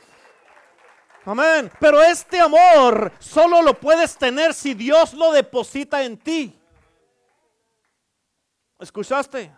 Amén. 1.26 1.72
Pero 1.80 2.00
este 2.00 2.38
amor 2.38 3.12
solo 3.18 3.60
lo 3.60 3.74
puedes 3.74 4.16
tener 4.16 4.54
si 4.54 4.74
Dios 4.74 5.12
lo 5.12 5.32
deposita 5.32 6.04
en 6.04 6.16
ti. 6.16 6.56
¿Escuchaste? 8.78 9.52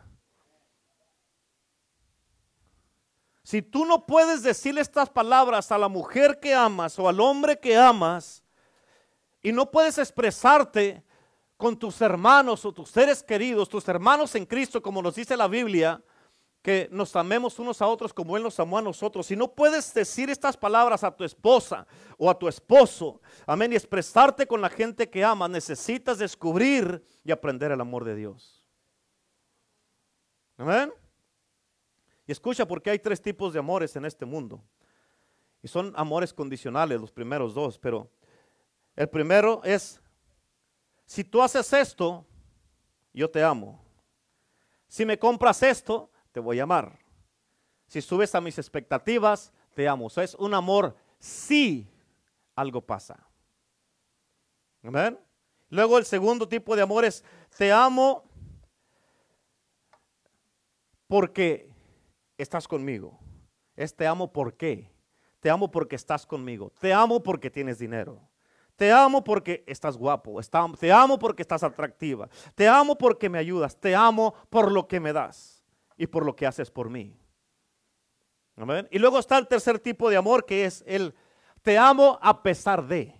Si 3.42 3.60
tú 3.60 3.84
no 3.84 4.06
puedes 4.06 4.42
decirle 4.42 4.80
estas 4.80 5.10
palabras 5.10 5.70
a 5.70 5.76
la 5.76 5.88
mujer 5.88 6.40
que 6.40 6.54
amas 6.54 6.98
o 6.98 7.06
al 7.06 7.20
hombre 7.20 7.58
que 7.58 7.76
amas 7.76 8.42
y 9.42 9.52
no 9.52 9.70
puedes 9.70 9.98
expresarte 9.98 11.04
con 11.58 11.78
tus 11.78 12.00
hermanos 12.00 12.64
o 12.64 12.72
tus 12.72 12.88
seres 12.88 13.22
queridos, 13.22 13.68
tus 13.68 13.86
hermanos 13.88 14.34
en 14.34 14.46
Cristo, 14.46 14.80
como 14.80 15.02
nos 15.02 15.16
dice 15.16 15.36
la 15.36 15.48
Biblia, 15.48 16.02
que 16.68 16.86
nos 16.92 17.16
amemos 17.16 17.58
unos 17.58 17.80
a 17.80 17.86
otros 17.86 18.12
como 18.12 18.36
Él 18.36 18.42
nos 18.42 18.60
amó 18.60 18.76
a 18.76 18.82
nosotros. 18.82 19.24
Si 19.24 19.34
no 19.34 19.50
puedes 19.50 19.94
decir 19.94 20.28
estas 20.28 20.54
palabras 20.54 21.02
a 21.02 21.10
tu 21.10 21.24
esposa 21.24 21.86
o 22.18 22.28
a 22.28 22.38
tu 22.38 22.46
esposo, 22.46 23.22
amén, 23.46 23.72
y 23.72 23.76
expresarte 23.76 24.46
con 24.46 24.60
la 24.60 24.68
gente 24.68 25.08
que 25.08 25.24
amas, 25.24 25.48
necesitas 25.48 26.18
descubrir 26.18 27.02
y 27.24 27.32
aprender 27.32 27.72
el 27.72 27.80
amor 27.80 28.04
de 28.04 28.16
Dios. 28.16 28.62
Amén. 30.58 30.92
Y 32.26 32.32
escucha 32.32 32.68
porque 32.68 32.90
hay 32.90 32.98
tres 32.98 33.22
tipos 33.22 33.54
de 33.54 33.60
amores 33.60 33.96
en 33.96 34.04
este 34.04 34.26
mundo. 34.26 34.62
Y 35.62 35.68
son 35.68 35.94
amores 35.96 36.34
condicionales, 36.34 37.00
los 37.00 37.12
primeros 37.12 37.54
dos. 37.54 37.78
Pero 37.78 38.10
el 38.94 39.08
primero 39.08 39.62
es, 39.64 40.02
si 41.06 41.24
tú 41.24 41.40
haces 41.40 41.72
esto, 41.72 42.26
yo 43.14 43.30
te 43.30 43.42
amo. 43.42 43.82
Si 44.86 45.06
me 45.06 45.18
compras 45.18 45.62
esto, 45.62 46.10
voy 46.38 46.60
a 46.60 46.64
amar. 46.64 46.98
Si 47.88 48.02
subes 48.02 48.34
a 48.34 48.40
mis 48.40 48.58
expectativas, 48.58 49.52
te 49.74 49.88
amo. 49.88 50.08
O 50.14 50.20
es 50.20 50.34
un 50.34 50.54
amor 50.54 50.94
si 51.18 51.90
algo 52.54 52.82
pasa. 52.82 53.26
Luego 55.70 55.98
el 55.98 56.04
segundo 56.04 56.48
tipo 56.48 56.76
de 56.76 56.82
amor 56.82 57.04
es, 57.04 57.24
te 57.56 57.72
amo 57.72 58.24
porque 61.06 61.72
estás 62.36 62.68
conmigo. 62.68 63.18
Es 63.74 63.94
te 63.94 64.06
amo 64.06 64.32
porque. 64.32 64.90
Te 65.40 65.48
amo 65.48 65.70
porque 65.70 65.96
estás 65.96 66.26
conmigo. 66.26 66.72
Te 66.80 66.92
amo 66.92 67.22
porque 67.22 67.50
tienes 67.50 67.78
dinero. 67.78 68.28
Te 68.76 68.92
amo 68.92 69.24
porque 69.24 69.64
estás 69.66 69.96
guapo. 69.96 70.38
Te 70.78 70.92
amo 70.92 71.18
porque 71.18 71.42
estás 71.42 71.62
atractiva. 71.62 72.28
Te 72.54 72.68
amo 72.68 72.98
porque 72.98 73.28
me 73.28 73.38
ayudas. 73.38 73.76
Te 73.76 73.94
amo 73.94 74.34
por 74.50 74.70
lo 74.70 74.86
que 74.86 75.00
me 75.00 75.12
das 75.12 75.57
y 75.98 76.06
por 76.06 76.24
lo 76.24 76.34
que 76.34 76.46
haces 76.46 76.70
por 76.70 76.88
mí. 76.88 77.18
Y 78.90 78.98
luego 78.98 79.18
está 79.18 79.38
el 79.38 79.46
tercer 79.46 79.78
tipo 79.78 80.08
de 80.08 80.16
amor 80.16 80.46
que 80.46 80.64
es 80.64 80.82
el 80.86 81.14
te 81.62 81.76
amo 81.76 82.18
a 82.22 82.42
pesar 82.42 82.86
de. 82.86 83.14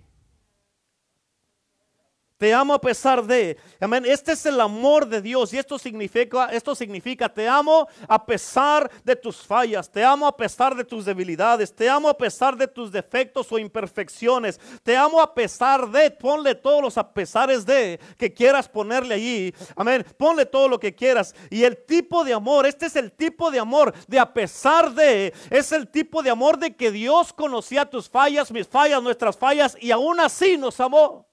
Te 2.39 2.55
amo 2.55 2.73
a 2.73 2.81
pesar 2.81 3.25
de. 3.25 3.57
Amén. 3.81 4.05
Este 4.07 4.31
es 4.31 4.47
el 4.47 4.61
amor 4.61 5.09
de 5.09 5.21
Dios 5.21 5.53
y 5.53 5.59
esto 5.59 5.77
significa, 5.77 6.47
esto 6.53 6.73
significa, 6.77 7.29
te 7.29 7.49
amo 7.49 7.89
a 8.07 8.25
pesar 8.25 8.89
de 9.03 9.17
tus 9.17 9.39
fallas, 9.39 9.91
te 9.91 10.05
amo 10.05 10.25
a 10.25 10.37
pesar 10.37 10.77
de 10.77 10.85
tus 10.85 11.05
debilidades, 11.05 11.75
te 11.75 11.91
amo 11.91 12.09
a 12.09 12.17
pesar 12.17 12.57
de 12.57 12.69
tus 12.69 12.93
defectos 12.93 13.51
o 13.51 13.59
imperfecciones, 13.59 14.61
te 14.85 14.97
amo 14.97 15.21
a 15.21 15.35
pesar 15.35 15.91
de, 15.91 16.13
ponle 16.13 16.55
todos 16.55 16.81
los 16.81 16.97
a 16.97 17.13
pesares 17.13 17.67
de 17.67 17.99
que 18.17 18.33
quieras 18.33 18.69
ponerle 18.69 19.17
allí. 19.17 19.53
Amén. 19.75 20.07
Ponle 20.17 20.47
todo 20.47 20.69
lo 20.69 20.79
que 20.79 20.95
quieras. 20.95 21.35
Y 21.51 21.65
el 21.65 21.85
tipo 21.87 22.23
de 22.23 22.35
amor, 22.35 22.67
este 22.67 22.87
es 22.87 22.95
el 22.95 23.11
tipo 23.11 23.51
de 23.51 23.59
amor 23.59 23.93
de 24.07 24.21
a 24.21 24.33
pesar 24.33 24.93
de, 24.95 25.35
es 25.51 25.73
el 25.73 25.89
tipo 25.89 26.23
de 26.23 26.31
amor 26.31 26.57
de 26.57 26.77
que 26.77 26.93
Dios 26.93 27.33
conocía 27.33 27.85
tus 27.85 28.09
fallas, 28.09 28.53
mis 28.53 28.69
fallas, 28.69 29.03
nuestras 29.03 29.37
fallas 29.37 29.77
y 29.81 29.91
aún 29.91 30.21
así 30.21 30.57
nos 30.57 30.79
amó. 30.79 31.28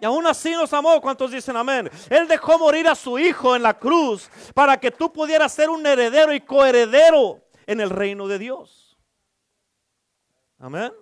Y 0.00 0.04
aún 0.04 0.26
así 0.26 0.52
nos 0.52 0.72
amó. 0.72 1.00
¿Cuántos 1.00 1.30
dicen 1.30 1.56
amén? 1.56 1.90
Él 2.08 2.28
dejó 2.28 2.58
morir 2.58 2.86
a 2.88 2.94
su 2.94 3.18
hijo 3.18 3.56
en 3.56 3.62
la 3.62 3.78
cruz 3.78 4.30
para 4.54 4.78
que 4.78 4.90
tú 4.90 5.12
pudieras 5.12 5.52
ser 5.52 5.70
un 5.70 5.84
heredero 5.84 6.32
y 6.32 6.40
coheredero 6.40 7.40
en 7.66 7.80
el 7.80 7.90
reino 7.90 8.28
de 8.28 8.38
Dios. 8.38 8.96
Amén. 10.58 10.92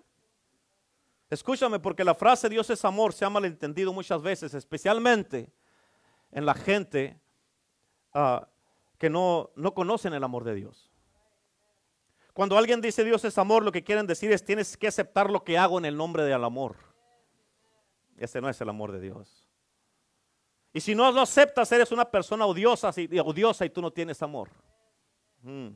Escúchame, 1.29 1.79
porque 1.79 2.05
la 2.05 2.15
frase 2.15 2.49
Dios 2.49 2.71
es 2.71 2.85
amor 2.85 3.13
se 3.13 3.25
ha 3.25 3.31
malentendido 3.31 3.93
muchas 3.93 4.23
veces, 4.23 4.55
especialmente 4.55 5.51
en 6.31 6.47
la 6.47 6.55
gente 6.55 7.19
ah, 8.15 8.47
que 8.99 9.11
no, 9.11 9.51
no 9.57 9.75
conocen 9.75 10.15
el 10.15 10.23
amor 10.23 10.45
de 10.45 10.55
Dios. 10.55 10.91
Cuando 12.33 12.57
alguien 12.59 12.81
dice 12.81 13.03
Dios 13.03 13.25
es 13.25 13.39
amor, 13.39 13.65
lo 13.65 13.73
que 13.73 13.83
quieren 13.83 14.07
decir 14.07 14.31
es 14.31 14.45
tienes 14.45 14.77
que 14.77 14.89
aceptar 14.89 15.31
lo 15.31 15.43
que 15.43 15.59
hago 15.59 15.79
en 15.79 15.87
el 15.87 15.97
nombre 15.97 16.23
del 16.23 16.45
amor. 16.45 16.77
Ese 18.19 18.41
no 18.41 18.49
es 18.49 18.61
el 18.61 18.69
amor 18.69 18.93
de 18.93 19.01
Dios. 19.01 19.47
Y 20.73 20.81
si 20.81 20.95
no 20.95 21.11
lo 21.11 21.23
aceptas, 21.23 21.71
eres 21.73 21.91
una 21.93 22.05
persona 22.05 22.47
odiosa, 22.47 22.91
odiosa 23.25 23.65
y 23.65 23.71
tú 23.71 23.81
no 23.81 23.91
tienes 23.91 24.23
amor. 24.23 24.51
Mm. 25.43 25.69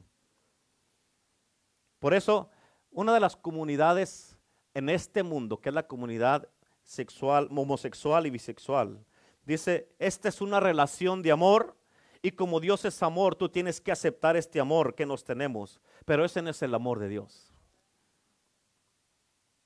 Por 1.98 2.14
eso, 2.14 2.50
una 2.90 3.14
de 3.14 3.20
las 3.20 3.36
comunidades 3.36 4.36
en 4.74 4.88
este 4.88 5.22
mundo, 5.22 5.60
que 5.60 5.68
es 5.68 5.74
la 5.74 5.86
comunidad 5.86 6.48
sexual, 6.82 7.48
homosexual 7.50 8.26
y 8.26 8.30
bisexual, 8.30 9.04
dice, 9.44 9.88
esta 9.98 10.28
es 10.28 10.40
una 10.40 10.60
relación 10.60 11.22
de 11.22 11.32
amor 11.32 11.76
y 12.22 12.32
como 12.32 12.60
Dios 12.60 12.84
es 12.84 13.02
amor, 13.02 13.34
tú 13.34 13.48
tienes 13.48 13.80
que 13.80 13.92
aceptar 13.92 14.36
este 14.36 14.60
amor 14.60 14.94
que 14.94 15.06
nos 15.06 15.24
tenemos. 15.24 15.80
Pero 16.04 16.24
ese 16.24 16.42
no 16.42 16.50
es 16.50 16.60
el 16.62 16.74
amor 16.74 16.98
de 16.98 17.08
Dios. 17.08 17.52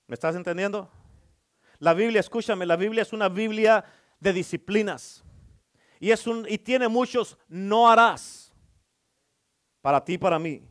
¿Me 0.06 0.14
estás 0.14 0.36
entendiendo? 0.36 0.88
La 1.78 1.94
Biblia, 1.94 2.20
escúchame, 2.20 2.66
la 2.66 2.76
Biblia 2.76 3.02
es 3.02 3.12
una 3.12 3.28
Biblia 3.28 3.84
de 4.20 4.32
disciplinas. 4.32 5.24
Y, 6.00 6.10
es 6.10 6.26
un, 6.26 6.46
y 6.48 6.58
tiene 6.58 6.88
muchos 6.88 7.38
no 7.48 7.88
harás 7.88 8.52
para 9.80 10.04
ti, 10.04 10.18
para 10.18 10.38
mí 10.38 10.62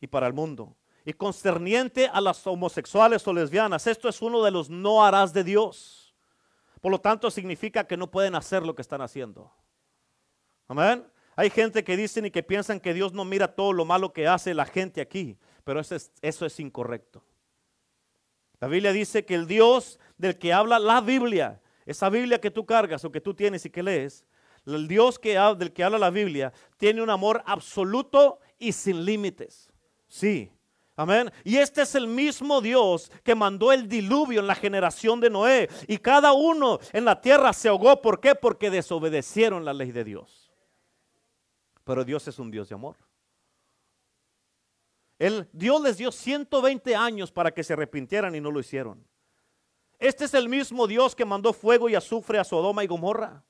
y 0.00 0.06
para 0.06 0.26
el 0.26 0.32
mundo. 0.32 0.76
Y 1.04 1.12
concerniente 1.12 2.08
a 2.08 2.20
las 2.20 2.46
homosexuales 2.46 3.26
o 3.26 3.32
lesbianas, 3.32 3.86
esto 3.86 4.08
es 4.08 4.20
uno 4.22 4.42
de 4.42 4.50
los 4.50 4.68
no 4.68 5.04
harás 5.04 5.32
de 5.32 5.44
Dios. 5.44 6.14
Por 6.80 6.90
lo 6.90 7.00
tanto, 7.00 7.30
significa 7.30 7.86
que 7.86 7.96
no 7.96 8.10
pueden 8.10 8.34
hacer 8.34 8.64
lo 8.64 8.74
que 8.74 8.82
están 8.82 9.00
haciendo. 9.00 9.52
Amén. 10.68 11.06
Hay 11.36 11.50
gente 11.50 11.84
que 11.84 11.96
dicen 11.96 12.26
y 12.26 12.30
que 12.30 12.42
piensan 12.42 12.80
que 12.80 12.94
Dios 12.94 13.12
no 13.12 13.24
mira 13.24 13.54
todo 13.54 13.72
lo 13.72 13.84
malo 13.84 14.12
que 14.12 14.26
hace 14.26 14.54
la 14.54 14.64
gente 14.64 15.00
aquí, 15.00 15.38
pero 15.64 15.80
eso 15.80 15.94
es, 15.94 16.10
eso 16.22 16.46
es 16.46 16.58
incorrecto. 16.58 17.22
La 18.58 18.68
Biblia 18.68 18.92
dice 18.92 19.24
que 19.26 19.34
el 19.34 19.46
Dios 19.46 20.00
del 20.16 20.38
que 20.38 20.52
habla 20.52 20.78
la 20.78 21.00
Biblia, 21.00 21.60
esa 21.84 22.08
Biblia 22.08 22.40
que 22.40 22.50
tú 22.50 22.64
cargas 22.66 23.04
o 23.04 23.12
que 23.12 23.20
tú 23.20 23.34
tienes 23.34 23.64
y 23.64 23.70
que 23.70 23.82
lees, 23.82 24.24
el 24.64 24.88
Dios 24.88 25.18
que, 25.18 25.38
del 25.58 25.72
que 25.72 25.84
habla 25.84 25.98
la 25.98 26.10
Biblia 26.10 26.52
tiene 26.76 27.02
un 27.02 27.10
amor 27.10 27.42
absoluto 27.46 28.40
y 28.58 28.72
sin 28.72 29.04
límites. 29.04 29.70
Sí, 30.08 30.50
Amén. 30.98 31.30
Y 31.44 31.58
este 31.58 31.82
es 31.82 31.94
el 31.94 32.06
mismo 32.06 32.62
Dios 32.62 33.12
que 33.22 33.34
mandó 33.34 33.70
el 33.70 33.86
diluvio 33.86 34.40
en 34.40 34.46
la 34.46 34.54
generación 34.54 35.20
de 35.20 35.28
Noé. 35.28 35.68
Y 35.86 35.98
cada 35.98 36.32
uno 36.32 36.78
en 36.90 37.04
la 37.04 37.20
tierra 37.20 37.52
se 37.52 37.68
ahogó. 37.68 38.00
¿Por 38.00 38.18
qué? 38.18 38.34
Porque 38.34 38.70
desobedecieron 38.70 39.64
la 39.66 39.74
ley 39.74 39.92
de 39.92 40.04
Dios. 40.04 40.50
Pero 41.84 42.02
Dios 42.02 42.26
es 42.28 42.38
un 42.38 42.50
Dios 42.50 42.70
de 42.70 42.76
amor. 42.76 42.96
Dios 45.52 45.82
les 45.82 45.98
dio 45.98 46.10
120 46.10 46.96
años 46.96 47.30
para 47.30 47.52
que 47.52 47.62
se 47.62 47.74
arrepintieran 47.74 48.34
y 48.34 48.40
no 48.40 48.50
lo 48.50 48.60
hicieron. 48.60 49.06
Este 49.98 50.24
es 50.24 50.34
el 50.34 50.48
mismo 50.48 50.86
Dios 50.86 51.14
que 51.14 51.24
mandó 51.24 51.52
fuego 51.52 51.88
y 51.88 51.94
azufre 51.94 52.38
a 52.38 52.44
Sodoma 52.44 52.84
y 52.84 52.86
Gomorra. 52.86 53.42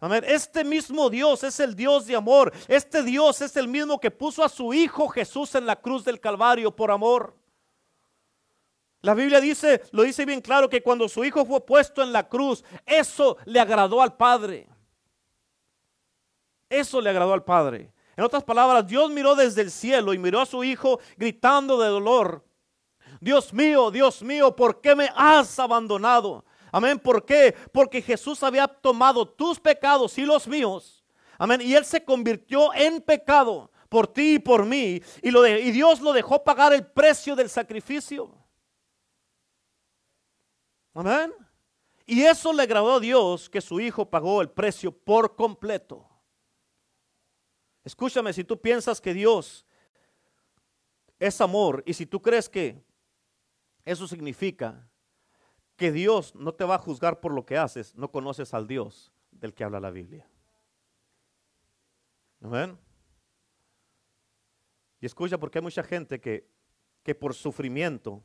Amén. 0.00 0.22
Este 0.26 0.64
mismo 0.64 1.08
Dios 1.08 1.42
es 1.44 1.58
el 1.60 1.74
Dios 1.74 2.06
de 2.06 2.16
amor. 2.16 2.52
Este 2.68 3.02
Dios 3.02 3.40
es 3.40 3.56
el 3.56 3.68
mismo 3.68 3.98
que 3.98 4.10
puso 4.10 4.44
a 4.44 4.48
su 4.48 4.74
Hijo 4.74 5.08
Jesús 5.08 5.54
en 5.54 5.64
la 5.64 5.76
cruz 5.76 6.04
del 6.04 6.20
Calvario 6.20 6.74
por 6.74 6.90
amor. 6.90 7.34
La 9.00 9.14
Biblia 9.14 9.40
dice, 9.40 9.82
lo 9.92 10.02
dice 10.02 10.24
bien 10.24 10.40
claro, 10.40 10.68
que 10.68 10.82
cuando 10.82 11.08
su 11.08 11.24
Hijo 11.24 11.44
fue 11.44 11.64
puesto 11.64 12.02
en 12.02 12.12
la 12.12 12.28
cruz, 12.28 12.64
eso 12.84 13.36
le 13.44 13.60
agradó 13.60 14.02
al 14.02 14.16
Padre. 14.16 14.68
Eso 16.68 17.00
le 17.00 17.10
agradó 17.10 17.32
al 17.32 17.44
Padre. 17.44 17.92
En 18.16 18.24
otras 18.24 18.44
palabras, 18.44 18.86
Dios 18.86 19.10
miró 19.10 19.34
desde 19.34 19.62
el 19.62 19.70
cielo 19.70 20.14
y 20.14 20.18
miró 20.18 20.40
a 20.40 20.46
su 20.46 20.62
hijo 20.62 21.00
gritando 21.16 21.80
de 21.80 21.88
dolor. 21.88 22.43
Dios 23.24 23.54
mío, 23.54 23.90
Dios 23.90 24.22
mío, 24.22 24.54
¿por 24.54 24.82
qué 24.82 24.94
me 24.94 25.08
has 25.16 25.58
abandonado? 25.58 26.44
Amén. 26.70 26.98
¿Por 26.98 27.24
qué? 27.24 27.56
Porque 27.72 28.02
Jesús 28.02 28.42
había 28.42 28.68
tomado 28.68 29.26
tus 29.26 29.58
pecados 29.58 30.18
y 30.18 30.26
los 30.26 30.46
míos. 30.46 31.02
Amén. 31.38 31.62
Y 31.62 31.74
Él 31.74 31.86
se 31.86 32.04
convirtió 32.04 32.74
en 32.74 33.00
pecado 33.00 33.70
por 33.88 34.06
ti 34.08 34.34
y 34.34 34.38
por 34.38 34.66
mí. 34.66 35.00
Y, 35.22 35.70
Dios 35.70 36.02
lo 36.02 36.12
dejó 36.12 36.44
pagar 36.44 36.74
el 36.74 36.86
precio 36.86 37.34
del 37.34 37.48
sacrificio. 37.48 38.30
Amén. 40.92 41.32
Y 42.04 42.20
eso 42.24 42.52
le 42.52 42.64
agradó 42.64 42.96
a 42.96 43.00
Dios 43.00 43.48
que 43.48 43.62
su 43.62 43.80
Hijo 43.80 44.04
pagó 44.04 44.42
el 44.42 44.50
precio 44.50 44.92
por 44.92 45.34
completo. 45.34 46.06
Escúchame, 47.84 48.34
si 48.34 48.44
tú 48.44 48.60
piensas 48.60 49.00
que 49.00 49.14
Dios 49.14 49.64
es 51.18 51.40
amor 51.40 51.82
y 51.86 51.94
si 51.94 52.04
tú 52.04 52.20
crees 52.20 52.50
que 52.50 52.84
Eso 53.84 54.06
significa 54.06 54.88
que 55.76 55.92
Dios 55.92 56.34
no 56.34 56.54
te 56.54 56.64
va 56.64 56.76
a 56.76 56.78
juzgar 56.78 57.20
por 57.20 57.32
lo 57.32 57.44
que 57.44 57.58
haces, 57.58 57.94
no 57.94 58.10
conoces 58.10 58.54
al 58.54 58.66
Dios 58.66 59.12
del 59.30 59.54
que 59.54 59.64
habla 59.64 59.80
la 59.80 59.90
Biblia. 59.90 60.28
Amén. 62.40 62.78
Y 65.00 65.06
escucha, 65.06 65.38
porque 65.38 65.58
hay 65.58 65.62
mucha 65.62 65.82
gente 65.82 66.20
que, 66.20 66.48
que 67.02 67.14
por 67.14 67.34
sufrimiento, 67.34 68.22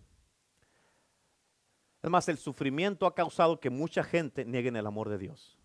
es 2.02 2.10
más, 2.10 2.30
el 2.30 2.38
sufrimiento 2.38 3.06
ha 3.06 3.16
causado 3.16 3.60
que 3.60 3.70
mucha 3.70 4.04
gente 4.04 4.46
niegue 4.46 4.70
el 4.70 4.88
amor 4.88 5.10
de 5.10 5.18
Dios. 5.18 5.58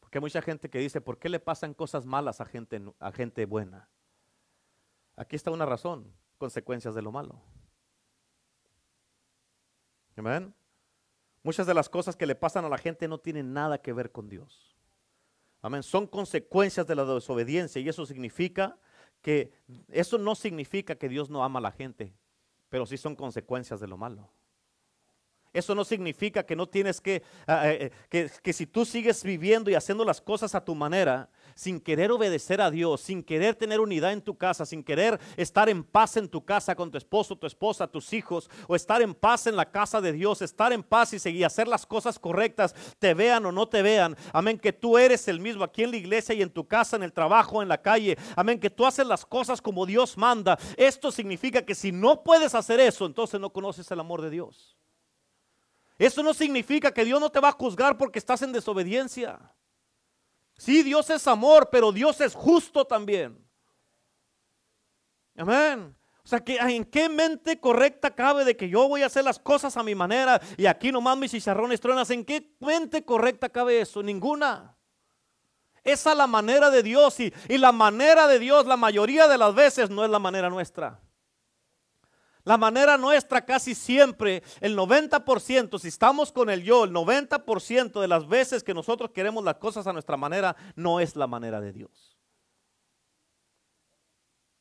Porque 0.00 0.18
hay 0.18 0.22
mucha 0.22 0.40
gente 0.40 0.70
que 0.70 0.78
dice, 0.78 1.02
¿por 1.02 1.18
qué 1.18 1.28
le 1.28 1.40
pasan 1.40 1.74
cosas 1.74 2.06
malas 2.06 2.40
a 2.40 2.46
gente, 2.46 2.80
a 2.98 3.12
gente 3.12 3.44
buena? 3.44 3.90
Aquí 5.16 5.36
está 5.36 5.50
una 5.50 5.66
razón, 5.66 6.14
consecuencias 6.38 6.94
de 6.94 7.02
lo 7.02 7.12
malo. 7.12 7.42
Amén. 10.18 10.54
Muchas 11.42 11.66
de 11.66 11.74
las 11.74 11.88
cosas 11.88 12.16
que 12.16 12.26
le 12.26 12.34
pasan 12.34 12.64
a 12.64 12.68
la 12.68 12.78
gente 12.78 13.08
no 13.08 13.18
tienen 13.18 13.52
nada 13.52 13.80
que 13.80 13.92
ver 13.92 14.10
con 14.10 14.28
Dios. 14.28 14.76
Amén. 15.62 15.82
Son 15.82 16.06
consecuencias 16.06 16.86
de 16.86 16.94
la 16.94 17.04
desobediencia 17.04 17.80
y 17.80 17.88
eso 17.88 18.04
significa 18.06 18.78
que, 19.22 19.52
eso 19.88 20.18
no 20.18 20.34
significa 20.34 20.96
que 20.96 21.08
Dios 21.08 21.30
no 21.30 21.44
ama 21.44 21.58
a 21.58 21.62
la 21.62 21.72
gente, 21.72 22.14
pero 22.68 22.86
sí 22.86 22.96
son 22.96 23.16
consecuencias 23.16 23.80
de 23.80 23.88
lo 23.88 23.96
malo. 23.96 24.30
Eso 25.52 25.74
no 25.74 25.84
significa 25.84 26.44
que 26.44 26.54
no 26.54 26.68
tienes 26.68 27.00
que, 27.00 27.22
ah, 27.46 27.68
eh, 27.68 27.90
eh, 28.10 28.30
que, 28.42 28.52
si 28.52 28.66
tú 28.66 28.84
sigues 28.84 29.22
viviendo 29.22 29.70
y 29.70 29.74
haciendo 29.74 30.04
las 30.04 30.20
cosas 30.20 30.54
a 30.54 30.64
tu 30.64 30.74
manera, 30.74 31.30
sin 31.54 31.80
querer 31.80 32.12
obedecer 32.12 32.60
a 32.60 32.70
Dios, 32.70 33.00
sin 33.00 33.22
querer 33.22 33.54
tener 33.54 33.80
unidad 33.80 34.12
en 34.12 34.22
tu 34.22 34.36
casa, 34.36 34.66
sin 34.66 34.84
querer 34.84 35.18
estar 35.36 35.68
en 35.68 35.82
paz 35.82 36.16
en 36.16 36.28
tu 36.28 36.44
casa 36.44 36.74
con 36.74 36.90
tu 36.90 36.98
esposo, 36.98 37.36
tu 37.36 37.46
esposa, 37.46 37.86
tus 37.86 38.12
hijos, 38.12 38.50
o 38.66 38.76
estar 38.76 39.02
en 39.02 39.14
paz 39.14 39.46
en 39.46 39.56
la 39.56 39.70
casa 39.70 40.00
de 40.00 40.12
Dios, 40.12 40.42
estar 40.42 40.72
en 40.72 40.82
paz 40.82 41.14
y 41.14 41.18
seguir 41.18 41.46
hacer 41.46 41.66
las 41.66 41.86
cosas 41.86 42.18
correctas, 42.18 42.74
te 42.98 43.14
vean 43.14 43.46
o 43.46 43.52
no 43.52 43.66
te 43.66 43.82
vean. 43.82 44.16
Amén, 44.32 44.58
que 44.58 44.72
tú 44.72 44.98
eres 44.98 45.26
el 45.28 45.40
mismo 45.40 45.64
aquí 45.64 45.82
en 45.82 45.90
la 45.90 45.96
iglesia 45.96 46.34
y 46.34 46.42
en 46.42 46.50
tu 46.50 46.66
casa, 46.66 46.96
en 46.96 47.02
el 47.02 47.12
trabajo, 47.12 47.62
en 47.62 47.68
la 47.68 47.80
calle. 47.80 48.16
Amén, 48.36 48.60
que 48.60 48.70
tú 48.70 48.86
haces 48.86 49.06
las 49.06 49.24
cosas 49.24 49.60
como 49.60 49.86
Dios 49.86 50.16
manda. 50.16 50.58
Esto 50.76 51.10
significa 51.10 51.62
que 51.62 51.74
si 51.74 51.90
no 51.90 52.22
puedes 52.22 52.54
hacer 52.54 52.80
eso, 52.80 53.06
entonces 53.06 53.40
no 53.40 53.50
conoces 53.50 53.90
el 53.90 54.00
amor 54.00 54.22
de 54.22 54.30
Dios. 54.30 54.78
Eso 55.98 56.22
no 56.22 56.32
significa 56.32 56.92
que 56.92 57.04
Dios 57.04 57.20
no 57.20 57.28
te 57.28 57.40
va 57.40 57.48
a 57.48 57.52
juzgar 57.52 57.98
porque 57.98 58.20
estás 58.20 58.40
en 58.42 58.52
desobediencia. 58.52 59.38
Sí, 60.56 60.82
Dios 60.82 61.10
es 61.10 61.26
amor, 61.26 61.68
pero 61.70 61.90
Dios 61.90 62.20
es 62.20 62.34
justo 62.34 62.84
también. 62.84 63.44
Amén. 65.36 65.96
O 66.24 66.28
sea, 66.28 66.42
¿en 66.46 66.84
qué 66.84 67.08
mente 67.08 67.58
correcta 67.58 68.14
cabe 68.14 68.44
de 68.44 68.56
que 68.56 68.68
yo 68.68 68.86
voy 68.86 69.02
a 69.02 69.06
hacer 69.06 69.24
las 69.24 69.38
cosas 69.38 69.76
a 69.76 69.82
mi 69.82 69.94
manera 69.94 70.40
y 70.56 70.66
aquí 70.66 70.92
nomás 70.92 71.16
mis 71.16 71.30
chicharrones 71.30 71.80
truenas? 71.80 72.10
¿En 72.10 72.24
qué 72.24 72.54
mente 72.60 73.04
correcta 73.04 73.48
cabe 73.48 73.80
eso? 73.80 74.02
Ninguna. 74.02 74.76
Esa 75.82 76.12
es 76.12 76.18
la 76.18 76.26
manera 76.26 76.70
de 76.70 76.82
Dios 76.82 77.18
y 77.18 77.32
la 77.48 77.72
manera 77.72 78.26
de 78.26 78.38
Dios 78.38 78.66
la 78.66 78.76
mayoría 78.76 79.26
de 79.26 79.38
las 79.38 79.54
veces 79.54 79.90
no 79.90 80.04
es 80.04 80.10
la 80.10 80.18
manera 80.18 80.50
nuestra. 80.50 81.00
La 82.48 82.56
manera 82.56 82.96
nuestra 82.96 83.44
casi 83.44 83.74
siempre, 83.74 84.42
el 84.62 84.74
90%, 84.74 85.78
si 85.78 85.88
estamos 85.88 86.32
con 86.32 86.48
el 86.48 86.62
yo, 86.62 86.84
el 86.84 86.92
90% 86.94 88.00
de 88.00 88.08
las 88.08 88.26
veces 88.26 88.64
que 88.64 88.72
nosotros 88.72 89.10
queremos 89.10 89.44
las 89.44 89.56
cosas 89.56 89.86
a 89.86 89.92
nuestra 89.92 90.16
manera, 90.16 90.56
no 90.74 90.98
es 90.98 91.14
la 91.14 91.26
manera 91.26 91.60
de 91.60 91.74
Dios. 91.74 92.16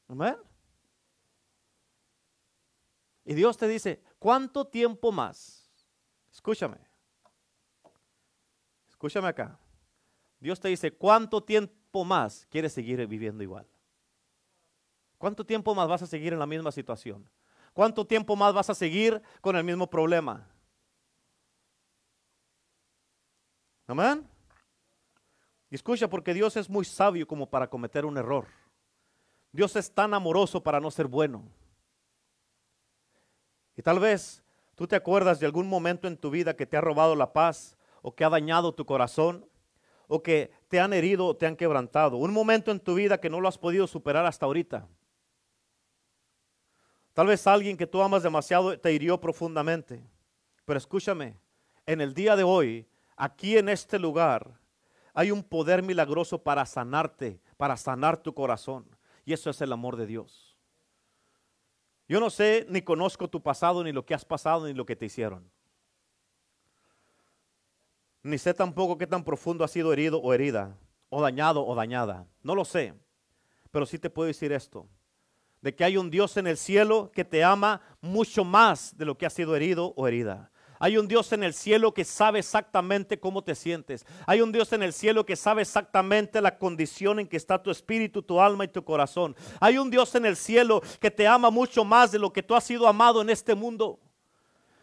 Amén. 0.10 0.36
Y 3.24 3.34
Dios 3.36 3.56
te 3.56 3.70
dice, 3.70 4.04
¿cuánto 4.20 4.68
tiempo 4.68 5.14
más? 5.14 5.72
Escúchame. 6.30 6.80
Escúchame 8.90 9.30
acá. 9.30 9.58
Dios 10.42 10.60
te 10.60 10.68
dice, 10.68 10.92
¿cuánto 10.92 11.42
tiempo 11.42 12.04
más 12.04 12.46
quieres 12.50 12.74
seguir 12.74 13.08
viviendo 13.08 13.44
igual? 13.44 13.66
¿Cuánto 15.18 15.46
tiempo 15.46 15.74
más 15.74 15.88
vas 15.88 16.02
a 16.02 16.08
seguir 16.08 16.34
en 16.34 16.40
la 16.40 16.46
misma 16.46 16.74
situación? 16.74 17.30
¿Cuánto 17.78 18.08
tiempo 18.08 18.36
más 18.36 18.56
vas 18.56 18.72
a 18.72 18.74
seguir 18.74 19.22
con 19.40 19.56
el 19.56 19.64
mismo 19.64 19.88
problema? 19.88 20.50
Amén. 23.86 24.28
Y 25.70 25.76
escucha, 25.76 26.10
porque 26.10 26.34
Dios 26.34 26.58
es 26.58 26.72
muy 26.72 26.86
sabio 26.86 27.28
como 27.28 27.48
para 27.48 27.70
cometer 27.70 28.04
un 28.04 28.18
error. 28.18 28.48
Dios 29.52 29.76
es 29.76 29.94
tan 29.94 30.16
amoroso 30.16 30.64
para 30.64 30.80
no 30.80 30.90
ser 30.90 31.06
bueno. 31.06 31.48
Y 33.76 33.84
tal 33.84 34.00
vez 34.00 34.42
tú 34.74 34.88
te 34.88 34.96
acuerdas 34.96 35.40
de 35.40 35.46
algún 35.46 35.68
momento 35.68 36.08
en 36.08 36.18
tu 36.18 36.32
vida 36.32 36.56
que 36.56 36.66
te 36.66 36.78
ha 36.78 36.82
robado 36.82 37.16
la 37.16 37.32
paz 37.32 37.78
o 38.02 38.16
que 38.16 38.26
ha 38.26 38.30
dañado 38.30 38.74
tu 38.74 38.88
corazón 38.88 39.48
o 40.08 40.24
que 40.24 40.50
te 40.68 40.80
han 40.80 40.94
herido 40.94 41.28
o 41.28 41.36
te 41.36 41.46
han 41.46 41.56
quebrantado. 41.56 42.18
Un 42.18 42.34
momento 42.34 42.72
en 42.72 42.80
tu 42.80 42.96
vida 42.96 43.20
que 43.20 43.30
no 43.30 43.40
lo 43.40 43.48
has 43.48 43.60
podido 43.60 43.86
superar 43.86 44.26
hasta 44.26 44.48
ahorita. 44.48 44.88
Tal 47.18 47.26
vez 47.26 47.48
alguien 47.48 47.76
que 47.76 47.88
tú 47.88 48.00
amas 48.04 48.22
demasiado 48.22 48.80
te 48.80 48.94
hirió 48.94 49.20
profundamente. 49.20 50.08
Pero 50.66 50.78
escúchame, 50.78 51.36
en 51.88 52.00
el 52.00 52.14
día 52.14 52.36
de 52.36 52.44
hoy, 52.44 52.88
aquí 53.16 53.58
en 53.58 53.70
este 53.70 53.98
lugar, 53.98 54.52
hay 55.16 55.32
un 55.32 55.42
poder 55.42 55.82
milagroso 55.82 56.38
para 56.38 56.64
sanarte, 56.68 57.42
para 57.58 57.76
sanar 57.76 58.18
tu 58.18 58.36
corazón. 58.36 58.86
Y 59.26 59.34
eso 59.34 59.50
es 59.50 59.60
el 59.62 59.74
amor 59.74 59.96
de 59.96 60.06
Dios. 60.06 60.56
Yo 62.08 62.20
no 62.20 62.30
sé 62.30 62.68
ni 62.70 62.84
conozco 62.84 63.28
tu 63.28 63.42
pasado, 63.42 63.84
ni 63.84 63.92
lo 63.92 64.06
que 64.06 64.14
has 64.14 64.24
pasado, 64.24 64.68
ni 64.68 64.76
lo 64.76 64.86
que 64.86 64.96
te 64.96 65.08
hicieron. 65.08 65.50
Ni 68.22 68.38
sé 68.38 68.54
tampoco 68.54 68.96
qué 68.96 69.08
tan 69.08 69.24
profundo 69.24 69.64
has 69.64 69.72
sido 69.72 69.92
herido 69.92 70.22
o 70.22 70.36
herida, 70.36 70.78
o 71.10 71.20
dañado 71.20 71.66
o 71.66 71.74
dañada. 71.74 72.28
No 72.44 72.54
lo 72.54 72.64
sé. 72.64 72.94
Pero 73.72 73.88
sí 73.88 73.98
te 73.98 74.12
puedo 74.12 74.28
decir 74.28 74.52
esto 74.52 74.88
de 75.62 75.76
que 75.76 75.84
hay 75.84 75.98
un 75.98 76.10
Dios 76.10 76.38
en 76.38 76.48
el 76.48 76.58
cielo 76.58 77.12
que 77.14 77.26
te 77.26 77.44
ama 77.44 77.82
mucho 78.02 78.44
más 78.44 78.98
de 78.98 79.06
lo 79.06 79.18
que 79.18 79.26
has 79.26 79.34
sido 79.34 79.56
herido 79.56 79.94
o 79.96 80.08
herida. 80.08 80.52
Hay 80.80 80.98
un 80.98 81.08
Dios 81.08 81.32
en 81.34 81.44
el 81.44 81.54
cielo 81.54 81.94
que 81.94 82.06
sabe 82.06 82.40
exactamente 82.40 83.20
cómo 83.20 83.44
te 83.44 83.56
sientes. 83.56 84.06
Hay 84.26 84.42
un 84.42 84.52
Dios 84.52 84.72
en 84.74 84.84
el 84.84 84.94
cielo 84.94 85.26
que 85.26 85.36
sabe 85.36 85.64
exactamente 85.64 86.42
la 86.42 86.58
condición 86.58 87.20
en 87.20 87.28
que 87.28 87.38
está 87.38 87.62
tu 87.62 87.72
espíritu, 87.72 88.22
tu 88.22 88.40
alma 88.40 88.66
y 88.66 88.68
tu 88.68 88.84
corazón. 88.84 89.36
Hay 89.60 89.78
un 89.78 89.90
Dios 89.90 90.14
en 90.16 90.26
el 90.26 90.36
cielo 90.36 90.82
que 91.00 91.12
te 91.12 91.28
ama 91.28 91.50
mucho 91.50 91.84
más 91.84 92.12
de 92.12 92.20
lo 92.20 92.32
que 92.32 92.44
tú 92.44 92.56
has 92.56 92.64
sido 92.64 92.88
amado 92.88 93.22
en 93.22 93.30
este 93.30 93.56
mundo. 93.56 94.00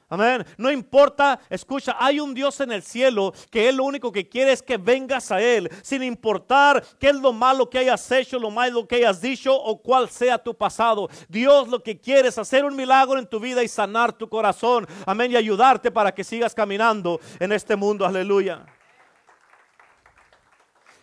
Amén. 0.08 0.44
No 0.58 0.70
importa, 0.70 1.40
escucha, 1.48 1.96
hay 1.98 2.20
un 2.20 2.34
Dios 2.34 2.60
en 2.60 2.72
el 2.72 2.82
cielo 2.82 3.32
que 3.50 3.68
Él 3.68 3.76
lo 3.76 3.84
único 3.84 4.12
que 4.12 4.28
quiere 4.28 4.52
es 4.52 4.62
que 4.62 4.76
vengas 4.76 5.32
a 5.32 5.40
Él, 5.40 5.70
sin 5.82 6.02
importar 6.02 6.84
qué 6.98 7.08
es 7.08 7.16
lo 7.16 7.32
malo 7.32 7.68
que 7.70 7.78
hayas 7.78 8.10
hecho, 8.12 8.38
lo 8.38 8.50
malo 8.50 8.86
que 8.86 8.96
hayas 8.96 9.20
dicho 9.20 9.54
o 9.54 9.80
cuál 9.80 10.08
sea 10.08 10.38
tu 10.38 10.54
pasado. 10.54 11.08
Dios 11.28 11.68
lo 11.68 11.82
que 11.82 11.98
quiere 11.98 12.28
es 12.28 12.38
hacer 12.38 12.64
un 12.64 12.76
milagro 12.76 13.18
en 13.18 13.26
tu 13.26 13.40
vida 13.40 13.62
y 13.62 13.68
sanar 13.68 14.12
tu 14.12 14.28
corazón. 14.28 14.86
Amén. 15.06 15.32
Y 15.32 15.36
ayudarte 15.36 15.90
para 15.90 16.12
que 16.12 16.24
sigas 16.24 16.54
caminando 16.54 17.20
en 17.40 17.52
este 17.52 17.76
mundo. 17.76 18.04
Aleluya. 18.04 18.64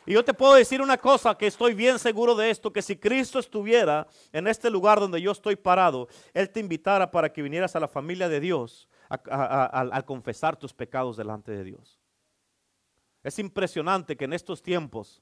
Y 0.05 0.13
yo 0.13 0.25
te 0.25 0.33
puedo 0.33 0.55
decir 0.55 0.81
una 0.81 0.97
cosa 0.97 1.37
que 1.37 1.47
estoy 1.47 1.73
bien 1.75 1.99
seguro 1.99 2.35
de 2.35 2.49
esto, 2.49 2.73
que 2.73 2.81
si 2.81 2.95
Cristo 2.97 3.37
estuviera 3.37 4.07
en 4.31 4.47
este 4.47 4.69
lugar 4.69 4.99
donde 4.99 5.21
yo 5.21 5.31
estoy 5.31 5.55
parado, 5.55 6.07
Él 6.33 6.49
te 6.49 6.59
invitara 6.59 7.11
para 7.11 7.31
que 7.31 7.41
vinieras 7.41 7.75
a 7.75 7.79
la 7.79 7.87
familia 7.87 8.27
de 8.27 8.39
Dios 8.39 8.89
al 9.09 10.05
confesar 10.05 10.57
tus 10.57 10.73
pecados 10.73 11.17
delante 11.17 11.51
de 11.51 11.63
Dios. 11.63 11.99
Es 13.23 13.37
impresionante 13.37 14.17
que 14.17 14.25
en 14.25 14.33
estos 14.33 14.63
tiempos, 14.63 15.21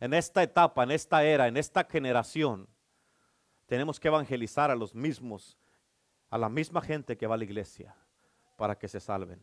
en 0.00 0.14
esta 0.14 0.42
etapa, 0.42 0.82
en 0.82 0.90
esta 0.90 1.22
era, 1.24 1.46
en 1.46 1.56
esta 1.56 1.84
generación, 1.84 2.68
tenemos 3.66 4.00
que 4.00 4.08
evangelizar 4.08 4.70
a 4.70 4.76
los 4.76 4.94
mismos, 4.94 5.56
a 6.30 6.38
la 6.38 6.48
misma 6.48 6.80
gente 6.80 7.16
que 7.16 7.26
va 7.26 7.34
a 7.34 7.38
la 7.38 7.44
iglesia, 7.44 7.94
para 8.56 8.76
que 8.76 8.88
se 8.88 8.98
salven. 8.98 9.40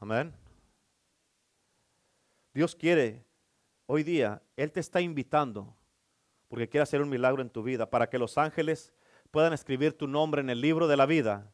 Amén. 0.00 0.45
Dios 2.56 2.74
quiere, 2.74 3.22
hoy 3.84 4.02
día, 4.02 4.42
Él 4.56 4.72
te 4.72 4.80
está 4.80 5.02
invitando, 5.02 5.76
porque 6.48 6.70
quiere 6.70 6.84
hacer 6.84 7.02
un 7.02 7.10
milagro 7.10 7.42
en 7.42 7.50
tu 7.50 7.62
vida, 7.62 7.90
para 7.90 8.08
que 8.08 8.18
los 8.18 8.38
ángeles 8.38 8.94
puedan 9.30 9.52
escribir 9.52 9.92
tu 9.92 10.08
nombre 10.08 10.40
en 10.40 10.48
el 10.48 10.62
libro 10.62 10.88
de 10.88 10.96
la 10.96 11.04
vida 11.04 11.52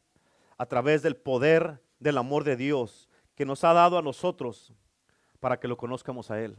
a 0.59 0.67
través 0.67 1.03
del 1.03 1.17
poder 1.17 1.83
del 1.99 2.19
amor 2.19 2.45
de 2.45 2.55
Dios 2.55 3.09
que 3.35 3.45
nos 3.45 3.65
ha 3.65 3.73
dado 3.73 3.99
a 3.99 4.03
nosotros 4.03 4.73
para 5.41 5.59
que 5.59 5.67
lo 5.67 5.77
conozcamos 5.77 6.31
a 6.31 6.41
Él. 6.41 6.57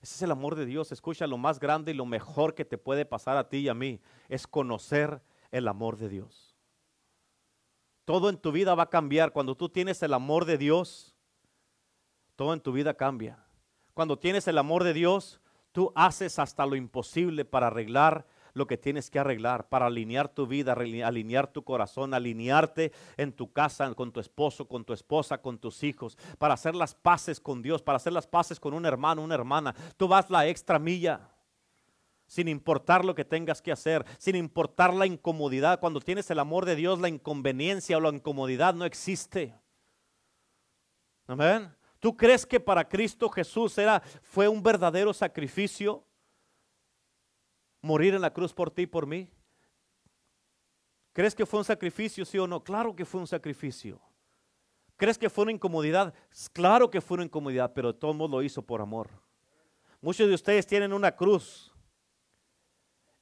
Ese 0.00 0.14
es 0.14 0.22
el 0.22 0.30
amor 0.30 0.54
de 0.54 0.64
Dios. 0.64 0.90
Escucha, 0.90 1.26
lo 1.26 1.36
más 1.36 1.60
grande 1.60 1.90
y 1.92 1.94
lo 1.94 2.06
mejor 2.06 2.54
que 2.54 2.64
te 2.64 2.78
puede 2.78 3.04
pasar 3.04 3.36
a 3.36 3.50
ti 3.50 3.58
y 3.58 3.68
a 3.68 3.74
mí 3.74 4.00
es 4.30 4.46
conocer 4.46 5.20
el 5.50 5.68
amor 5.68 5.98
de 5.98 6.08
Dios. 6.08 6.56
Todo 8.06 8.30
en 8.30 8.38
tu 8.38 8.50
vida 8.50 8.74
va 8.74 8.84
a 8.84 8.88
cambiar. 8.88 9.30
Cuando 9.30 9.54
tú 9.54 9.68
tienes 9.68 10.02
el 10.02 10.14
amor 10.14 10.46
de 10.46 10.56
Dios, 10.56 11.14
todo 12.34 12.54
en 12.54 12.60
tu 12.62 12.72
vida 12.72 12.94
cambia. 12.94 13.44
Cuando 13.98 14.16
tienes 14.16 14.46
el 14.46 14.58
amor 14.58 14.84
de 14.84 14.94
Dios, 14.94 15.40
tú 15.72 15.92
haces 15.96 16.38
hasta 16.38 16.64
lo 16.64 16.76
imposible 16.76 17.44
para 17.44 17.66
arreglar 17.66 18.28
lo 18.52 18.68
que 18.68 18.76
tienes 18.76 19.10
que 19.10 19.18
arreglar 19.18 19.68
para 19.68 19.86
alinear 19.86 20.28
tu 20.28 20.46
vida, 20.46 20.72
alinear 20.72 21.48
tu 21.48 21.64
corazón, 21.64 22.14
alinearte 22.14 22.92
en 23.16 23.32
tu 23.32 23.52
casa, 23.52 23.92
con 23.96 24.12
tu 24.12 24.20
esposo, 24.20 24.68
con 24.68 24.84
tu 24.84 24.92
esposa, 24.92 25.38
con 25.38 25.58
tus 25.58 25.82
hijos, 25.82 26.16
para 26.38 26.54
hacer 26.54 26.76
las 26.76 26.94
paces 26.94 27.40
con 27.40 27.60
Dios, 27.60 27.82
para 27.82 27.96
hacer 27.96 28.12
las 28.12 28.28
paces 28.28 28.60
con 28.60 28.72
un 28.72 28.86
hermano, 28.86 29.20
una 29.20 29.34
hermana. 29.34 29.74
Tú 29.96 30.06
vas 30.06 30.30
la 30.30 30.46
extra 30.46 30.78
milla 30.78 31.32
sin 32.28 32.46
importar 32.46 33.04
lo 33.04 33.16
que 33.16 33.24
tengas 33.24 33.60
que 33.60 33.72
hacer, 33.72 34.04
sin 34.18 34.36
importar 34.36 34.94
la 34.94 35.06
incomodidad. 35.06 35.80
Cuando 35.80 35.98
tienes 35.98 36.30
el 36.30 36.38
amor 36.38 36.66
de 36.66 36.76
Dios, 36.76 37.00
la 37.00 37.08
inconveniencia 37.08 37.96
o 37.96 38.00
la 38.00 38.10
incomodidad 38.10 38.74
no 38.74 38.84
existe. 38.84 39.56
Amén. 41.26 41.76
¿Tú 42.00 42.16
crees 42.16 42.46
que 42.46 42.60
para 42.60 42.88
Cristo 42.88 43.28
Jesús 43.28 43.76
era, 43.78 44.00
fue 44.22 44.46
un 44.48 44.62
verdadero 44.62 45.12
sacrificio 45.12 46.04
morir 47.80 48.14
en 48.14 48.20
la 48.20 48.32
cruz 48.32 48.52
por 48.52 48.70
ti 48.70 48.82
y 48.82 48.86
por 48.86 49.06
mí? 49.06 49.30
¿Crees 51.12 51.34
que 51.34 51.46
fue 51.46 51.58
un 51.58 51.64
sacrificio, 51.64 52.24
sí 52.24 52.38
o 52.38 52.46
no? 52.46 52.62
Claro 52.62 52.94
que 52.94 53.04
fue 53.04 53.20
un 53.20 53.26
sacrificio. 53.26 54.00
¿Crees 54.96 55.18
que 55.18 55.30
fue 55.30 55.42
una 55.42 55.52
incomodidad? 55.52 56.14
Claro 56.52 56.90
que 56.90 57.00
fue 57.00 57.16
una 57.16 57.24
incomodidad, 57.24 57.72
pero 57.72 57.94
todo 57.94 58.28
lo 58.28 58.42
hizo 58.42 58.62
por 58.62 58.80
amor. 58.80 59.08
Muchos 60.00 60.28
de 60.28 60.34
ustedes 60.34 60.66
tienen 60.66 60.92
una 60.92 61.14
cruz 61.16 61.72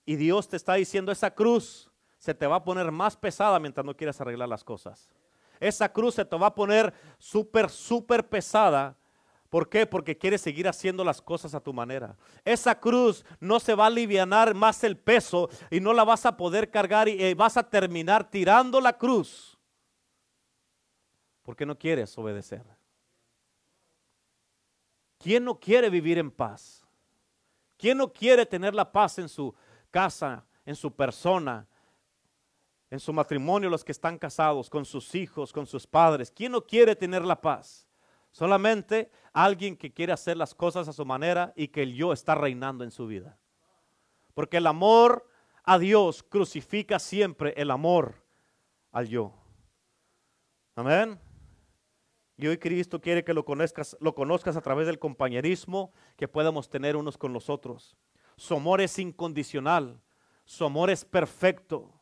y 0.05 0.17
Dios 0.17 0.49
te 0.49 0.57
está 0.57 0.75
diciendo, 0.75 1.11
esa 1.11 1.31
cruz 1.31 1.91
se 2.19 2.35
te 2.35 2.47
va 2.47 2.57
a 2.57 2.65
poner 2.65 2.91
más 2.93 3.17
pesada 3.17 3.59
mientras 3.59 3.85
no 3.85 3.97
quieras 3.97 4.21
arreglar 4.21 4.49
las 4.49 4.65
cosas. 4.65 5.11
Esa 5.61 5.93
cruz 5.93 6.15
se 6.15 6.25
te 6.25 6.37
va 6.37 6.49
a 6.49 6.55
poner 6.55 6.93
súper, 7.19 7.71
súper 7.71 8.29
pesada. 8.29 8.97
¿Por 9.49 9.69
qué? 9.69 9.87
Porque 9.87 10.19
quieres 10.19 10.41
seguir 10.41 10.69
haciendo 10.69 11.05
las 11.05 11.23
cosas 11.23 11.55
a 11.55 11.61
tu 11.61 11.73
manera. 11.73 12.17
Esa 12.45 12.79
cruz 12.79 13.25
no 13.41 13.61
se 13.61 13.75
va 13.75 13.85
a 13.85 13.87
aliviar 13.89 14.55
más 14.55 14.85
el 14.85 14.97
peso 14.97 15.49
y 15.71 15.81
no 15.81 15.93
la 15.93 16.05
vas 16.05 16.27
a 16.27 16.37
poder 16.37 16.71
cargar 16.71 17.09
y 17.09 17.23
eh, 17.23 17.35
vas 17.35 17.57
a 17.57 17.63
terminar 17.63 18.29
tirando 18.29 18.81
la 18.81 18.99
cruz. 18.99 19.59
Porque 21.43 21.65
no 21.65 21.79
quieres 21.79 22.17
obedecer. 22.19 22.65
¿Quién 25.19 25.45
no 25.45 25.59
quiere 25.59 25.89
vivir 25.91 26.19
en 26.19 26.31
paz? 26.31 26.85
¿Quién 27.77 27.99
no 27.99 28.13
quiere 28.13 28.47
tener 28.47 28.75
la 28.75 28.91
paz 28.91 29.19
en 29.19 29.29
su 29.29 29.55
casa, 29.91 30.45
en 30.65 30.75
su 30.75 30.93
persona, 30.95 31.67
en 32.91 33.01
su 33.01 33.13
matrimonio, 33.13 33.69
los 33.69 33.85
que 33.85 33.93
están 33.93 34.19
casados, 34.19 34.71
con 34.71 34.85
sus 34.85 35.15
hijos, 35.15 35.53
con 35.53 35.67
sus 35.67 35.87
padres. 35.87 36.31
¿Quién 36.31 36.53
no 36.53 36.65
quiere 36.65 36.95
tener 36.95 37.25
la 37.25 37.41
paz? 37.41 37.89
Solamente 38.31 39.11
alguien 39.33 39.77
que 39.77 39.93
quiere 39.93 40.13
hacer 40.13 40.37
las 40.37 40.55
cosas 40.55 40.89
a 40.89 40.93
su 40.93 41.05
manera 41.05 41.53
y 41.57 41.69
que 41.69 41.83
el 41.83 41.95
yo 41.95 42.13
está 42.13 42.35
reinando 42.35 42.85
en 42.85 42.91
su 42.91 43.07
vida. 43.07 43.39
Porque 44.35 44.59
el 44.59 44.67
amor 44.67 45.29
a 45.65 45.79
Dios 45.79 46.23
crucifica 46.23 46.99
siempre 46.99 47.55
el 47.57 47.71
amor 47.71 48.23
al 48.93 49.09
yo. 49.09 49.33
Amén. 50.75 51.19
Y 52.37 52.47
hoy 52.47 52.59
Cristo 52.59 53.01
quiere 53.01 53.25
que 53.25 53.33
lo 53.33 53.45
conozcas, 53.45 53.97
lo 53.99 54.15
conozcas 54.15 54.57
a 54.57 54.61
través 54.61 54.87
del 54.87 54.99
compañerismo 54.99 55.93
que 56.17 56.29
podamos 56.29 56.69
tener 56.69 56.97
unos 56.97 57.17
con 57.17 57.33
los 57.33 57.49
otros. 57.49 57.97
Su 58.37 58.55
amor 58.55 58.83
es 58.83 58.99
incondicional. 58.99 59.99
Su 60.45 60.65
amor 60.67 60.91
es 60.91 61.05
perfecto. 61.05 61.96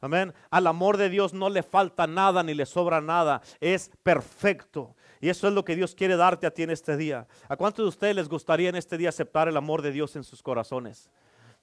Amén. 0.00 0.32
Al 0.50 0.66
amor 0.66 0.96
de 0.96 1.10
Dios 1.10 1.34
no 1.34 1.50
le 1.50 1.62
falta 1.62 2.06
nada 2.06 2.42
ni 2.42 2.54
le 2.54 2.66
sobra 2.66 3.00
nada. 3.00 3.42
Es 3.60 3.90
perfecto. 4.02 4.96
Y 5.20 5.28
eso 5.28 5.48
es 5.48 5.54
lo 5.54 5.64
que 5.64 5.76
Dios 5.76 5.94
quiere 5.94 6.16
darte 6.16 6.46
a 6.46 6.50
ti 6.50 6.62
en 6.62 6.70
este 6.70 6.96
día. 6.96 7.26
¿A 7.48 7.56
cuántos 7.56 7.84
de 7.84 7.88
ustedes 7.88 8.16
les 8.16 8.28
gustaría 8.28 8.70
en 8.70 8.76
este 8.76 8.96
día 8.96 9.10
aceptar 9.10 9.48
el 9.48 9.56
amor 9.56 9.82
de 9.82 9.92
Dios 9.92 10.16
en 10.16 10.24
sus 10.24 10.42
corazones? 10.42 11.10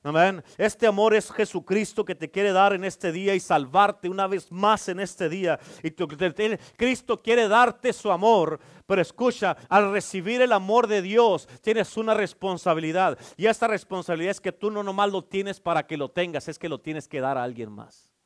Amén. 0.03 0.43
Este 0.59 0.85
amor 0.85 1.15
es 1.15 1.31
Jesucristo 1.31 2.05
que 2.05 2.13
te 2.13 2.29
quiere 2.29 2.51
dar 2.51 2.71
en 2.73 2.83
este 2.83 3.11
día 3.11 3.33
y 3.33 3.39
salvarte 3.39 4.07
una 4.07 4.27
vez 4.27 4.51
más 4.51 4.87
en 4.89 4.99
este 4.99 5.27
día. 5.27 5.59
Y 5.81 5.91
Cristo 5.91 7.21
quiere 7.21 7.47
darte 7.47 7.91
su 7.91 8.11
amor. 8.11 8.59
Pero 8.85 9.01
escucha, 9.01 9.57
al 9.67 9.91
recibir 9.91 10.41
el 10.41 10.53
amor 10.53 10.87
de 10.87 11.01
Dios 11.01 11.47
tienes 11.61 11.97
una 11.97 12.13
responsabilidad. 12.13 13.17
Y 13.35 13.47
esta 13.47 13.67
responsabilidad 13.67 14.31
es 14.31 14.39
que 14.39 14.51
tú 14.51 14.69
no 14.69 14.83
nomás 14.83 15.11
lo 15.11 15.23
tienes 15.23 15.59
para 15.59 15.87
que 15.87 15.97
lo 15.97 16.09
tengas, 16.09 16.47
es 16.47 16.59
que 16.59 16.69
lo 16.69 16.79
tienes 16.79 17.07
que 17.07 17.19
dar 17.19 17.37
a 17.37 17.43
alguien 17.43 17.71
más. 17.71 18.16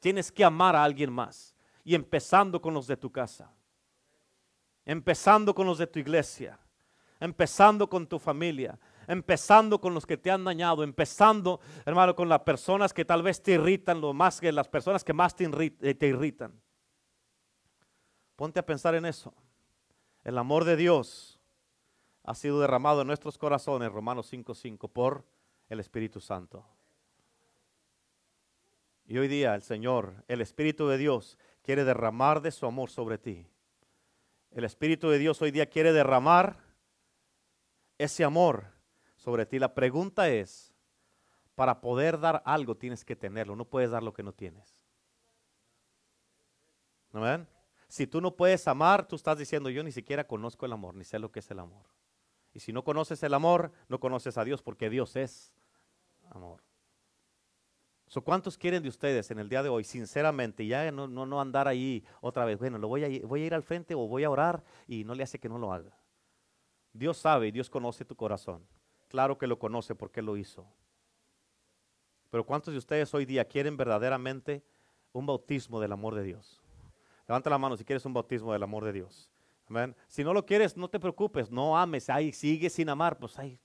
Tienes 0.00 0.32
que 0.32 0.42
amar 0.42 0.74
a 0.74 0.82
alguien 0.82 1.12
más. 1.12 1.54
Y 1.84 1.94
empezando 1.94 2.60
con 2.60 2.74
los 2.74 2.86
de 2.86 2.96
tu 2.96 3.12
casa. 3.12 3.52
Empezando 4.84 5.54
con 5.54 5.66
los 5.66 5.78
de 5.78 5.86
tu 5.86 5.98
iglesia. 5.98 6.58
Empezando 7.20 7.88
con 7.88 8.06
tu 8.06 8.18
familia. 8.18 8.78
Empezando 9.06 9.80
con 9.80 9.94
los 9.94 10.06
que 10.06 10.16
te 10.16 10.30
han 10.30 10.42
dañado. 10.42 10.82
Empezando, 10.82 11.60
hermano, 11.84 12.16
con 12.16 12.28
las 12.28 12.40
personas 12.40 12.92
que 12.92 13.04
tal 13.04 13.22
vez 13.22 13.42
te 13.42 13.52
irritan 13.52 14.00
lo 14.00 14.14
más 14.14 14.40
que 14.40 14.50
las 14.50 14.68
personas 14.68 15.04
que 15.04 15.12
más 15.12 15.36
te, 15.36 15.44
eh, 15.82 15.96
irritan. 16.00 16.58
Ponte 18.36 18.58
a 18.58 18.66
pensar 18.66 18.94
en 18.94 19.04
eso. 19.04 19.34
El 20.24 20.38
amor 20.38 20.64
de 20.64 20.76
Dios 20.76 21.38
ha 22.24 22.34
sido 22.34 22.60
derramado 22.60 23.02
en 23.02 23.06
nuestros 23.06 23.36
corazones, 23.36 23.92
Romanos 23.92 24.26
5:5, 24.32 24.88
por 24.88 25.24
el 25.68 25.80
Espíritu 25.80 26.20
Santo. 26.20 26.64
Y 29.10 29.18
hoy 29.18 29.26
día 29.26 29.56
el 29.56 29.62
Señor, 29.62 30.22
el 30.28 30.40
Espíritu 30.40 30.86
de 30.86 30.96
Dios, 30.96 31.36
quiere 31.64 31.82
derramar 31.82 32.42
de 32.42 32.52
su 32.52 32.64
amor 32.64 32.90
sobre 32.90 33.18
ti. 33.18 33.44
El 34.52 34.62
Espíritu 34.62 35.10
de 35.10 35.18
Dios 35.18 35.42
hoy 35.42 35.50
día 35.50 35.66
quiere 35.66 35.92
derramar 35.92 36.60
ese 37.98 38.22
amor 38.22 38.66
sobre 39.16 39.46
ti. 39.46 39.58
La 39.58 39.74
pregunta 39.74 40.28
es, 40.28 40.72
para 41.56 41.80
poder 41.80 42.20
dar 42.20 42.40
algo 42.46 42.76
tienes 42.76 43.04
que 43.04 43.16
tenerlo, 43.16 43.56
no 43.56 43.64
puedes 43.64 43.90
dar 43.90 44.04
lo 44.04 44.12
que 44.12 44.22
no 44.22 44.32
tienes. 44.32 44.80
¿No 47.12 47.22
ven? 47.22 47.48
Si 47.88 48.06
tú 48.06 48.20
no 48.20 48.36
puedes 48.36 48.68
amar, 48.68 49.08
tú 49.08 49.16
estás 49.16 49.36
diciendo, 49.36 49.70
yo 49.70 49.82
ni 49.82 49.90
siquiera 49.90 50.22
conozco 50.22 50.66
el 50.66 50.72
amor, 50.72 50.94
ni 50.94 51.02
sé 51.02 51.18
lo 51.18 51.32
que 51.32 51.40
es 51.40 51.50
el 51.50 51.58
amor. 51.58 51.86
Y 52.54 52.60
si 52.60 52.72
no 52.72 52.84
conoces 52.84 53.20
el 53.24 53.34
amor, 53.34 53.72
no 53.88 53.98
conoces 53.98 54.38
a 54.38 54.44
Dios, 54.44 54.62
porque 54.62 54.88
Dios 54.88 55.16
es 55.16 55.52
amor. 56.30 56.69
¿Cuántos 58.24 58.58
quieren 58.58 58.82
de 58.82 58.88
ustedes 58.88 59.30
en 59.30 59.38
el 59.38 59.48
día 59.48 59.62
de 59.62 59.68
hoy, 59.68 59.84
sinceramente, 59.84 60.66
ya 60.66 60.90
no, 60.90 61.06
no, 61.06 61.40
andar 61.40 61.68
ahí 61.68 62.04
otra 62.20 62.44
vez? 62.44 62.58
Bueno, 62.58 62.76
lo 62.76 62.88
voy 62.88 63.04
a, 63.04 63.26
voy 63.26 63.42
a 63.42 63.46
ir 63.46 63.54
al 63.54 63.62
frente 63.62 63.94
o 63.94 64.08
voy 64.08 64.24
a 64.24 64.30
orar 64.30 64.64
y 64.88 65.04
no 65.04 65.14
le 65.14 65.22
hace 65.22 65.38
que 65.38 65.48
no 65.48 65.58
lo 65.58 65.72
haga. 65.72 65.96
Dios 66.92 67.18
sabe 67.18 67.48
y 67.48 67.50
Dios 67.52 67.70
conoce 67.70 68.04
tu 68.04 68.16
corazón. 68.16 68.66
Claro 69.08 69.38
que 69.38 69.46
lo 69.46 69.58
conoce 69.58 69.94
porque 69.94 70.22
lo 70.22 70.36
hizo. 70.36 70.66
Pero 72.30 72.44
¿cuántos 72.44 72.72
de 72.72 72.78
ustedes 72.78 73.14
hoy 73.14 73.24
día 73.24 73.44
quieren 73.44 73.76
verdaderamente 73.76 74.64
un 75.12 75.26
bautismo 75.26 75.80
del 75.80 75.92
amor 75.92 76.16
de 76.16 76.24
Dios? 76.24 76.60
Levanta 77.28 77.48
la 77.48 77.58
mano 77.58 77.76
si 77.76 77.84
quieres 77.84 78.04
un 78.04 78.12
bautismo 78.12 78.52
del 78.52 78.62
amor 78.64 78.84
de 78.84 78.92
Dios. 78.92 79.30
Amén. 79.68 79.94
Si 80.08 80.24
no 80.24 80.34
lo 80.34 80.44
quieres, 80.44 80.76
no 80.76 80.88
te 80.88 80.98
preocupes, 80.98 81.48
no 81.48 81.78
ames, 81.78 82.10
ahí 82.10 82.32
sigue 82.32 82.68
sin 82.70 82.88
amar, 82.88 83.18
pues 83.18 83.38
ahí, 83.38 83.56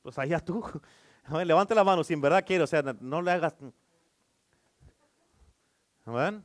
pues 0.00 0.18
allá 0.18 0.40
tú. 0.40 0.64
Levante 1.44 1.74
la 1.74 1.84
mano 1.84 2.04
si 2.04 2.14
en 2.14 2.20
verdad 2.20 2.44
quiere, 2.46 2.64
o 2.64 2.66
sea, 2.66 2.82
no 3.00 3.22
le 3.22 3.30
hagas. 3.30 3.56
¿Amén? 6.04 6.44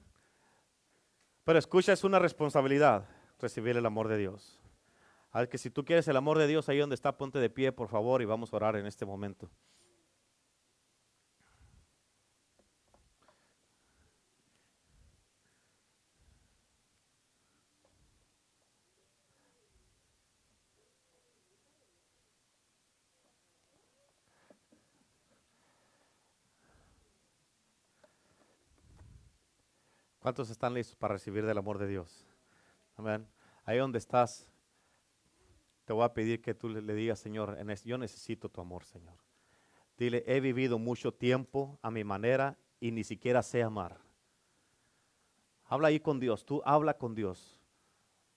Pero 1.44 1.60
escucha, 1.60 1.94
es 1.94 2.04
una 2.04 2.20
responsabilidad 2.20 3.06
recibir 3.40 3.78
el 3.78 3.86
amor 3.86 4.08
de 4.08 4.18
Dios. 4.18 4.60
Al 5.32 5.50
que 5.50 5.58
si 5.58 5.70
tú 5.70 5.86
quieres 5.86 6.08
el 6.08 6.18
amor 6.18 6.38
de 6.38 6.48
Dios 6.48 6.68
ahí 6.68 6.78
donde 6.78 6.96
está, 6.96 7.18
ponte 7.18 7.40
de 7.40 7.50
pie, 7.50 7.72
por 7.72 7.88
favor, 7.88 8.22
y 8.22 8.26
vamos 8.26 8.52
a 8.52 8.56
orar 8.56 8.76
en 8.76 8.86
este 8.86 9.06
momento. 9.06 9.50
¿Cuántos 30.22 30.52
están 30.52 30.76
listos 30.76 30.96
para 30.96 31.16
recibir 31.16 31.44
del 31.48 31.58
amor 31.58 31.80
de 31.80 31.88
Dios? 31.88 32.28
Amén. 32.96 33.28
Ahí 33.66 33.80
donde 33.80 33.98
estás, 33.98 34.48
te 35.84 35.94
voy 35.94 36.04
a 36.04 36.14
pedir 36.14 36.44
que 36.44 36.54
tú 36.54 36.70
le 36.70 36.94
digas, 36.94 37.20
Señor, 37.20 37.58
yo 37.84 37.98
necesito 37.98 38.48
tu 38.48 38.62
amor, 38.62 38.84
Señor. 38.84 39.16
Dile, 39.98 40.24
he 40.28 40.40
vivido 40.40 40.78
mucho 40.78 41.12
tiempo 41.12 41.80
a 41.82 41.90
mi 41.90 42.04
manera 42.04 42.56
y 42.80 42.92
ni 42.92 43.04
siquiera 43.04 43.42
sé 43.42 43.64
amar. 43.64 43.98
Habla 45.66 45.88
ahí 45.88 46.00
con 46.00 46.20
Dios, 46.20 46.46
tú 46.46 46.62
habla 46.66 47.00
con 47.00 47.16
Dios. 47.16 47.60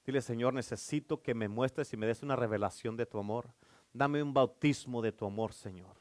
Dile, 0.06 0.22
Señor, 0.22 0.54
necesito 0.54 1.20
que 1.20 1.34
me 1.34 1.48
muestres 1.48 1.92
y 1.92 1.98
me 1.98 2.06
des 2.06 2.22
una 2.22 2.34
revelación 2.34 2.96
de 2.96 3.04
tu 3.04 3.18
amor. 3.18 3.52
Dame 3.92 4.22
un 4.22 4.32
bautismo 4.32 5.02
de 5.02 5.12
tu 5.12 5.26
amor, 5.26 5.52
Señor. 5.52 5.96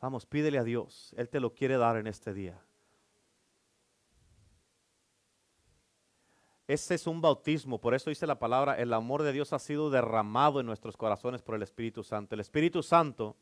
Vamos, 0.00 0.26
pídele 0.26 0.58
a 0.58 0.64
Dios. 0.64 1.12
Él 1.16 1.28
te 1.28 1.40
lo 1.40 1.54
quiere 1.54 1.76
dar 1.76 1.96
en 1.96 2.06
este 2.06 2.32
día. 2.32 2.62
Ese 6.66 6.96
es 6.96 7.06
un 7.06 7.20
bautismo, 7.20 7.80
por 7.80 7.94
eso 7.94 8.10
dice 8.10 8.26
la 8.26 8.40
palabra, 8.40 8.74
el 8.74 8.92
amor 8.92 9.22
de 9.22 9.32
Dios 9.32 9.52
ha 9.52 9.58
sido 9.60 9.88
derramado 9.88 10.58
en 10.58 10.66
nuestros 10.66 10.96
corazones 10.96 11.42
por 11.42 11.54
el 11.54 11.62
Espíritu 11.62 12.02
Santo. 12.02 12.34
El 12.34 12.40
Espíritu 12.40 12.82
Santo, 12.82 13.36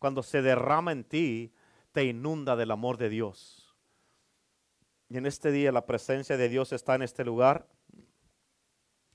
cuando 0.00 0.22
se 0.22 0.42
derrama 0.42 0.90
en 0.90 1.04
ti, 1.04 1.52
te 1.92 2.04
inunda 2.04 2.56
del 2.56 2.72
amor 2.72 2.96
de 2.96 3.08
Dios. 3.08 3.74
Y 5.08 5.16
en 5.16 5.26
este 5.26 5.52
día 5.52 5.70
la 5.70 5.86
presencia 5.86 6.36
de 6.36 6.48
Dios 6.48 6.72
está 6.72 6.96
en 6.96 7.02
este 7.02 7.24
lugar 7.24 7.68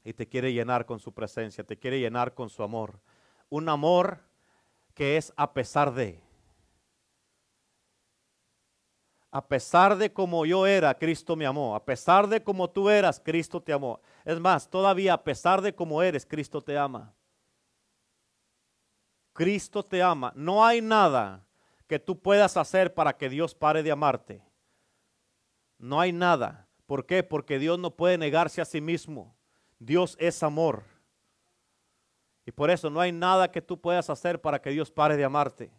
y 0.05 0.13
te 0.13 0.27
quiere 0.27 0.53
llenar 0.53 0.85
con 0.85 0.99
su 0.99 1.13
presencia, 1.13 1.65
te 1.65 1.77
quiere 1.77 1.99
llenar 1.99 2.33
con 2.33 2.49
su 2.49 2.63
amor. 2.63 3.01
Un 3.49 3.67
amor 3.67 4.21
que 4.93 5.17
es 5.17 5.33
a 5.35 5.53
pesar 5.53 5.93
de. 5.93 6.23
A 9.31 9.47
pesar 9.47 9.97
de 9.97 10.11
como 10.11 10.45
yo 10.45 10.67
era, 10.67 10.93
Cristo 10.93 11.37
me 11.37 11.45
amó. 11.45 11.73
A 11.73 11.85
pesar 11.85 12.27
de 12.27 12.43
como 12.43 12.69
tú 12.69 12.89
eras, 12.89 13.19
Cristo 13.23 13.61
te 13.61 13.71
amó. 13.71 14.01
Es 14.25 14.39
más, 14.39 14.69
todavía 14.69 15.13
a 15.13 15.23
pesar 15.23 15.61
de 15.61 15.73
como 15.73 16.03
eres, 16.03 16.25
Cristo 16.25 16.61
te 16.61 16.77
ama. 16.77 17.13
Cristo 19.31 19.83
te 19.83 20.03
ama. 20.03 20.33
No 20.35 20.65
hay 20.65 20.81
nada 20.81 21.45
que 21.87 21.97
tú 21.97 22.19
puedas 22.19 22.57
hacer 22.57 22.93
para 22.93 23.17
que 23.17 23.29
Dios 23.29 23.55
pare 23.55 23.83
de 23.83 23.91
amarte. 23.91 24.43
No 25.77 26.01
hay 26.01 26.11
nada. 26.11 26.67
¿Por 26.85 27.05
qué? 27.05 27.23
Porque 27.23 27.57
Dios 27.57 27.79
no 27.79 27.95
puede 27.95 28.17
negarse 28.17 28.59
a 28.59 28.65
sí 28.65 28.81
mismo. 28.81 29.33
Dios 29.79 30.17
es 30.19 30.43
amor. 30.43 30.83
Y 32.45 32.51
por 32.51 32.69
eso 32.69 32.89
no 32.89 32.99
hay 32.99 33.13
nada 33.13 33.49
que 33.49 33.61
tú 33.61 33.79
puedas 33.79 34.09
hacer 34.09 34.41
para 34.41 34.61
que 34.61 34.71
Dios 34.71 34.91
pare 34.91 35.15
de 35.15 35.23
amarte. 35.23 35.71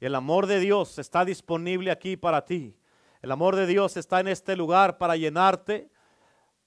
El 0.00 0.16
amor 0.16 0.46
de 0.46 0.58
Dios 0.58 0.98
está 0.98 1.24
disponible 1.24 1.92
aquí 1.92 2.16
para 2.16 2.44
ti. 2.44 2.76
El 3.22 3.32
amor 3.32 3.56
de 3.56 3.66
Dios 3.66 3.96
está 3.96 4.20
en 4.20 4.28
este 4.28 4.56
lugar 4.56 4.98
para 4.98 5.16
llenarte, 5.16 5.90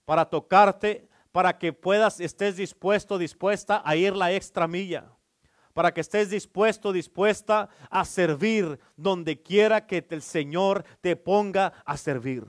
para 0.05 0.25
tocarte, 0.25 1.07
para 1.31 1.57
que 1.57 1.73
puedas, 1.73 2.19
estés 2.19 2.57
dispuesto, 2.57 3.17
dispuesta 3.17 3.81
a 3.85 3.95
ir 3.95 4.15
la 4.15 4.31
extra 4.31 4.67
milla 4.67 5.11
para 5.79 5.93
que 5.93 6.01
estés 6.01 6.29
dispuesto, 6.29 6.91
dispuesta 6.91 7.69
a 7.89 8.03
servir 8.03 8.79
donde 8.97 9.41
quiera 9.41 9.87
que 9.87 10.05
el 10.09 10.21
Señor 10.21 10.83
te 10.99 11.15
ponga 11.15 11.71
a 11.85 11.95
servir. 11.95 12.45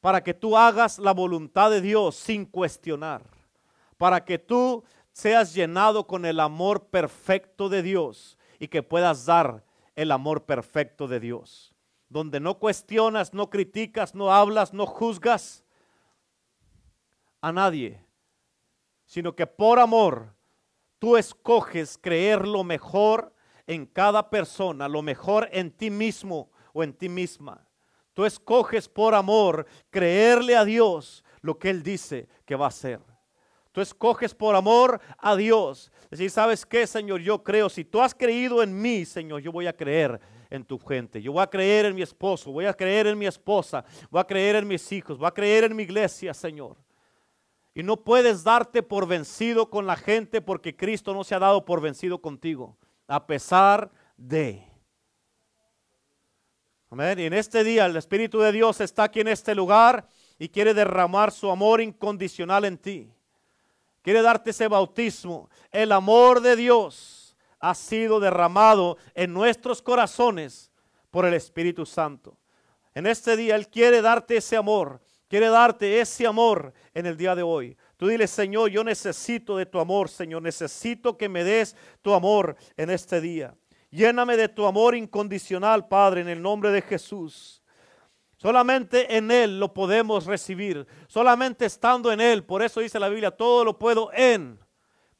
Para 0.00 0.22
que 0.22 0.32
tú 0.32 0.56
hagas 0.56 0.98
la 0.98 1.12
voluntad 1.12 1.70
de 1.70 1.82
Dios 1.82 2.16
sin 2.16 2.46
cuestionar. 2.46 3.22
Para 3.98 4.24
que 4.24 4.38
tú 4.38 4.82
seas 5.12 5.52
llenado 5.52 6.06
con 6.06 6.24
el 6.24 6.40
amor 6.40 6.86
perfecto 6.86 7.68
de 7.68 7.82
Dios 7.82 8.38
y 8.58 8.68
que 8.68 8.82
puedas 8.82 9.26
dar 9.26 9.62
el 9.94 10.10
amor 10.10 10.44
perfecto 10.44 11.06
de 11.06 11.20
Dios. 11.20 11.69
Donde 12.10 12.40
no 12.40 12.58
cuestionas, 12.58 13.32
no 13.32 13.48
criticas, 13.48 14.14
no 14.14 14.30
hablas, 14.30 14.74
no 14.74 14.84
juzgas 14.84 15.64
a 17.40 17.52
nadie, 17.52 18.04
sino 19.06 19.34
que 19.34 19.46
por 19.46 19.78
amor 19.78 20.34
tú 20.98 21.16
escoges 21.16 21.96
creer 21.96 22.46
lo 22.46 22.62
mejor 22.64 23.32
en 23.66 23.86
cada 23.86 24.28
persona, 24.28 24.88
lo 24.88 25.00
mejor 25.00 25.48
en 25.52 25.70
ti 25.70 25.88
mismo 25.88 26.50
o 26.72 26.82
en 26.82 26.92
ti 26.92 27.08
misma. 27.08 27.66
Tú 28.12 28.24
escoges 28.24 28.88
por 28.88 29.14
amor 29.14 29.66
creerle 29.88 30.56
a 30.56 30.64
Dios 30.64 31.24
lo 31.40 31.58
que 31.58 31.70
Él 31.70 31.82
dice 31.82 32.28
que 32.44 32.56
va 32.56 32.66
a 32.66 32.68
hacer. 32.68 33.00
Tú 33.72 33.80
escoges 33.80 34.34
por 34.34 34.56
amor 34.56 35.00
a 35.16 35.36
Dios. 35.36 35.92
Decir, 36.10 36.30
¿sabes 36.30 36.66
qué, 36.66 36.86
Señor? 36.86 37.20
Yo 37.20 37.44
creo, 37.44 37.68
si 37.68 37.84
tú 37.84 38.02
has 38.02 38.14
creído 38.14 38.62
en 38.62 38.82
mí, 38.82 39.04
Señor, 39.04 39.40
yo 39.40 39.52
voy 39.52 39.68
a 39.68 39.76
creer 39.76 40.20
en 40.50 40.64
tu 40.64 40.78
gente. 40.78 41.22
Yo 41.22 41.32
voy 41.32 41.42
a 41.42 41.46
creer 41.48 41.86
en 41.86 41.94
mi 41.94 42.02
esposo, 42.02 42.50
voy 42.50 42.66
a 42.66 42.74
creer 42.74 43.06
en 43.06 43.16
mi 43.16 43.26
esposa, 43.26 43.84
voy 44.10 44.20
a 44.20 44.26
creer 44.26 44.56
en 44.56 44.68
mis 44.68 44.90
hijos, 44.92 45.16
voy 45.16 45.28
a 45.28 45.32
creer 45.32 45.64
en 45.64 45.76
mi 45.76 45.84
iglesia, 45.84 46.34
Señor. 46.34 46.76
Y 47.72 47.84
no 47.84 47.96
puedes 47.96 48.42
darte 48.42 48.82
por 48.82 49.06
vencido 49.06 49.70
con 49.70 49.86
la 49.86 49.96
gente 49.96 50.42
porque 50.42 50.76
Cristo 50.76 51.14
no 51.14 51.22
se 51.22 51.36
ha 51.36 51.38
dado 51.38 51.64
por 51.64 51.80
vencido 51.80 52.20
contigo, 52.20 52.76
a 53.06 53.24
pesar 53.26 53.90
de. 54.16 54.66
Amén. 56.90 57.20
Y 57.20 57.24
en 57.26 57.32
este 57.32 57.62
día 57.62 57.86
el 57.86 57.96
Espíritu 57.96 58.40
de 58.40 58.50
Dios 58.50 58.80
está 58.80 59.04
aquí 59.04 59.20
en 59.20 59.28
este 59.28 59.54
lugar 59.54 60.08
y 60.36 60.48
quiere 60.48 60.74
derramar 60.74 61.30
su 61.30 61.48
amor 61.48 61.80
incondicional 61.80 62.64
en 62.64 62.76
ti. 62.76 63.08
Quiere 64.02 64.22
darte 64.22 64.50
ese 64.50 64.66
bautismo. 64.66 65.48
El 65.70 65.92
amor 65.92 66.40
de 66.40 66.56
Dios 66.56 67.19
ha 67.60 67.74
sido 67.74 68.18
derramado 68.18 68.96
en 69.14 69.32
nuestros 69.32 69.80
corazones 69.82 70.72
por 71.10 71.24
el 71.24 71.34
Espíritu 71.34 71.86
Santo. 71.86 72.38
En 72.94 73.06
este 73.06 73.36
día 73.36 73.54
Él 73.54 73.68
quiere 73.68 74.02
darte 74.02 74.36
ese 74.36 74.56
amor 74.56 75.00
quiere 75.30 75.48
darte 75.48 76.00
ese 76.00 76.26
amor 76.26 76.74
en 76.92 77.06
el 77.06 77.16
día 77.16 77.36
de 77.36 77.44
hoy. 77.44 77.76
Tú 77.96 78.08
dile, 78.08 78.26
Señor, 78.26 78.68
yo 78.68 78.82
necesito 78.82 79.56
de 79.56 79.64
tu 79.64 79.78
amor, 79.78 80.08
Señor. 80.08 80.42
Necesito 80.42 81.16
que 81.16 81.28
me 81.28 81.44
des 81.44 81.76
tu 82.02 82.12
amor 82.12 82.56
en 82.76 82.90
este 82.90 83.20
día. 83.20 83.54
Lléname 83.90 84.36
de 84.36 84.48
tu 84.48 84.66
amor 84.66 84.96
incondicional, 84.96 85.86
Padre, 85.86 86.22
en 86.22 86.28
el 86.28 86.42
nombre 86.42 86.72
de 86.72 86.82
Jesús. 86.82 87.62
Solamente 88.38 89.16
en 89.16 89.30
Él 89.30 89.60
lo 89.60 89.72
podemos 89.72 90.26
recibir. 90.26 90.84
Solamente 91.06 91.64
estando 91.64 92.10
en 92.10 92.20
Él. 92.20 92.42
Por 92.42 92.60
eso 92.60 92.80
dice 92.80 92.98
la 92.98 93.08
Biblia, 93.08 93.30
todo 93.30 93.64
lo 93.64 93.78
puedo 93.78 94.10
en 94.12 94.58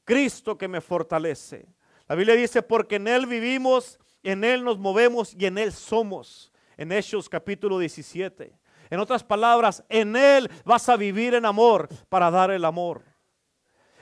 Cristo 0.04 0.58
que 0.58 0.66
me 0.66 0.80
fortalece. 0.80 1.68
La 2.10 2.16
Biblia 2.16 2.34
dice, 2.34 2.60
porque 2.60 2.96
en 2.96 3.06
Él 3.06 3.24
vivimos, 3.26 4.00
en 4.24 4.42
Él 4.42 4.64
nos 4.64 4.80
movemos 4.80 5.32
y 5.38 5.46
en 5.46 5.58
Él 5.58 5.70
somos. 5.70 6.50
En 6.76 6.90
Hechos 6.90 7.28
capítulo 7.28 7.78
17. 7.78 8.52
En 8.90 8.98
otras 8.98 9.22
palabras, 9.22 9.84
en 9.88 10.16
Él 10.16 10.50
vas 10.64 10.88
a 10.88 10.96
vivir 10.96 11.34
en 11.34 11.46
amor 11.46 11.88
para 12.08 12.28
dar 12.32 12.50
el 12.50 12.64
amor. 12.64 13.04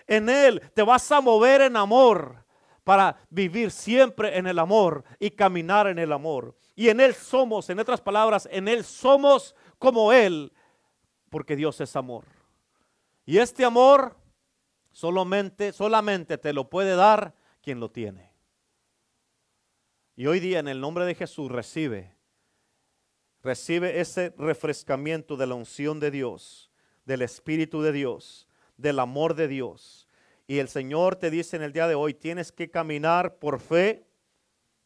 En 0.06 0.30
Él 0.30 0.62
te 0.72 0.82
vas 0.82 1.12
a 1.12 1.20
mover 1.20 1.60
en 1.60 1.76
amor 1.76 2.46
para 2.82 3.14
vivir 3.28 3.70
siempre 3.70 4.38
en 4.38 4.46
el 4.46 4.58
amor 4.58 5.04
y 5.18 5.30
caminar 5.30 5.86
en 5.86 5.98
el 5.98 6.10
amor. 6.10 6.56
Y 6.74 6.88
en 6.88 7.00
Él 7.00 7.12
somos, 7.12 7.68
en 7.68 7.78
otras 7.78 8.00
palabras, 8.00 8.48
en 8.50 8.68
Él 8.68 8.84
somos 8.84 9.54
como 9.78 10.14
Él, 10.14 10.50
porque 11.28 11.56
Dios 11.56 11.78
es 11.82 11.94
amor. 11.94 12.24
Y 13.26 13.36
este 13.36 13.66
amor 13.66 14.16
solamente, 14.92 15.74
solamente 15.74 16.38
te 16.38 16.54
lo 16.54 16.70
puede 16.70 16.96
dar 16.96 17.34
quien 17.68 17.80
lo 17.80 17.90
tiene. 17.90 18.32
Y 20.16 20.26
hoy 20.26 20.40
día 20.40 20.58
en 20.58 20.68
el 20.68 20.80
nombre 20.80 21.04
de 21.04 21.14
Jesús 21.14 21.52
recibe 21.52 22.16
Recibe 23.42 24.00
ese 24.00 24.34
refrescamiento 24.38 25.36
de 25.36 25.46
la 25.46 25.54
unción 25.54 26.00
de 26.00 26.10
Dios, 26.10 26.70
del 27.04 27.20
Espíritu 27.20 27.82
de 27.82 27.92
Dios, 27.92 28.48
del 28.78 29.00
amor 29.00 29.34
de 29.34 29.48
Dios. 29.48 30.08
Y 30.46 30.60
el 30.60 30.68
Señor 30.68 31.16
te 31.16 31.30
dice 31.30 31.56
en 31.56 31.62
el 31.62 31.74
día 31.74 31.86
de 31.86 31.94
hoy, 31.94 32.14
tienes 32.14 32.52
que 32.52 32.70
caminar 32.70 33.36
por 33.36 33.60
fe 33.60 34.06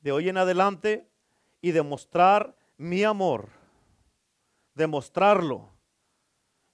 de 0.00 0.10
hoy 0.10 0.28
en 0.28 0.38
adelante 0.38 1.08
y 1.60 1.70
demostrar 1.70 2.56
mi 2.78 3.04
amor, 3.04 3.48
demostrarlo 4.74 5.70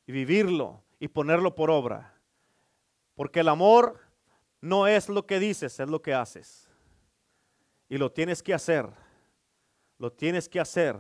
y 0.07 0.13
vivirlo 0.13 0.83
y 0.99 1.09
ponerlo 1.09 1.55
por 1.55 1.71
obra. 1.71 2.15
Porque 3.15 3.41
el 3.41 3.49
amor 3.49 4.08
no 4.61 4.87
es 4.87 5.09
lo 5.09 5.27
que 5.27 5.39
dices, 5.39 5.79
es 5.79 5.89
lo 5.89 6.03
que 6.03 6.15
haces. 6.15 6.69
Y 7.89 7.99
lo 7.99 8.13
tienes 8.13 8.43
que 8.43 8.55
hacer, 8.55 8.89
lo 9.99 10.13
tienes 10.13 10.49
que 10.49 10.61
hacer 10.61 10.99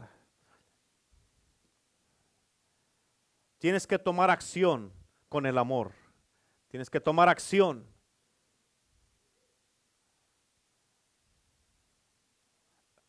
Tienes 3.58 3.86
que 3.86 3.98
tomar 3.98 4.30
acción 4.30 4.92
con 5.28 5.44
el 5.44 5.58
amor. 5.58 5.92
Tienes 6.68 6.88
que 6.88 7.00
tomar 7.00 7.28
acción. 7.28 7.84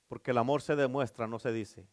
Porque 0.08 0.32
el 0.32 0.40
amor 0.40 0.64
se 0.64 0.76
demuestra, 0.76 1.28
no 1.28 1.38
se 1.38 1.52
dice. 1.52 1.88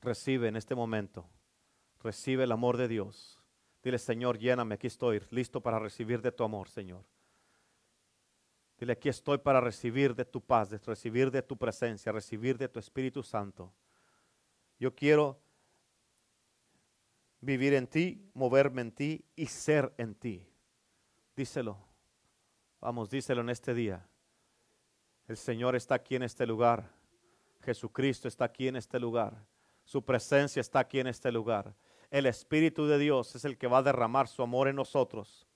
Recibe 0.00 0.48
en 0.48 0.56
este 0.56 0.74
momento, 0.74 1.26
recibe 2.04 2.44
el 2.44 2.52
amor 2.52 2.76
de 2.76 2.86
Dios. 2.86 3.40
Dile, 3.82 3.98
Señor, 3.98 4.38
lléname, 4.38 4.76
aquí 4.76 4.86
estoy, 4.86 5.20
listo 5.30 5.60
para 5.60 5.78
recibir 5.78 6.20
de 6.22 6.30
tu 6.30 6.44
amor, 6.44 6.68
Señor. 6.68 7.04
Dile, 8.78 8.92
aquí 8.92 9.08
estoy 9.08 9.38
para 9.38 9.60
recibir 9.60 10.14
de 10.14 10.24
tu 10.24 10.40
paz, 10.40 10.70
de 10.70 10.78
recibir 10.78 11.30
de 11.30 11.42
tu 11.42 11.56
presencia, 11.56 12.12
recibir 12.12 12.58
de 12.58 12.68
tu 12.68 12.78
Espíritu 12.78 13.22
Santo. 13.22 13.72
Yo 14.78 14.94
quiero 14.94 15.40
vivir 17.40 17.74
en 17.74 17.86
ti, 17.86 18.30
moverme 18.34 18.82
en 18.82 18.92
ti 18.92 19.24
y 19.34 19.46
ser 19.46 19.92
en 19.96 20.14
ti. 20.14 20.46
Díselo. 21.36 21.78
Vamos, 22.80 23.08
díselo 23.10 23.40
en 23.40 23.50
este 23.50 23.72
día. 23.72 24.06
El 25.26 25.38
Señor 25.38 25.74
está 25.74 25.94
aquí 25.94 26.16
en 26.16 26.22
este 26.22 26.46
lugar. 26.46 26.90
Jesucristo 27.62 28.28
está 28.28 28.44
aquí 28.44 28.68
en 28.68 28.76
este 28.76 29.00
lugar. 29.00 29.46
Su 29.84 30.04
presencia 30.04 30.60
está 30.60 30.80
aquí 30.80 31.00
en 31.00 31.06
este 31.06 31.32
lugar. 31.32 31.74
El 32.14 32.26
Espíritu 32.26 32.86
de 32.86 32.96
Dios 32.96 33.34
es 33.34 33.44
el 33.44 33.58
que 33.58 33.66
va 33.66 33.78
a 33.78 33.82
derramar 33.82 34.28
su 34.28 34.40
amor 34.40 34.68
en 34.68 34.76
nosotros. 34.76 35.48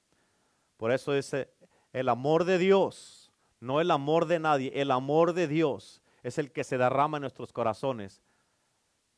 Por 0.76 0.90
eso 0.90 1.12
dice, 1.12 1.52
el 1.92 2.08
amor 2.08 2.44
de 2.44 2.58
Dios, 2.58 3.30
no 3.60 3.80
el 3.80 3.92
amor 3.92 4.26
de 4.26 4.40
nadie, 4.40 4.72
el 4.74 4.90
amor 4.90 5.34
de 5.34 5.46
Dios 5.46 6.02
es 6.24 6.36
el 6.36 6.50
que 6.50 6.64
se 6.64 6.76
derrama 6.76 7.18
en 7.18 7.20
nuestros 7.20 7.52
corazones 7.52 8.24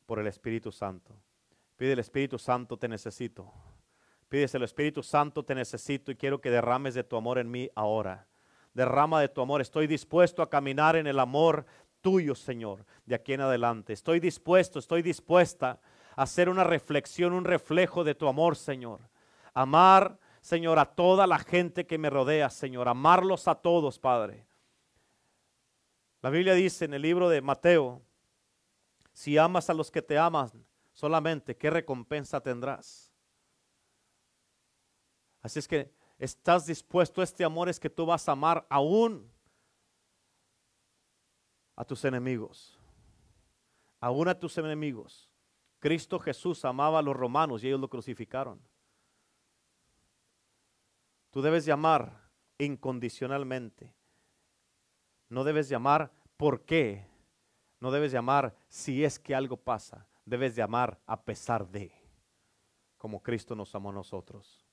por 0.05 0.19
el 0.19 0.27
Espíritu 0.27 0.71
Santo. 0.71 1.15
Pide 1.77 1.93
el 1.93 1.99
Espíritu 1.99 2.37
Santo, 2.37 2.77
te 2.77 2.87
necesito. 2.87 3.51
Pídese 4.29 4.57
el 4.57 4.63
Espíritu 4.63 5.01
Santo, 5.01 5.43
te 5.43 5.55
necesito 5.55 6.11
y 6.11 6.17
quiero 6.17 6.41
que 6.41 6.51
derrames 6.51 6.93
de 6.93 7.03
tu 7.03 7.15
amor 7.15 7.39
en 7.39 7.49
mí 7.49 7.71
ahora. 7.73 8.27
derrama 8.75 9.19
de 9.19 9.29
tu 9.29 9.41
amor. 9.41 9.61
Estoy 9.61 9.87
dispuesto 9.87 10.43
a 10.43 10.49
caminar 10.51 10.95
en 10.95 11.07
el 11.07 11.17
amor 11.17 11.65
tuyo, 12.01 12.35
Señor, 12.35 12.85
de 13.07 13.15
aquí 13.15 13.33
en 13.33 13.41
adelante. 13.41 13.93
Estoy 13.93 14.19
dispuesto, 14.19 14.77
estoy 14.77 15.01
dispuesta 15.01 15.79
hacer 16.15 16.49
una 16.49 16.63
reflexión, 16.63 17.33
un 17.33 17.45
reflejo 17.45 18.03
de 18.03 18.15
tu 18.15 18.27
amor, 18.27 18.55
Señor. 18.55 18.99
Amar, 19.53 20.19
Señor, 20.41 20.79
a 20.79 20.85
toda 20.85 21.27
la 21.27 21.39
gente 21.39 21.85
que 21.85 21.97
me 21.97 22.09
rodea, 22.09 22.49
Señor. 22.49 22.87
Amarlos 22.87 23.47
a 23.47 23.55
todos, 23.55 23.99
Padre. 23.99 24.45
La 26.21 26.29
Biblia 26.29 26.53
dice 26.53 26.85
en 26.85 26.93
el 26.93 27.01
libro 27.01 27.29
de 27.29 27.41
Mateo, 27.41 28.01
si 29.13 29.37
amas 29.37 29.69
a 29.69 29.73
los 29.73 29.89
que 29.89 30.01
te 30.01 30.17
aman 30.17 30.51
solamente, 30.93 31.57
¿qué 31.57 31.69
recompensa 31.69 32.41
tendrás? 32.41 33.11
Así 35.41 35.59
es 35.59 35.67
que 35.67 35.91
estás 36.19 36.67
dispuesto, 36.67 37.23
este 37.23 37.43
amor 37.43 37.69
es 37.69 37.79
que 37.79 37.89
tú 37.89 38.05
vas 38.05 38.29
a 38.29 38.33
amar 38.33 38.65
aún 38.69 39.31
a 41.75 41.83
tus 41.83 42.05
enemigos, 42.05 42.77
aún 43.99 44.27
a 44.27 44.37
tus 44.37 44.57
enemigos. 44.59 45.30
Cristo 45.81 46.19
Jesús 46.19 46.63
amaba 46.63 46.99
a 46.99 47.01
los 47.01 47.15
romanos 47.15 47.63
y 47.63 47.67
ellos 47.67 47.79
lo 47.79 47.89
crucificaron. 47.89 48.61
Tú 51.31 51.41
debes 51.41 51.65
llamar 51.65 52.29
incondicionalmente. 52.59 53.95
No 55.27 55.43
debes 55.43 55.69
llamar 55.69 56.11
por 56.37 56.65
qué. 56.65 57.07
No 57.79 57.89
debes 57.89 58.11
llamar 58.11 58.55
si 58.67 59.03
es 59.03 59.17
que 59.17 59.33
algo 59.33 59.57
pasa. 59.57 60.07
Debes 60.23 60.55
llamar 60.55 61.01
a 61.07 61.23
pesar 61.23 61.67
de, 61.67 61.91
como 62.99 63.23
Cristo 63.23 63.55
nos 63.55 63.73
amó 63.73 63.89
a 63.89 63.93
nosotros. 63.93 64.67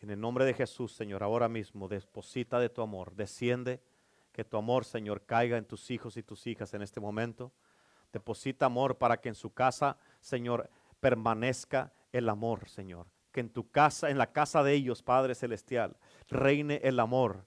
En 0.00 0.10
el 0.10 0.20
nombre 0.20 0.44
de 0.44 0.54
Jesús, 0.54 0.92
Señor, 0.92 1.22
ahora 1.22 1.48
mismo 1.48 1.86
deposita 1.86 2.58
de 2.58 2.68
tu 2.68 2.82
amor, 2.82 3.14
desciende, 3.14 3.80
que 4.32 4.44
tu 4.44 4.56
amor, 4.56 4.84
Señor, 4.84 5.24
caiga 5.24 5.56
en 5.56 5.66
tus 5.66 5.88
hijos 5.92 6.16
y 6.16 6.24
tus 6.24 6.48
hijas 6.48 6.74
en 6.74 6.82
este 6.82 6.98
momento. 6.98 7.52
Deposita 8.12 8.66
amor 8.66 8.98
para 8.98 9.20
que 9.20 9.28
en 9.28 9.34
su 9.34 9.52
casa, 9.52 9.96
Señor, 10.20 10.68
permanezca 11.00 11.92
el 12.12 12.28
amor, 12.28 12.68
Señor. 12.68 13.06
Que 13.32 13.40
en 13.40 13.50
tu 13.50 13.70
casa, 13.70 14.10
en 14.10 14.18
la 14.18 14.32
casa 14.32 14.62
de 14.62 14.74
ellos, 14.74 15.02
Padre 15.02 15.34
Celestial, 15.34 15.96
reine 16.28 16.80
el 16.82 16.98
amor. 16.98 17.46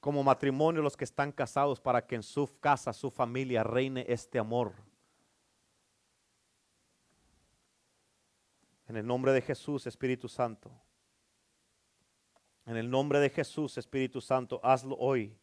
Como 0.00 0.22
matrimonio, 0.22 0.82
los 0.82 0.96
que 0.96 1.04
están 1.04 1.32
casados, 1.32 1.80
para 1.80 2.06
que 2.06 2.14
en 2.14 2.22
su 2.22 2.58
casa, 2.60 2.92
su 2.92 3.10
familia, 3.10 3.64
reine 3.64 4.04
este 4.08 4.38
amor. 4.38 4.74
En 8.86 8.96
el 8.96 9.06
nombre 9.06 9.32
de 9.32 9.40
Jesús, 9.40 9.86
Espíritu 9.86 10.28
Santo. 10.28 10.70
En 12.66 12.76
el 12.76 12.90
nombre 12.90 13.18
de 13.20 13.30
Jesús, 13.30 13.78
Espíritu 13.78 14.20
Santo, 14.20 14.60
hazlo 14.62 14.96
hoy. 14.98 15.34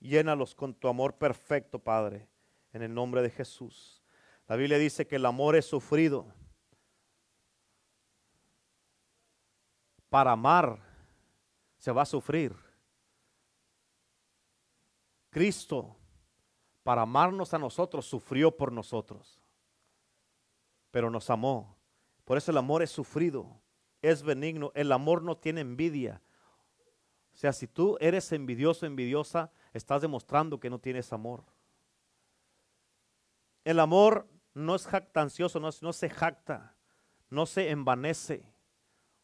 Llénalos 0.00 0.54
con 0.54 0.74
tu 0.74 0.88
amor 0.88 1.16
perfecto, 1.16 1.78
Padre. 1.78 2.28
En 2.72 2.82
el 2.82 2.92
nombre 2.92 3.22
de 3.22 3.30
Jesús. 3.30 4.02
La 4.46 4.56
Biblia 4.56 4.78
dice 4.78 5.06
que 5.06 5.16
el 5.16 5.26
amor 5.26 5.56
es 5.56 5.66
sufrido. 5.66 6.32
Para 10.08 10.32
amar 10.32 10.80
se 11.76 11.92
va 11.92 12.02
a 12.02 12.06
sufrir. 12.06 12.54
Cristo, 15.30 15.96
para 16.82 17.02
amarnos 17.02 17.52
a 17.52 17.58
nosotros, 17.58 18.06
sufrió 18.06 18.56
por 18.56 18.72
nosotros. 18.72 19.42
Pero 20.90 21.10
nos 21.10 21.28
amó 21.28 21.78
por 22.28 22.36
eso 22.36 22.50
el 22.50 22.58
amor 22.58 22.82
es 22.82 22.90
sufrido, 22.90 23.58
es 24.02 24.22
benigno. 24.22 24.70
El 24.74 24.92
amor 24.92 25.22
no 25.22 25.38
tiene 25.38 25.62
envidia. 25.62 26.20
O 27.32 27.36
sea, 27.38 27.54
si 27.54 27.66
tú 27.66 27.96
eres 28.02 28.30
envidioso, 28.32 28.84
envidiosa, 28.84 29.50
estás 29.78 30.02
demostrando 30.02 30.60
que 30.60 30.70
no 30.70 30.78
tienes 30.78 31.12
amor. 31.12 31.44
El 33.64 33.80
amor 33.80 34.28
no 34.54 34.74
es 34.74 34.86
jactancioso, 34.86 35.60
no, 35.60 35.92
se 35.92 36.10
jacta, 36.10 36.74
no 37.30 37.46
se 37.46 37.70
envanece. 37.70 38.44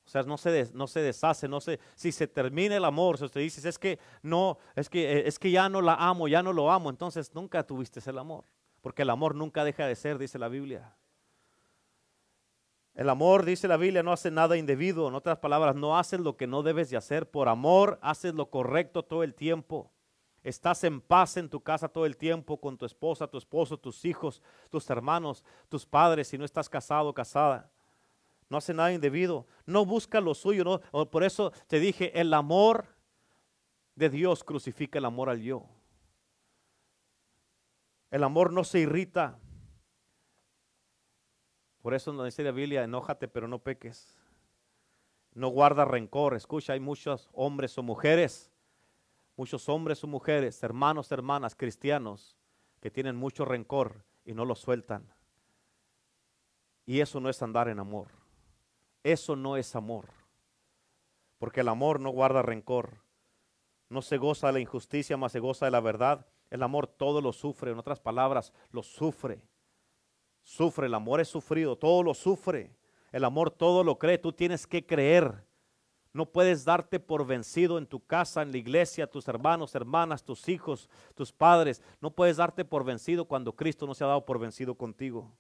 O 0.07 0.09
sea, 0.09 0.23
no 0.23 0.37
se, 0.37 0.51
deshace, 0.51 1.49
no 1.49 1.61
se, 1.61 1.81
si 1.95 2.13
se 2.13 2.27
termina 2.27 2.77
el 2.77 2.85
amor, 2.85 3.17
si 3.17 3.25
usted 3.25 3.41
dice, 3.41 3.67
es 3.67 3.79
que 3.79 3.99
no, 4.23 4.59
es 4.77 4.91
que, 4.91 5.11
eh, 5.11 5.23
es 5.27 5.39
que 5.39 5.51
ya 5.51 5.69
no 5.69 5.81
la 5.81 5.95
amo, 5.95 6.29
ya 6.29 6.43
no 6.43 6.53
lo 6.53 6.71
amo, 6.71 6.91
entonces 6.91 7.35
nunca 7.35 7.67
tuviste 7.67 8.01
el 8.09 8.19
amor. 8.19 8.45
Porque 8.83 9.03
el 9.03 9.11
amor 9.11 9.35
nunca 9.35 9.65
deja 9.65 9.87
de 9.87 9.97
ser, 9.97 10.19
dice 10.19 10.39
la 10.39 10.49
Biblia. 10.49 10.95
El 12.95 13.09
amor, 13.09 13.45
dice 13.45 13.67
la 13.67 13.77
Biblia, 13.79 14.03
no 14.03 14.13
hace 14.13 14.31
nada 14.31 14.57
indebido. 14.57 15.09
En 15.09 15.15
otras 15.15 15.39
palabras, 15.39 15.75
no 15.75 15.99
haces 15.99 16.21
lo 16.21 16.37
que 16.37 16.47
no 16.47 16.63
debes 16.63 16.91
de 16.91 16.97
hacer. 16.97 17.29
Por 17.29 17.49
amor, 17.49 17.99
haces 18.03 18.35
lo 18.35 18.51
correcto 18.51 19.03
todo 19.03 19.25
el 19.25 19.35
tiempo. 19.35 19.91
Estás 20.45 20.85
en 20.85 21.01
paz 21.01 21.39
en 21.39 21.49
tu 21.49 21.59
casa 21.63 21.89
todo 21.89 22.05
el 22.05 22.19
tiempo 22.19 22.61
con 22.61 22.77
tu 22.77 22.85
esposa, 22.85 23.27
tu 23.27 23.39
esposo, 23.39 23.79
tus 23.79 24.05
hijos, 24.05 24.43
tus 24.69 24.89
hermanos, 24.91 25.43
tus 25.71 25.87
padres, 25.87 26.29
si 26.29 26.37
no 26.37 26.45
estás 26.45 26.69
casado 26.69 27.09
o 27.09 27.15
casada. 27.15 27.71
No 28.51 28.59
hace 28.59 28.75
nada 28.75 28.93
indebido. 28.93 29.47
No 29.65 29.87
busca 29.87 30.21
lo 30.21 30.35
suyo. 30.35 30.63
No. 30.93 31.11
Por 31.11 31.25
eso 31.25 31.51
te 31.67 31.81
dije, 31.81 32.21
el 32.21 32.35
amor 32.35 32.87
de 33.95 34.11
Dios 34.11 34.45
crucifica 34.45 34.99
el 34.99 35.07
amor 35.07 35.31
al 35.31 35.41
yo. 35.41 35.67
El 38.11 38.23
amor 38.23 38.53
no 38.53 38.65
se 38.65 38.81
irrita. 38.81 39.39
Por 41.81 41.95
eso 41.95 42.13
nos 42.13 42.27
dice 42.27 42.43
la 42.43 42.53
Biblia, 42.53 42.85
enójate 42.85 43.29
pero 43.29 43.49
no 43.49 43.61
peques. 43.61 44.15
No 45.33 45.49
guarda 45.49 45.87
rencor. 45.87 46.35
Escucha, 46.35 46.75
hay 46.75 46.81
muchos 46.81 47.31
hombres 47.33 47.77
o 47.79 47.83
mujeres, 47.83 48.54
muchos 49.37 49.69
hombres 49.69 50.03
o 50.05 50.07
mujeres, 50.07 50.63
hermanos, 50.63 51.11
hermanas, 51.13 51.55
cristianos, 51.55 52.37
que 52.81 52.91
tienen 52.91 53.17
mucho 53.17 53.45
rencor 53.45 54.05
y 54.25 54.35
no 54.35 54.45
lo 54.45 54.55
sueltan. 54.55 55.13
Y 56.87 57.01
eso 57.01 57.21
no 57.21 57.31
es 57.31 57.43
andar 57.43 57.69
en 57.69 57.79
amor. 57.79 58.09
Eso 59.03 59.37
no 59.37 59.57
es 59.57 59.75
amor. 59.75 60.11
Porque 61.39 61.61
el 61.61 61.69
amor 61.69 62.01
no 62.01 62.11
guarda 62.11 62.43
rencor. 62.43 63.03
No 63.89 64.03
se 64.03 64.17
goza 64.19 64.49
de 64.49 64.55
la 64.55 64.61
injusticia, 64.61 65.17
más 65.17 65.33
se 65.33 65.41
goza 65.41 65.67
de 65.67 65.71
la 65.71 65.81
verdad. 65.81 66.27
El 66.51 66.63
amor 66.63 66.87
todo 66.87 67.21
lo 67.21 67.33
sufre. 67.33 67.71
En 67.71 67.79
otras 67.79 68.01
palabras, 68.01 68.53
lo 68.71 68.83
sufre. 68.83 69.43
Sufre, 70.43 70.87
el 70.87 70.95
amor 70.95 71.21
es 71.21 71.29
sufrido, 71.29 71.77
todo 71.77 72.03
lo 72.03 72.15
sufre. 72.15 72.77
El 73.13 73.25
amor 73.25 73.51
todo 73.51 73.85
lo 73.85 73.99
cree, 73.99 74.19
tú 74.19 74.33
tienes 74.33 74.67
que 74.67 74.85
creer. 74.85 75.44
No 76.15 76.27
puedes 76.27 76.65
darte 76.65 77.01
por 77.01 77.27
vencido 77.27 77.77
en 77.77 77.89
tu 77.89 77.99
casa, 77.99 78.43
en 78.43 78.53
la 78.53 78.59
iglesia, 78.59 79.11
tus 79.11 79.27
hermanos, 79.27 79.75
hermanas, 79.75 80.23
tus 80.23 80.49
hijos, 80.49 80.89
tus 81.17 81.33
padres. 81.33 81.83
No 82.01 82.13
puedes 82.13 82.37
darte 82.37 82.65
por 82.65 82.85
vencido 82.85 83.25
cuando 83.25 83.57
Cristo 83.57 83.85
no 83.85 83.95
se 83.95 84.05
ha 84.05 84.07
dado 84.07 84.25
por 84.25 84.39
vencido 84.39 84.77
contigo. 84.77 85.33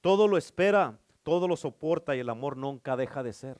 Todo 0.00 0.26
lo 0.26 0.36
espera, 0.36 0.98
todo 1.22 1.46
lo 1.46 1.56
soporta 1.56 2.16
y 2.16 2.18
el 2.18 2.28
amor 2.28 2.56
nunca 2.56 2.96
deja 2.96 3.22
de 3.22 3.32
ser. 3.32 3.58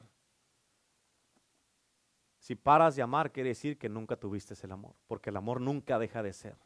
Si 2.41 2.57
paras 2.57 2.97
de 2.97 3.03
amar, 3.03 3.31
quiere 3.31 3.51
decir 3.51 3.79
que 3.79 3.89
nunca 3.89 4.17
tuviste 4.17 4.55
el 4.61 4.73
amor, 4.73 4.97
porque 5.07 5.31
el 5.31 5.37
amor 5.37 5.61
nunca 5.61 5.97
deja 5.97 6.25
de 6.25 6.33
ser. 6.33 6.57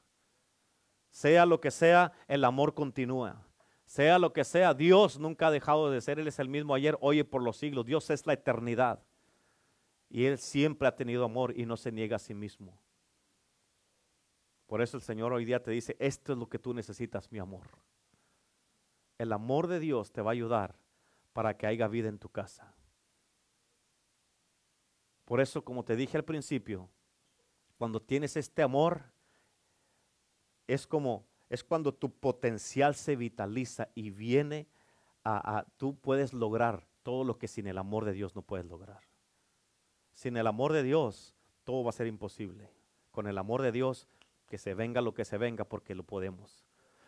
Sea 1.11 1.45
lo 1.45 1.61
que 1.61 1.71
sea, 1.71 2.13
el 2.29 2.45
amor 2.45 2.73
continúa. 2.73 3.45
Sea 3.85 4.19
lo 4.19 4.33
que 4.33 4.45
sea, 4.45 4.73
Dios 4.73 5.19
nunca 5.19 5.49
ha 5.49 5.51
dejado 5.51 5.91
de 5.91 6.01
ser. 6.01 6.19
Él 6.19 6.29
es 6.29 6.39
el 6.39 6.49
mismo 6.49 6.75
ayer, 6.75 6.97
hoy 7.03 7.21
y 7.21 7.25
por 7.25 7.43
los 7.43 7.59
siglos. 7.59 7.85
Dios 7.85 8.09
es 8.09 8.27
la 8.27 8.33
eternidad. 8.33 9.01
Y 10.11 10.27
Él 10.27 10.37
siempre 10.39 10.87
ha 10.87 10.95
tenido 10.97 11.25
amor 11.25 11.57
y 11.57 11.65
no 11.65 11.77
se 11.77 11.91
niega 11.93 12.17
a 12.17 12.19
sí 12.19 12.35
mismo. 12.35 12.79
Por 14.67 14.83
eso 14.83 14.97
el 14.97 15.03
Señor 15.03 15.33
hoy 15.33 15.45
día 15.45 15.63
te 15.63 15.71
dice, 15.71 15.97
esto 15.99 16.33
es 16.33 16.39
lo 16.39 16.49
que 16.49 16.59
tú 16.59 16.75
necesitas, 16.75 17.33
mi 17.33 17.39
amor. 17.39 17.67
El 19.19 19.33
amor 19.33 19.67
de 19.67 19.81
Dios 19.81 20.13
te 20.13 20.21
va 20.21 20.31
a 20.31 20.33
ayudar 20.33 20.77
para 21.33 21.57
que 21.57 21.67
haya 21.67 21.89
vida 21.89 22.09
en 22.09 22.19
tu 22.19 22.29
casa. 22.29 22.75
Por 25.25 25.41
eso, 25.41 25.65
como 25.65 25.85
te 25.85 25.97
dije 25.97 26.17
al 26.17 26.25
principio, 26.25 26.91
cuando 27.79 28.03
tienes 28.03 28.37
este 28.37 28.63
amor, 28.63 29.03
es 30.67 30.87
como 30.87 31.25
es 31.51 31.65
cuando 31.65 31.93
tu 31.93 32.13
potencial 32.13 32.95
se 32.95 33.17
vitaliza 33.17 33.89
y 33.95 34.11
viene 34.11 34.69
a, 35.25 35.67
tú 35.77 35.99
puedes 35.99 36.33
lograr 36.33 36.87
todo 37.03 37.25
lo 37.25 37.39
que 37.39 37.49
sin 37.49 37.67
el 37.67 37.77
amor 37.77 38.05
de 38.05 38.13
Dios 38.13 38.37
no 38.37 38.43
puedes 38.43 38.67
lograr. 38.67 39.10
Sin 40.21 40.37
el 40.37 40.47
amor 40.47 40.75
de 40.75 40.83
Dios, 40.83 41.35
todo 41.65 41.83
va 41.83 41.89
a 41.89 41.95
ser 41.95 42.07
imposible. 42.07 42.69
Con 43.11 43.27
el 43.27 43.39
amor 43.39 43.63
de 43.63 43.73
Dios, 43.73 44.07
que 44.51 44.59
se 44.59 44.75
venga 44.75 45.01
lo 45.01 45.15
que 45.15 45.25
se 45.25 45.39
venga, 45.39 45.65
porque 45.65 45.95
lo 45.95 46.03
podemos. 46.03 46.67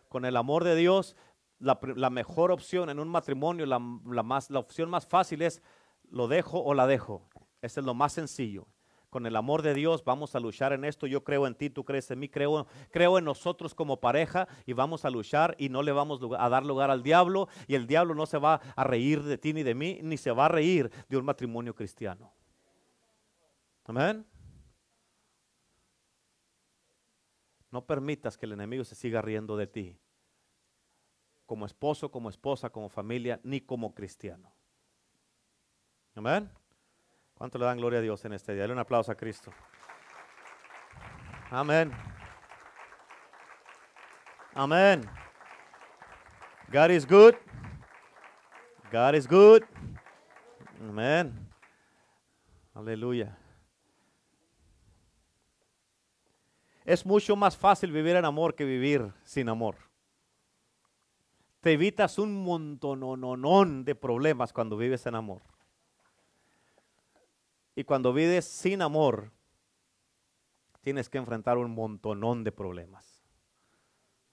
Con 0.09 0.25
el 0.25 0.35
amor 0.35 0.63
de 0.63 0.75
Dios, 0.75 1.15
la, 1.59 1.77
mejor 2.09 2.51
opción 2.51 2.89
en 2.89 2.99
un 2.99 3.07
matrimonio, 3.07 3.67
la, 3.67 3.79
la 4.49 4.59
opción 4.59 4.89
más 4.89 5.05
fácil 5.05 5.43
es 5.43 5.61
lo 6.09 6.27
dejo 6.27 6.63
o 6.63 6.73
la 6.73 6.87
dejo. 6.87 7.29
Ese 7.61 7.81
es 7.81 7.85
lo 7.85 7.93
más 7.93 8.13
sencillo 8.13 8.65
con 9.11 9.27
el 9.27 9.35
amor 9.35 9.61
de 9.61 9.75
Dios 9.75 10.03
vamos 10.03 10.33
a 10.33 10.39
luchar 10.39 10.73
en 10.73 10.83
esto. 10.83 11.05
Yo 11.05 11.23
creo 11.23 11.45
en 11.45 11.53
ti, 11.53 11.69
tú 11.69 11.85
crees 11.85 12.09
en 12.09 12.17
mí, 12.17 12.29
creo, 12.29 12.65
creo 12.89 13.19
en 13.19 13.25
nosotros 13.25 13.75
como 13.75 13.99
pareja 13.99 14.47
y 14.65 14.73
vamos 14.73 15.05
a 15.05 15.11
luchar 15.11 15.55
y 15.59 15.69
no 15.69 15.83
le 15.83 15.91
vamos 15.91 16.19
a 16.35 16.49
dar 16.49 16.65
lugar 16.65 16.89
al 16.89 17.03
diablo 17.03 17.47
y 17.67 17.75
el 17.75 17.85
diablo 17.85 18.15
no 18.15 18.25
se 18.25 18.39
va 18.39 18.59
a 18.75 18.83
reír 18.83 19.21
de 19.21 19.37
ti 19.37 19.53
ni 19.53 19.61
de 19.61 19.75
mí, 19.75 19.99
ni 20.01 20.17
se 20.17 20.31
va 20.31 20.45
a 20.45 20.49
reír 20.49 20.89
de 21.09 21.17
un 21.17 21.25
matrimonio 21.25 21.75
cristiano. 21.75 22.33
Amén. 23.85 24.25
No 27.71 27.85
permitas 27.85 28.37
que 28.37 28.45
el 28.45 28.51
enemigo 28.53 28.83
se 28.83 28.95
siga 28.95 29.21
riendo 29.21 29.57
de 29.57 29.67
ti, 29.67 29.99
como 31.45 31.65
esposo, 31.65 32.11
como 32.11 32.29
esposa, 32.29 32.69
como 32.69 32.87
familia, 32.87 33.39
ni 33.43 33.61
como 33.61 33.93
cristiano. 33.93 34.53
Amén. 36.15 36.49
¿Cuánto 37.33 37.57
le 37.57 37.65
dan 37.65 37.77
gloria 37.77 37.99
a 37.99 38.01
Dios 38.03 38.23
en 38.25 38.33
este 38.33 38.53
día? 38.53 38.61
Dale 38.61 38.73
un 38.73 38.79
aplauso 38.79 39.11
a 39.11 39.15
Cristo. 39.15 39.51
Amén. 41.49 41.91
Amén. 44.53 45.03
God 46.71 46.91
is 46.91 47.07
good. 47.07 47.35
God 48.91 49.15
is 49.15 49.27
good. 49.27 49.63
Amén. 50.79 51.49
Aleluya. 52.75 53.35
Es 56.85 57.05
mucho 57.05 57.35
más 57.35 57.55
fácil 57.55 57.91
vivir 57.91 58.15
en 58.15 58.25
amor 58.25 58.55
que 58.55 58.65
vivir 58.65 59.13
sin 59.23 59.49
amor. 59.49 59.77
Te 61.61 61.71
evitas 61.71 62.19
un 62.19 62.43
montón 62.43 63.85
de 63.85 63.95
problemas 63.95 64.51
cuando 64.51 64.75
vives 64.75 65.05
en 65.05 65.15
amor. 65.15 65.41
Y 67.75 67.85
cuando 67.85 68.11
vives 68.11 68.45
sin 68.45 68.81
amor, 68.81 69.31
tienes 70.81 71.09
que 71.09 71.17
enfrentar 71.17 71.57
un 71.57 71.71
montonón 71.71 72.43
de 72.43 72.51
problemas. 72.51 73.23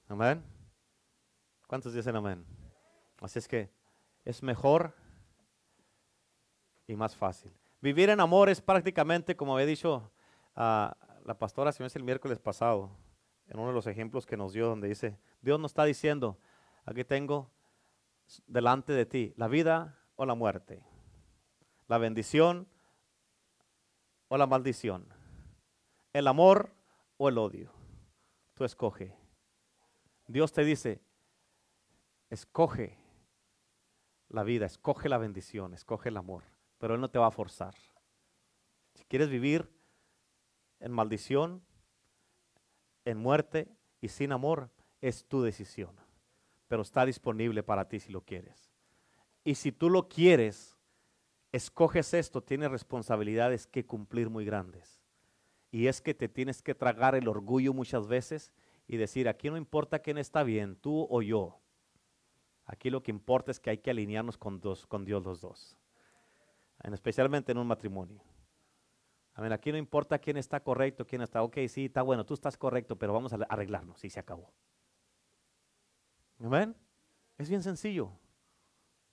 Amén. 0.09 0.43
¿Cuántos 1.69 1.95
dicen 1.95 2.17
amén? 2.17 2.45
Así 3.21 3.39
es 3.39 3.47
que 3.47 3.71
es 4.25 4.43
mejor 4.43 4.93
y 6.89 6.97
más 6.97 7.15
fácil. 7.15 7.53
Vivir 7.81 8.11
en 8.11 8.19
amor 8.19 8.49
es 8.49 8.61
prácticamente, 8.61 9.37
como 9.37 9.55
había 9.55 9.67
dicho 9.67 10.11
a 10.57 10.97
la 11.25 11.39
pastora 11.39 11.73
si 11.73 11.83
el 11.83 12.03
miércoles 12.05 12.39
pasado, 12.39 12.91
en 13.47 13.59
uno 13.59 13.69
de 13.69 13.75
los 13.75 13.87
ejemplos 13.87 14.27
que 14.27 14.37
nos 14.37 14.53
dio, 14.53 14.67
donde 14.67 14.89
dice, 14.89 15.19
Dios 15.41 15.59
nos 15.59 15.73
está 15.73 15.85
diciendo, 15.85 16.39
aquí 16.85 17.05
tengo 17.05 17.51
delante 18.47 18.93
de 18.93 19.07
ti 19.07 19.35
la 19.37 19.49
vida 19.49 19.99
o 20.17 20.25
la 20.25 20.35
muerte, 20.35 20.85
la 21.89 21.99
bendición 21.99 22.69
o 24.29 24.37
la 24.37 24.47
maldición, 24.47 25.09
el 26.13 26.29
amor 26.29 26.73
o 27.17 27.29
el 27.29 27.39
odio. 27.39 27.73
Tú 28.55 28.65
escoge. 28.65 29.17
Dios 30.27 30.53
te 30.53 30.65
dice, 30.65 31.03
escoge 32.29 32.99
la 34.29 34.45
vida, 34.45 34.67
escoge 34.67 35.09
la 35.09 35.19
bendición, 35.19 35.75
escoge 35.75 36.11
el 36.11 36.17
amor, 36.17 36.45
pero 36.79 36.95
Él 36.95 37.01
no 37.01 37.11
te 37.11 37.19
va 37.19 37.27
a 37.27 37.33
forzar. 37.33 37.75
Si 38.95 39.05
quieres 39.05 39.29
vivir 39.29 39.80
en 40.81 40.93
maldición, 40.93 41.63
en 43.05 43.19
muerte 43.19 43.69
y 44.01 44.09
sin 44.09 44.33
amor, 44.33 44.71
es 45.01 45.25
tu 45.25 45.43
decisión. 45.43 45.95
Pero 46.69 46.83
está 46.83 47.07
disponible 47.07 47.63
para 47.63 47.89
ti 47.89 48.01
si 48.01 48.13
lo 48.13 48.23
quieres. 48.23 48.71
Y 49.45 49.55
si 49.55 49.73
tú 49.73 49.91
lo 49.91 50.09
quieres, 50.09 50.77
escoges 51.53 52.15
esto, 52.15 52.43
tienes 52.43 52.71
responsabilidades 52.71 53.67
que 53.67 53.87
cumplir 53.87 54.31
muy 54.31 54.45
grandes. 54.45 55.01
Y 55.71 55.87
es 55.87 56.01
que 56.01 56.15
te 56.15 56.29
tienes 56.29 56.63
que 56.63 56.75
tragar 56.75 57.15
el 57.15 57.29
orgullo 57.29 57.73
muchas 57.73 58.07
veces 58.09 58.53
y 58.87 58.97
decir, 58.97 59.29
aquí 59.29 59.49
no 59.51 59.57
importa 59.57 60.01
quién 60.01 60.19
está 60.19 60.43
bien, 60.43 60.77
tú 60.77 61.07
o 61.09 61.23
yo. 61.23 61.61
Aquí 62.67 62.91
lo 62.91 63.03
que 63.03 63.11
importa 63.11 63.51
es 63.51 63.61
que 63.61 63.71
hay 63.71 63.79
que 63.79 63.91
alinearnos 63.91 64.37
con, 64.37 64.61
con 64.89 65.05
Dios 65.05 65.25
los 65.25 65.41
dos. 65.41 65.77
especialmente 66.83 67.53
en 67.53 67.59
un 67.59 67.67
matrimonio. 67.67 68.23
Amén. 69.41 69.55
Aquí 69.55 69.73
no 69.73 69.79
importa 69.79 70.19
quién 70.19 70.37
está 70.37 70.61
correcto, 70.61 71.07
quién 71.07 71.23
está, 71.23 71.43
ok, 71.43 71.57
sí, 71.67 71.87
está 71.87 72.03
bueno, 72.03 72.27
tú 72.27 72.35
estás 72.35 72.59
correcto, 72.59 72.97
pero 72.97 73.15
vamos 73.15 73.33
a 73.33 73.37
arreglarnos 73.49 74.05
y 74.05 74.11
se 74.11 74.21
acabó. 74.21 74.53
Amén. 76.45 76.77
Es 77.39 77.49
bien 77.49 77.63
sencillo. 77.63 78.11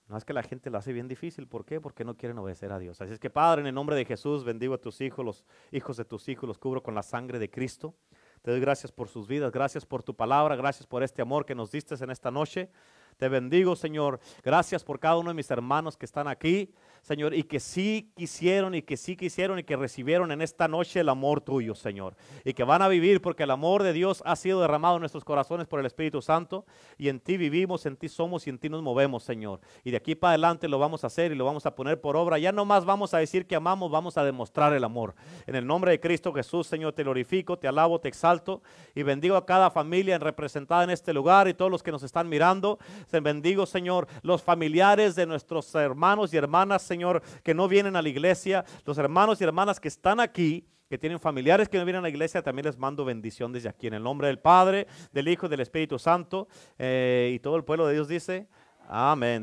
No 0.10 0.18
es 0.18 0.26
que 0.26 0.34
la 0.34 0.44
gente 0.44 0.70
lo 0.70 0.80
hace 0.80 0.92
bien 0.92 1.08
difícil. 1.08 1.48
¿Por 1.48 1.64
qué? 1.64 1.80
Porque 1.80 2.04
no 2.04 2.18
quieren 2.18 2.38
obedecer 2.40 2.74
a 2.74 2.80
Dios. 2.80 3.00
Así 3.00 3.14
es 3.14 3.20
que, 3.20 3.30
Padre, 3.30 3.62
en 3.62 3.68
el 3.68 3.76
nombre 3.76 3.96
de 3.96 4.04
Jesús, 4.04 4.44
bendigo 4.44 4.74
a 4.74 4.78
tus 4.80 5.00
hijos, 5.00 5.24
los 5.24 5.46
hijos 5.72 5.96
de 5.96 6.04
tus 6.04 6.28
hijos, 6.28 6.46
los 6.46 6.58
cubro 6.58 6.84
con 6.84 6.94
la 6.94 7.04
sangre 7.04 7.40
de 7.40 7.50
Cristo. 7.50 7.96
Te 8.42 8.52
doy 8.52 8.60
gracias 8.60 8.92
por 8.92 9.08
sus 9.08 9.30
vidas, 9.30 9.50
gracias 9.54 9.86
por 9.86 10.04
tu 10.04 10.14
palabra, 10.14 10.58
gracias 10.58 10.86
por 10.86 11.04
este 11.04 11.22
amor 11.22 11.46
que 11.46 11.56
nos 11.56 11.72
diste 11.72 11.96
en 12.04 12.10
esta 12.10 12.32
noche. 12.32 12.70
Te 13.18 13.30
bendigo, 13.30 13.76
Señor. 13.76 14.20
Gracias 14.44 14.84
por 14.84 15.00
cada 15.00 15.18
uno 15.18 15.32
de 15.32 15.34
mis 15.34 15.50
hermanos 15.50 15.98
que 15.98 16.06
están 16.06 16.28
aquí. 16.28 16.72
Señor, 17.02 17.34
y 17.34 17.44
que 17.44 17.62
sí 17.62 18.12
quisieron 18.18 18.76
y 18.76 18.82
que 18.82 18.98
sí 18.98 19.16
quisieron 19.16 19.60
y 19.60 19.64
que 19.64 19.78
recibieron 19.78 20.32
en 20.34 20.42
esta 20.42 20.68
noche 20.68 21.00
el 21.00 21.08
amor 21.08 21.40
tuyo, 21.40 21.74
Señor. 21.74 22.18
Y 22.44 22.54
que 22.54 22.66
van 22.66 22.82
a 22.82 22.90
vivir 22.90 23.22
porque 23.22 23.44
el 23.44 23.52
amor 23.52 23.82
de 23.82 23.94
Dios 23.94 24.22
ha 24.26 24.36
sido 24.36 24.60
derramado 24.60 24.98
en 24.98 25.02
nuestros 25.02 25.24
corazones 25.24 25.68
por 25.68 25.80
el 25.80 25.86
Espíritu 25.86 26.22
Santo. 26.22 26.66
Y 26.98 27.08
en 27.08 27.22
ti 27.22 27.38
vivimos, 27.38 27.86
en 27.86 27.96
ti 27.96 28.10
somos 28.10 28.46
y 28.46 28.50
en 28.50 28.60
ti 28.60 28.68
nos 28.68 28.84
movemos, 28.84 29.24
Señor. 29.24 29.62
Y 29.86 29.92
de 29.92 29.98
aquí 29.98 30.16
para 30.16 30.32
adelante 30.32 30.68
lo 30.68 30.80
vamos 30.80 31.06
a 31.06 31.08
hacer 31.08 31.32
y 31.32 31.36
lo 31.36 31.46
vamos 31.46 31.66
a 31.66 31.76
poner 31.76 32.02
por 32.02 32.18
obra. 32.18 32.40
Ya 32.40 32.52
no 32.52 32.66
más 32.66 32.84
vamos 32.84 33.14
a 33.14 33.20
decir 33.20 33.48
que 33.48 33.56
amamos, 33.56 33.90
vamos 33.90 34.18
a 34.18 34.26
demostrar 34.26 34.74
el 34.74 34.84
amor. 34.84 35.16
En 35.46 35.56
el 35.56 35.66
nombre 35.66 35.92
de 35.92 36.02
Cristo 36.02 36.34
Jesús, 36.34 36.68
Señor, 36.68 36.92
te 36.92 37.04
glorifico, 37.04 37.58
te 37.58 37.70
alabo, 37.70 38.02
te 38.02 38.10
exalto 38.10 38.62
y 38.96 39.04
bendigo 39.04 39.38
a 39.38 39.46
cada 39.46 39.72
familia 39.72 40.18
representada 40.20 40.84
en 40.84 40.90
este 40.90 41.14
lugar 41.14 41.48
y 41.48 41.54
todos 41.54 41.72
los 41.72 41.84
que 41.84 41.92
nos 41.94 42.04
están 42.04 42.28
mirando. 42.28 42.80
Bendigo, 43.12 43.66
Señor, 43.66 44.08
los 44.22 44.44
familiares 44.44 45.16
de 45.16 45.26
nuestros 45.26 45.74
hermanos 45.76 46.34
y 46.34 46.38
hermanas, 46.38 46.82
Señor, 46.82 47.22
que 47.44 47.54
no 47.54 47.68
vienen 47.68 47.96
a 47.96 48.02
la 48.02 48.10
iglesia, 48.10 48.66
los 48.86 48.98
hermanos 48.98 49.40
y 49.42 49.44
hermanas 49.44 49.80
que 49.80 49.88
están 49.88 50.20
aquí, 50.20 50.68
que 50.90 50.98
tienen 50.98 51.20
familiares 51.20 51.68
que 51.68 51.78
no 51.78 51.86
vienen 51.86 52.00
a 52.00 52.04
la 52.04 52.10
iglesia, 52.10 52.42
también 52.42 52.66
les 52.66 52.78
mando 52.78 53.04
bendición 53.04 53.52
desde 53.52 53.70
aquí, 53.70 53.88
en 53.88 53.94
el 53.96 54.04
nombre 54.04 54.28
del 54.28 54.40
Padre, 54.40 54.88
del 55.12 55.28
Hijo 55.28 55.48
y 55.48 55.50
del 55.50 55.60
Espíritu 55.60 56.00
Santo. 56.00 56.48
Eh, 56.78 57.32
y 57.34 57.40
todo 57.40 57.58
el 57.58 57.64
pueblo 57.64 57.88
de 57.88 57.94
Dios 57.94 58.08
dice, 58.08 58.48
amén. 58.88 59.36